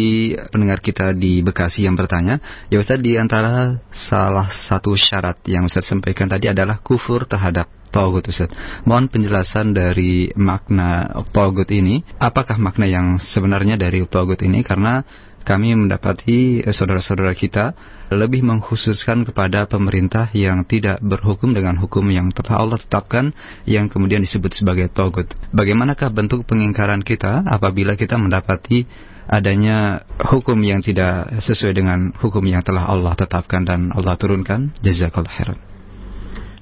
pendengar 0.52 0.84
kita 0.84 1.16
di 1.16 1.40
Bekasi 1.42 1.84
yang 1.88 1.96
bertanya, 1.96 2.38
ya 2.68 2.78
Ustaz 2.78 3.00
di 3.00 3.16
antara 3.16 3.80
salah 3.90 4.48
satu 4.48 4.94
syarat 4.94 5.40
yang 5.48 5.66
Ustaz 5.66 5.88
sampaikan 5.88 6.28
tadi 6.28 6.48
adalah 6.48 6.80
kufur 6.80 7.24
terhadap 7.24 7.68
Togut 7.92 8.24
Ustaz. 8.24 8.48
Mohon 8.88 9.12
penjelasan 9.12 9.76
dari 9.76 10.32
makna 10.32 11.12
Togut 11.30 11.68
ini. 11.68 12.00
Apakah 12.16 12.56
makna 12.56 12.88
yang 12.88 13.20
sebenarnya 13.20 13.76
dari 13.76 14.00
Togut 14.08 14.40
ini? 14.40 14.64
Karena 14.64 15.04
kami 15.42 15.74
mendapati 15.74 16.62
saudara-saudara 16.64 17.34
kita 17.36 17.74
lebih 18.12 18.44
mengkhususkan 18.44 19.24
kepada 19.26 19.64
pemerintah 19.66 20.28
yang 20.36 20.64
tidak 20.68 21.00
berhukum 21.00 21.56
dengan 21.56 21.80
hukum 21.80 22.04
yang 22.12 22.30
telah 22.30 22.62
Allah 22.62 22.78
tetapkan 22.78 23.32
yang 23.64 23.88
kemudian 23.88 24.22
disebut 24.22 24.52
sebagai 24.52 24.92
togut. 24.92 25.30
Bagaimanakah 25.50 26.12
bentuk 26.12 26.44
pengingkaran 26.46 27.02
kita 27.02 27.42
apabila 27.44 27.96
kita 27.96 28.20
mendapati 28.20 28.84
adanya 29.26 30.02
hukum 30.18 30.58
yang 30.60 30.82
tidak 30.82 31.30
sesuai 31.40 31.72
dengan 31.72 32.12
hukum 32.18 32.42
yang 32.44 32.60
telah 32.60 32.90
Allah 32.90 33.16
tetapkan 33.16 33.64
dan 33.64 33.94
Allah 33.94 34.18
turunkan? 34.18 34.74
Jazakallah 34.82 35.32
khairan. 35.32 35.58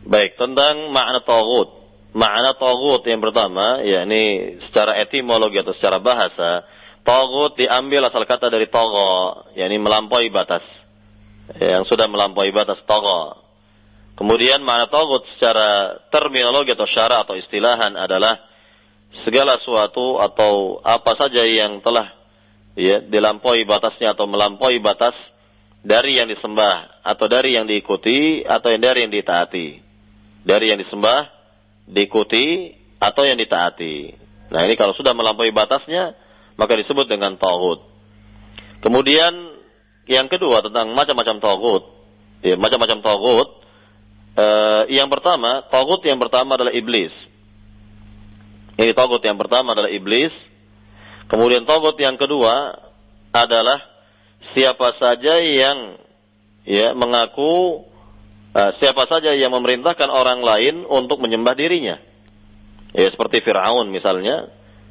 Baik, 0.07 0.35
tentang 0.35 0.90
makna 0.90 1.23
tagut. 1.23 1.69
Makna 2.11 2.59
tagut 2.59 3.07
yang 3.07 3.23
pertama, 3.23 3.78
yakni 3.86 4.59
secara 4.66 4.98
etimologi 4.98 5.62
atau 5.62 5.70
secara 5.78 6.02
bahasa, 6.02 6.66
tagut 7.02 7.56
diambil 7.59 8.06
asal 8.09 8.24
kata 8.24 8.48
dari 8.52 8.68
togo, 8.68 9.44
yakni 9.56 9.77
melampaui 9.81 10.28
batas. 10.32 10.62
yang 11.51 11.82
sudah 11.90 12.06
melampaui 12.06 12.55
batas 12.55 12.78
togo. 12.86 13.35
Kemudian 14.14 14.62
makna 14.62 14.86
togut 14.86 15.27
secara 15.35 15.98
terminologi 16.12 16.77
atau 16.77 16.86
syara 16.86 17.27
atau 17.27 17.35
istilahan 17.35 17.97
adalah 17.98 18.39
segala 19.27 19.59
sesuatu 19.59 20.22
atau 20.22 20.78
apa 20.85 21.16
saja 21.18 21.43
yang 21.43 21.82
telah 21.82 22.14
ya 22.78 23.02
dilampaui 23.02 23.66
batasnya 23.66 24.14
atau 24.14 24.31
melampaui 24.31 24.78
batas 24.78 25.16
dari 25.81 26.20
yang 26.20 26.28
disembah 26.28 27.01
atau 27.01 27.27
dari 27.27 27.56
yang 27.56 27.64
diikuti 27.64 28.44
atau 28.44 28.68
yang 28.70 28.82
dari 28.85 29.09
yang 29.09 29.12
ditaati. 29.12 29.68
Dari 30.44 30.64
yang 30.68 30.78
disembah, 30.81 31.20
diikuti 31.89 32.77
atau 33.01 33.24
yang 33.24 33.40
ditaati. 33.40 33.97
Nah, 34.52 34.60
ini 34.68 34.77
kalau 34.77 34.93
sudah 34.93 35.16
melampaui 35.16 35.52
batasnya 35.52 36.12
maka 36.61 36.77
disebut 36.77 37.09
dengan 37.09 37.41
tauhid. 37.41 37.81
Kemudian 38.85 39.32
yang 40.05 40.28
kedua 40.28 40.61
tentang 40.61 40.93
macam-macam 40.93 41.41
tauhid. 41.41 41.82
Ya, 42.45 42.55
macam-macam 42.61 43.01
tauhid. 43.01 43.49
Uh, 44.37 44.82
yang 44.93 45.09
pertama, 45.09 45.65
tauhid 45.73 46.05
yang 46.05 46.20
pertama 46.20 46.61
adalah 46.61 46.77
iblis. 46.77 47.12
Ini 48.77 48.93
tauhid 48.93 49.24
yang 49.24 49.41
pertama 49.41 49.73
adalah 49.73 49.89
iblis. 49.89 50.32
Kemudian 51.32 51.65
tauhid 51.65 51.97
yang 51.97 52.20
kedua 52.20 52.77
adalah 53.32 53.81
siapa 54.53 55.01
saja 55.01 55.41
yang 55.41 55.97
ya 56.69 56.93
mengaku 56.93 57.89
uh, 58.53 58.70
siapa 58.85 59.09
saja 59.09 59.32
yang 59.32 59.57
memerintahkan 59.57 60.12
orang 60.12 60.45
lain 60.45 60.85
untuk 60.85 61.24
menyembah 61.24 61.57
dirinya. 61.57 61.97
Ya 62.91 63.09
seperti 63.09 63.41
Firaun 63.47 63.89
misalnya, 63.95 64.51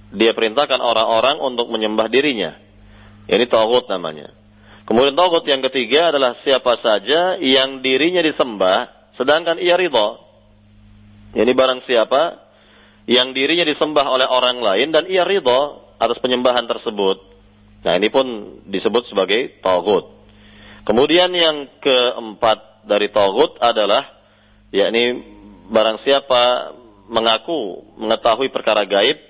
dia 0.10 0.34
perintahkan 0.34 0.81
orang-orang 0.81 1.38
untuk 1.38 1.69
menyembah 1.69 2.10
dirinya. 2.10 2.57
Ini 3.30 3.45
tauhid 3.45 3.86
namanya. 3.94 4.34
Kemudian 4.90 5.14
tauhid 5.14 5.45
yang 5.45 5.61
ketiga 5.69 6.10
adalah 6.10 6.34
siapa 6.41 6.81
saja 6.81 7.38
yang 7.38 7.86
dirinya 7.86 8.26
disembah 8.26 8.90
sedangkan 9.22 9.61
ia 9.61 9.77
ridho. 9.77 10.18
Ini 11.38 11.52
barang 11.53 11.86
siapa 11.86 12.41
yang 13.06 13.38
dirinya 13.38 13.69
disembah 13.69 14.06
oleh 14.10 14.26
orang 14.26 14.57
lain 14.57 14.90
dan 14.90 15.06
ia 15.06 15.22
ridho 15.30 15.86
atas 16.02 16.18
penyembahan 16.26 16.65
tersebut. 16.65 17.22
Nah, 17.86 17.94
ini 18.02 18.10
pun 18.10 18.26
disebut 18.65 19.14
sebagai 19.14 19.61
tauhid. 19.61 20.10
Kemudian 20.90 21.30
yang 21.38 21.69
keempat 21.86 22.90
dari 22.90 23.14
tauhid 23.14 23.61
adalah 23.61 24.10
yakni 24.73 25.22
barang 25.69 26.02
siapa 26.02 26.73
mengaku 27.06 27.86
mengetahui 28.02 28.49
perkara 28.49 28.90
gaib 28.90 29.29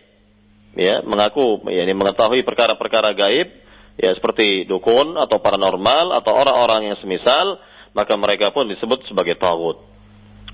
ya, 0.75 1.01
mengaku 1.05 1.63
yakni 1.69 1.93
mengetahui 1.95 2.41
perkara-perkara 2.43 3.15
gaib 3.15 3.47
ya 3.99 4.15
seperti 4.15 4.63
dukun 4.69 5.19
atau 5.19 5.43
paranormal 5.43 6.15
atau 6.19 6.31
orang-orang 6.35 6.93
yang 6.93 6.97
semisal, 7.03 7.59
maka 7.91 8.15
mereka 8.15 8.55
pun 8.55 8.69
disebut 8.69 9.03
sebagai 9.09 9.35
tauhid. 9.35 9.89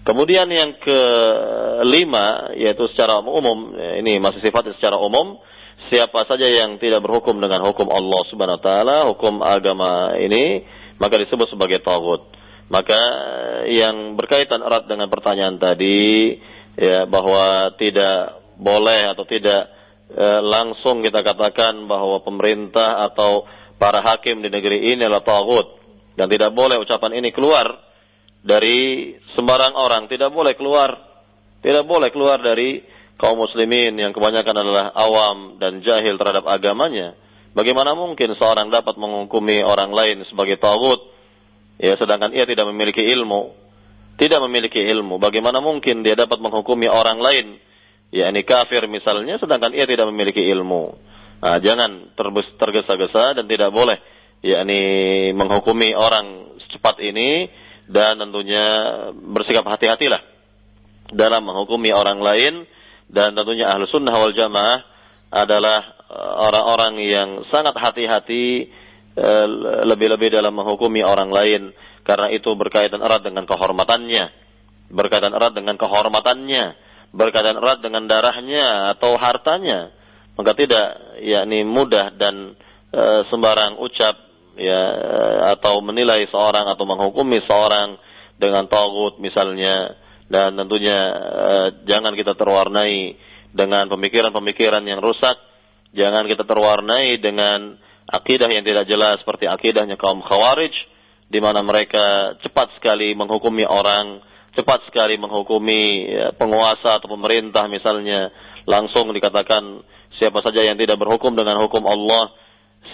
Kemudian 0.06 0.46
yang 0.54 0.78
kelima 0.78 2.54
yaitu 2.54 2.86
secara 2.94 3.26
umum 3.26 3.74
ini 3.74 4.22
masih 4.22 4.38
sifatnya 4.46 4.78
secara 4.78 5.02
umum 5.02 5.42
siapa 5.90 6.26
saja 6.26 6.46
yang 6.46 6.78
tidak 6.82 7.02
berhukum 7.02 7.38
dengan 7.38 7.66
hukum 7.66 7.90
Allah 7.90 8.22
Subhanahu 8.30 8.58
wa 8.62 8.64
taala, 8.64 8.98
hukum 9.10 9.42
agama 9.42 10.18
ini, 10.18 10.66
maka 10.98 11.18
disebut 11.22 11.50
sebagai 11.50 11.82
tauhid. 11.82 12.22
Maka 12.66 13.02
yang 13.70 14.18
berkaitan 14.18 14.66
erat 14.66 14.90
dengan 14.90 15.06
pertanyaan 15.06 15.62
tadi 15.62 16.34
ya 16.74 17.06
bahwa 17.06 17.78
tidak 17.78 18.42
boleh 18.58 19.14
atau 19.14 19.22
tidak 19.30 19.75
e, 20.10 20.26
langsung 20.46 21.02
kita 21.02 21.26
katakan 21.26 21.90
bahwa 21.90 22.22
pemerintah 22.22 23.06
atau 23.10 23.46
para 23.82 24.02
hakim 24.02 24.42
di 24.42 24.50
negeri 24.50 24.94
ini 24.94 25.06
adalah 25.06 25.26
tauhid. 25.26 25.68
Dan 26.16 26.32
tidak 26.32 26.56
boleh 26.56 26.80
ucapan 26.80 27.20
ini 27.20 27.36
keluar 27.36 27.86
dari 28.46 29.12
sembarang 29.36 29.76
orang, 29.76 30.08
tidak 30.08 30.32
boleh 30.32 30.56
keluar, 30.56 30.96
tidak 31.60 31.84
boleh 31.84 32.14
keluar 32.14 32.40
dari 32.40 32.86
kaum 33.18 33.42
muslimin 33.42 33.98
yang 33.98 34.14
kebanyakan 34.14 34.56
adalah 34.56 34.86
awam 34.94 35.58
dan 35.58 35.82
jahil 35.82 36.16
terhadap 36.16 36.46
agamanya, 36.48 37.18
bagaimana 37.58 37.98
mungkin 37.98 38.38
seorang 38.38 38.70
dapat 38.70 38.96
menghukumi 39.02 39.66
orang 39.66 39.92
lain 39.92 40.22
sebagai 40.30 40.62
tauhid? 40.62 41.02
Ya 41.82 42.00
sedangkan 42.00 42.32
ia 42.32 42.48
tidak 42.48 42.70
memiliki 42.72 43.04
ilmu? 43.04 43.52
Tidak 44.16 44.40
memiliki 44.48 44.80
ilmu, 44.80 45.20
bagaimana 45.20 45.60
mungkin 45.60 46.00
dia 46.00 46.16
dapat 46.16 46.40
menghukumi 46.40 46.88
orang 46.88 47.20
lain 47.20 47.60
yakni 48.16 48.48
kafir 48.48 48.88
misalnya 48.88 49.36
sedangkan 49.36 49.76
ia 49.76 49.84
tidak 49.84 50.08
memiliki 50.08 50.40
ilmu? 50.40 50.96
Nah, 51.44 51.60
jangan 51.60 52.16
tergesa-gesa 52.58 53.36
dan 53.38 53.46
tidak 53.46 53.70
boleh 53.76 54.00
yakni 54.40 54.82
menghukumi 55.36 55.92
orang 55.92 56.58
secepat 56.64 57.04
ini 57.04 57.52
dan 57.86 58.18
tentunya 58.18 58.66
bersikap 59.14 59.68
hati-hatilah 59.68 60.22
dalam 61.14 61.46
menghukumi 61.46 61.94
orang 61.94 62.24
lain. 62.24 62.66
Dan 63.06 63.38
tentunya 63.38 63.70
ahlu 63.70 63.86
sunnah 63.86 64.18
wal 64.18 64.34
jamaah 64.34 64.82
adalah 65.30 65.80
eh, 66.10 66.34
orang-orang 66.42 66.94
yang 67.06 67.30
sangat 67.54 67.78
hati-hati 67.78 68.74
eh, 69.14 69.48
lebih-lebih 69.86 70.34
dalam 70.34 70.58
menghukumi 70.58 71.06
orang 71.06 71.30
lain. 71.30 71.70
Karena 72.02 72.34
itu 72.34 72.50
berkaitan 72.58 73.06
erat 73.06 73.22
dengan 73.22 73.46
kehormatannya. 73.46 74.26
Berkaitan 74.90 75.34
erat 75.38 75.54
dengan 75.54 75.78
kehormatannya 75.78 76.86
berkaitan 77.12 77.60
erat 77.60 77.84
dengan 77.84 78.08
darahnya 78.10 78.96
atau 78.96 79.18
hartanya 79.20 79.94
maka 80.36 80.52
tidak 80.58 80.86
yakni 81.22 81.64
mudah 81.64 82.12
dan 82.18 82.58
e, 82.92 83.04
sembarang 83.32 83.80
ucap 83.80 84.16
ya 84.56 84.82
atau 85.56 85.84
menilai 85.84 86.28
seorang 86.32 86.68
atau 86.72 86.84
menghukumi 86.88 87.44
seorang 87.44 88.00
dengan 88.36 88.68
tagut 88.68 89.20
misalnya 89.20 89.96
dan 90.26 90.58
tentunya 90.58 90.98
uh, 91.22 91.68
jangan 91.86 92.18
kita 92.18 92.34
terwarnai 92.34 93.14
dengan 93.56 93.88
pemikiran-pemikiran 93.88 94.84
yang 94.84 95.00
rusak, 95.00 95.38
jangan 95.96 96.26
kita 96.28 96.44
terwarnai 96.44 97.22
dengan 97.22 97.78
akidah 98.10 98.50
yang 98.52 98.66
tidak 98.66 98.90
jelas 98.90 99.22
seperti 99.22 99.48
akidahnya 99.48 99.96
kaum 99.96 100.20
Khawarij 100.26 100.74
di 101.30 101.40
mana 101.40 101.62
mereka 101.62 102.38
cepat 102.42 102.74
sekali 102.78 103.14
menghukumi 103.14 103.64
orang, 103.64 104.20
cepat 104.56 104.88
sekali 104.88 105.20
menghukumi 105.20 106.10
ya, 106.10 106.28
penguasa 106.34 106.98
atau 106.98 107.12
pemerintah 107.12 107.68
misalnya, 107.68 108.32
langsung 108.66 109.12
dikatakan 109.12 109.84
siapa 110.18 110.42
saja 110.42 110.64
yang 110.64 110.80
tidak 110.80 110.98
berhukum 110.98 111.36
dengan 111.36 111.60
hukum 111.62 111.84
Allah, 111.86 112.32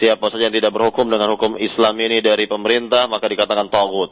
siapa 0.02 0.34
saja 0.34 0.50
yang 0.50 0.56
tidak 0.56 0.74
berhukum 0.74 1.08
dengan 1.08 1.32
hukum 1.38 1.56
Islam 1.62 1.96
ini 2.02 2.20
dari 2.20 2.50
pemerintah 2.50 3.06
maka 3.06 3.30
dikatakan 3.30 3.70
tagut. 3.70 4.12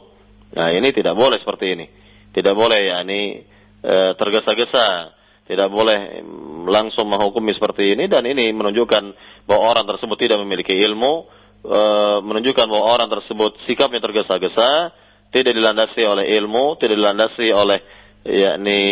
Nah, 0.50 0.74
ini 0.74 0.90
tidak 0.90 1.14
boleh 1.14 1.38
seperti 1.38 1.66
ini. 1.78 1.86
Tidak 2.30 2.54
boleh 2.54 2.90
ya 2.90 3.02
ini 3.02 3.42
e, 3.82 3.96
tergesa-gesa, 4.14 5.14
tidak 5.46 5.68
boleh 5.70 6.22
langsung 6.70 7.10
menghukumi 7.10 7.54
seperti 7.54 7.98
ini 7.98 8.06
dan 8.06 8.22
ini 8.26 8.50
menunjukkan 8.54 9.04
bahwa 9.50 9.62
orang 9.74 9.84
tersebut 9.90 10.18
tidak 10.18 10.38
memiliki 10.42 10.74
ilmu, 10.74 11.26
e, 11.66 11.80
menunjukkan 12.22 12.66
bahwa 12.70 12.84
orang 12.86 13.08
tersebut 13.10 13.58
sikapnya 13.66 13.98
tergesa-gesa, 13.98 14.94
tidak 15.30 15.54
dilandasi 15.54 16.02
oleh 16.02 16.26
ilmu, 16.38 16.74
tidak 16.82 16.98
dilandasi 16.98 17.46
oleh 17.54 17.78
yakni 18.26 18.82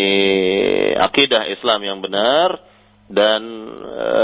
akidah 0.96 1.50
Islam 1.50 1.84
yang 1.84 1.98
benar 2.00 2.62
dan 3.10 3.42
e, 3.84 4.18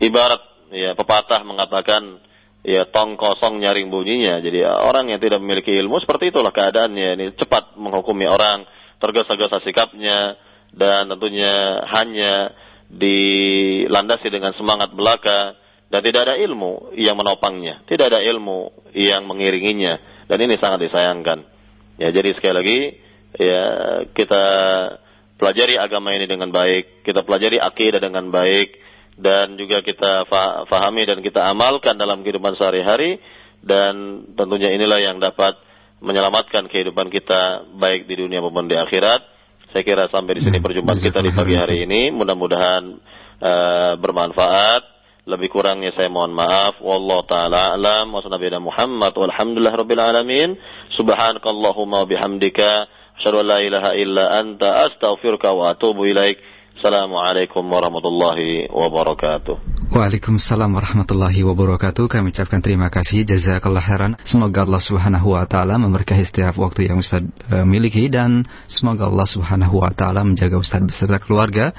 ibarat 0.00 0.42
ya 0.72 0.96
pepatah 0.96 1.44
mengatakan 1.44 2.22
ya 2.64 2.86
tong 2.88 3.18
kosong 3.18 3.58
nyaring 3.60 3.90
bunyinya. 3.90 4.38
Jadi 4.40 4.62
orang 4.64 5.10
yang 5.10 5.20
tidak 5.20 5.42
memiliki 5.42 5.74
ilmu 5.74 5.98
seperti 6.00 6.30
itulah 6.30 6.54
keadaannya. 6.54 7.18
Ini 7.18 7.26
cepat 7.36 7.74
menghukumi 7.76 8.24
orang, 8.30 8.64
tergesa-gesa 9.02 9.60
sikapnya 9.66 10.38
dan 10.70 11.10
tentunya 11.10 11.82
hanya 11.90 12.54
dilandasi 12.94 14.30
dengan 14.30 14.54
semangat 14.54 14.94
belaka 14.94 15.58
dan 15.90 16.00
tidak 16.00 16.30
ada 16.30 16.34
ilmu 16.38 16.94
yang 16.94 17.18
menopangnya, 17.18 17.82
tidak 17.90 18.14
ada 18.14 18.20
ilmu 18.22 18.70
yang 18.94 19.26
mengiringinya 19.26 20.13
dan 20.30 20.38
ini 20.40 20.54
sangat 20.60 20.88
disayangkan. 20.88 21.44
Ya 22.00 22.10
jadi 22.10 22.34
sekali 22.34 22.54
lagi 22.54 22.78
ya 23.38 23.64
kita 24.14 24.42
pelajari 25.38 25.78
agama 25.78 26.14
ini 26.14 26.26
dengan 26.26 26.50
baik, 26.54 27.06
kita 27.06 27.26
pelajari 27.26 27.58
akidah 27.58 28.00
dengan 28.02 28.30
baik, 28.30 28.78
dan 29.14 29.54
juga 29.54 29.82
kita 29.82 30.26
fahami 30.66 31.06
dan 31.06 31.22
kita 31.22 31.42
amalkan 31.46 31.94
dalam 31.94 32.26
kehidupan 32.26 32.58
sehari-hari 32.58 33.22
dan 33.62 34.26
tentunya 34.34 34.74
inilah 34.74 35.00
yang 35.00 35.16
dapat 35.22 35.56
menyelamatkan 36.02 36.68
kehidupan 36.68 37.08
kita 37.08 37.70
baik 37.80 38.04
di 38.10 38.14
dunia 38.20 38.42
maupun 38.44 38.68
di 38.68 38.76
akhirat. 38.76 39.24
Saya 39.72 39.82
kira 39.82 40.06
sampai 40.10 40.38
di 40.38 40.42
sini 40.46 40.58
hmm. 40.60 40.66
perjumpaan 40.66 41.00
kita 41.00 41.18
di 41.24 41.32
pagi 41.34 41.54
hari 41.58 41.82
ini 41.88 42.12
mudah-mudahan 42.14 42.82
uh, 43.42 43.92
bermanfaat. 43.98 44.93
Lebih 45.24 45.56
kurangnya 45.56 45.88
saya 45.96 46.12
mohon 46.12 46.36
maaf. 46.36 46.84
Wallahu 46.84 47.24
taala 47.24 47.72
alam 47.72 48.12
wa 48.12 48.20
Muhammad 48.60 49.16
walhamdulillah 49.16 49.72
rabbil 49.72 50.02
alamin. 50.04 50.52
Subhanakallahumma 50.92 52.04
bihamdika 52.04 52.84
asyhadu 53.16 53.40
an 53.40 53.46
la 53.48 53.58
ilaha 53.64 53.96
illa 53.96 54.36
anta 54.36 54.84
astaghfiruka 54.84 55.56
wa 55.56 55.72
atubu 55.72 56.04
ilaik. 56.04 56.36
Assalamualaikum 56.76 57.64
warahmatullahi 57.64 58.68
wabarakatuh. 58.68 59.88
Waalaikumsalam 59.96 60.68
warahmatullahi 60.68 61.40
wabarakatuh. 61.40 62.04
Kami 62.04 62.28
ucapkan 62.28 62.60
terima 62.60 62.92
kasih 62.92 63.24
jazakallah 63.24 63.80
khairan. 63.80 64.20
Semoga 64.28 64.68
Allah 64.68 64.82
Subhanahu 64.84 65.32
wa 65.32 65.48
taala 65.48 65.80
memberkahi 65.80 66.20
setiap 66.20 66.60
waktu 66.60 66.92
yang 66.92 67.00
Ustaz 67.00 67.24
uh, 67.48 67.64
miliki 67.64 68.12
dan 68.12 68.44
semoga 68.68 69.08
Allah 69.08 69.24
Subhanahu 69.24 69.80
wa 69.80 69.88
taala 69.88 70.20
menjaga 70.20 70.60
Ustaz 70.60 70.84
beserta 70.84 71.16
keluarga 71.16 71.72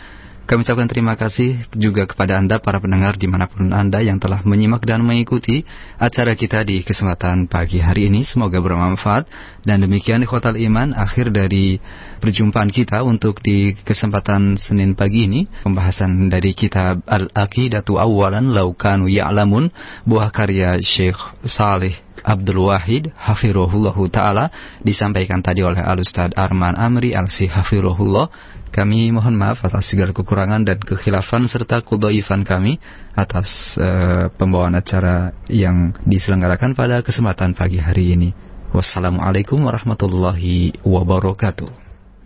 kami 0.46 0.62
ucapkan 0.62 0.86
terima 0.86 1.18
kasih 1.18 1.58
juga 1.74 2.06
kepada 2.06 2.38
Anda 2.38 2.62
para 2.62 2.78
pendengar 2.78 3.18
di 3.18 3.26
mana 3.26 3.50
pun 3.50 3.66
Anda 3.74 4.06
yang 4.06 4.22
telah 4.22 4.46
menyimak 4.46 4.86
dan 4.86 5.02
mengikuti 5.02 5.66
acara 5.98 6.38
kita 6.38 6.62
di 6.62 6.86
kesempatan 6.86 7.50
pagi 7.50 7.82
hari 7.82 8.14
ini. 8.14 8.22
Semoga 8.22 8.62
bermanfaat. 8.62 9.26
Dan 9.66 9.82
demikian 9.82 10.22
di 10.22 10.30
Hotel 10.30 10.62
Iman 10.62 10.94
akhir 10.94 11.34
dari 11.34 11.82
perjumpaan 12.22 12.70
kita 12.70 13.02
untuk 13.02 13.42
di 13.42 13.74
kesempatan 13.74 14.62
Senin 14.62 14.94
pagi 14.94 15.26
ini. 15.26 15.50
Pembahasan 15.66 16.30
dari 16.30 16.54
kitab 16.54 17.02
Al-Aqidatu 17.10 17.98
Awalan 17.98 18.54
Laukanu 18.54 19.10
Ya'lamun 19.10 19.74
buah 20.06 20.30
karya 20.30 20.78
Syekh 20.78 21.18
Saleh 21.42 22.06
Abdul 22.26 22.66
Wahid 22.66 23.14
Hafirullah 23.14 23.94
Ta'ala 24.10 24.46
disampaikan 24.82 25.46
tadi 25.46 25.62
oleh 25.62 25.78
Al-Ustaz 25.78 26.34
Arman 26.34 26.74
Amri 26.74 27.14
Al-Si 27.14 27.46
Hafirullah 27.46 28.55
kami 28.76 29.08
mohon 29.16 29.40
maaf 29.40 29.64
atas 29.64 29.88
segala 29.88 30.12
kekurangan 30.12 30.68
dan 30.68 30.76
kekhilafan 30.84 31.48
serta 31.48 31.80
kudoifan 31.80 32.44
kami 32.44 32.76
atas 33.16 33.80
uh, 33.80 34.28
pembawaan 34.36 34.76
acara 34.76 35.32
yang 35.48 35.96
diselenggarakan 36.04 36.76
pada 36.76 37.00
kesempatan 37.00 37.56
pagi 37.56 37.80
hari 37.80 38.20
ini. 38.20 38.30
Wassalamualaikum 38.76 39.64
warahmatullahi 39.64 40.76
wabarakatuh. 40.84 41.85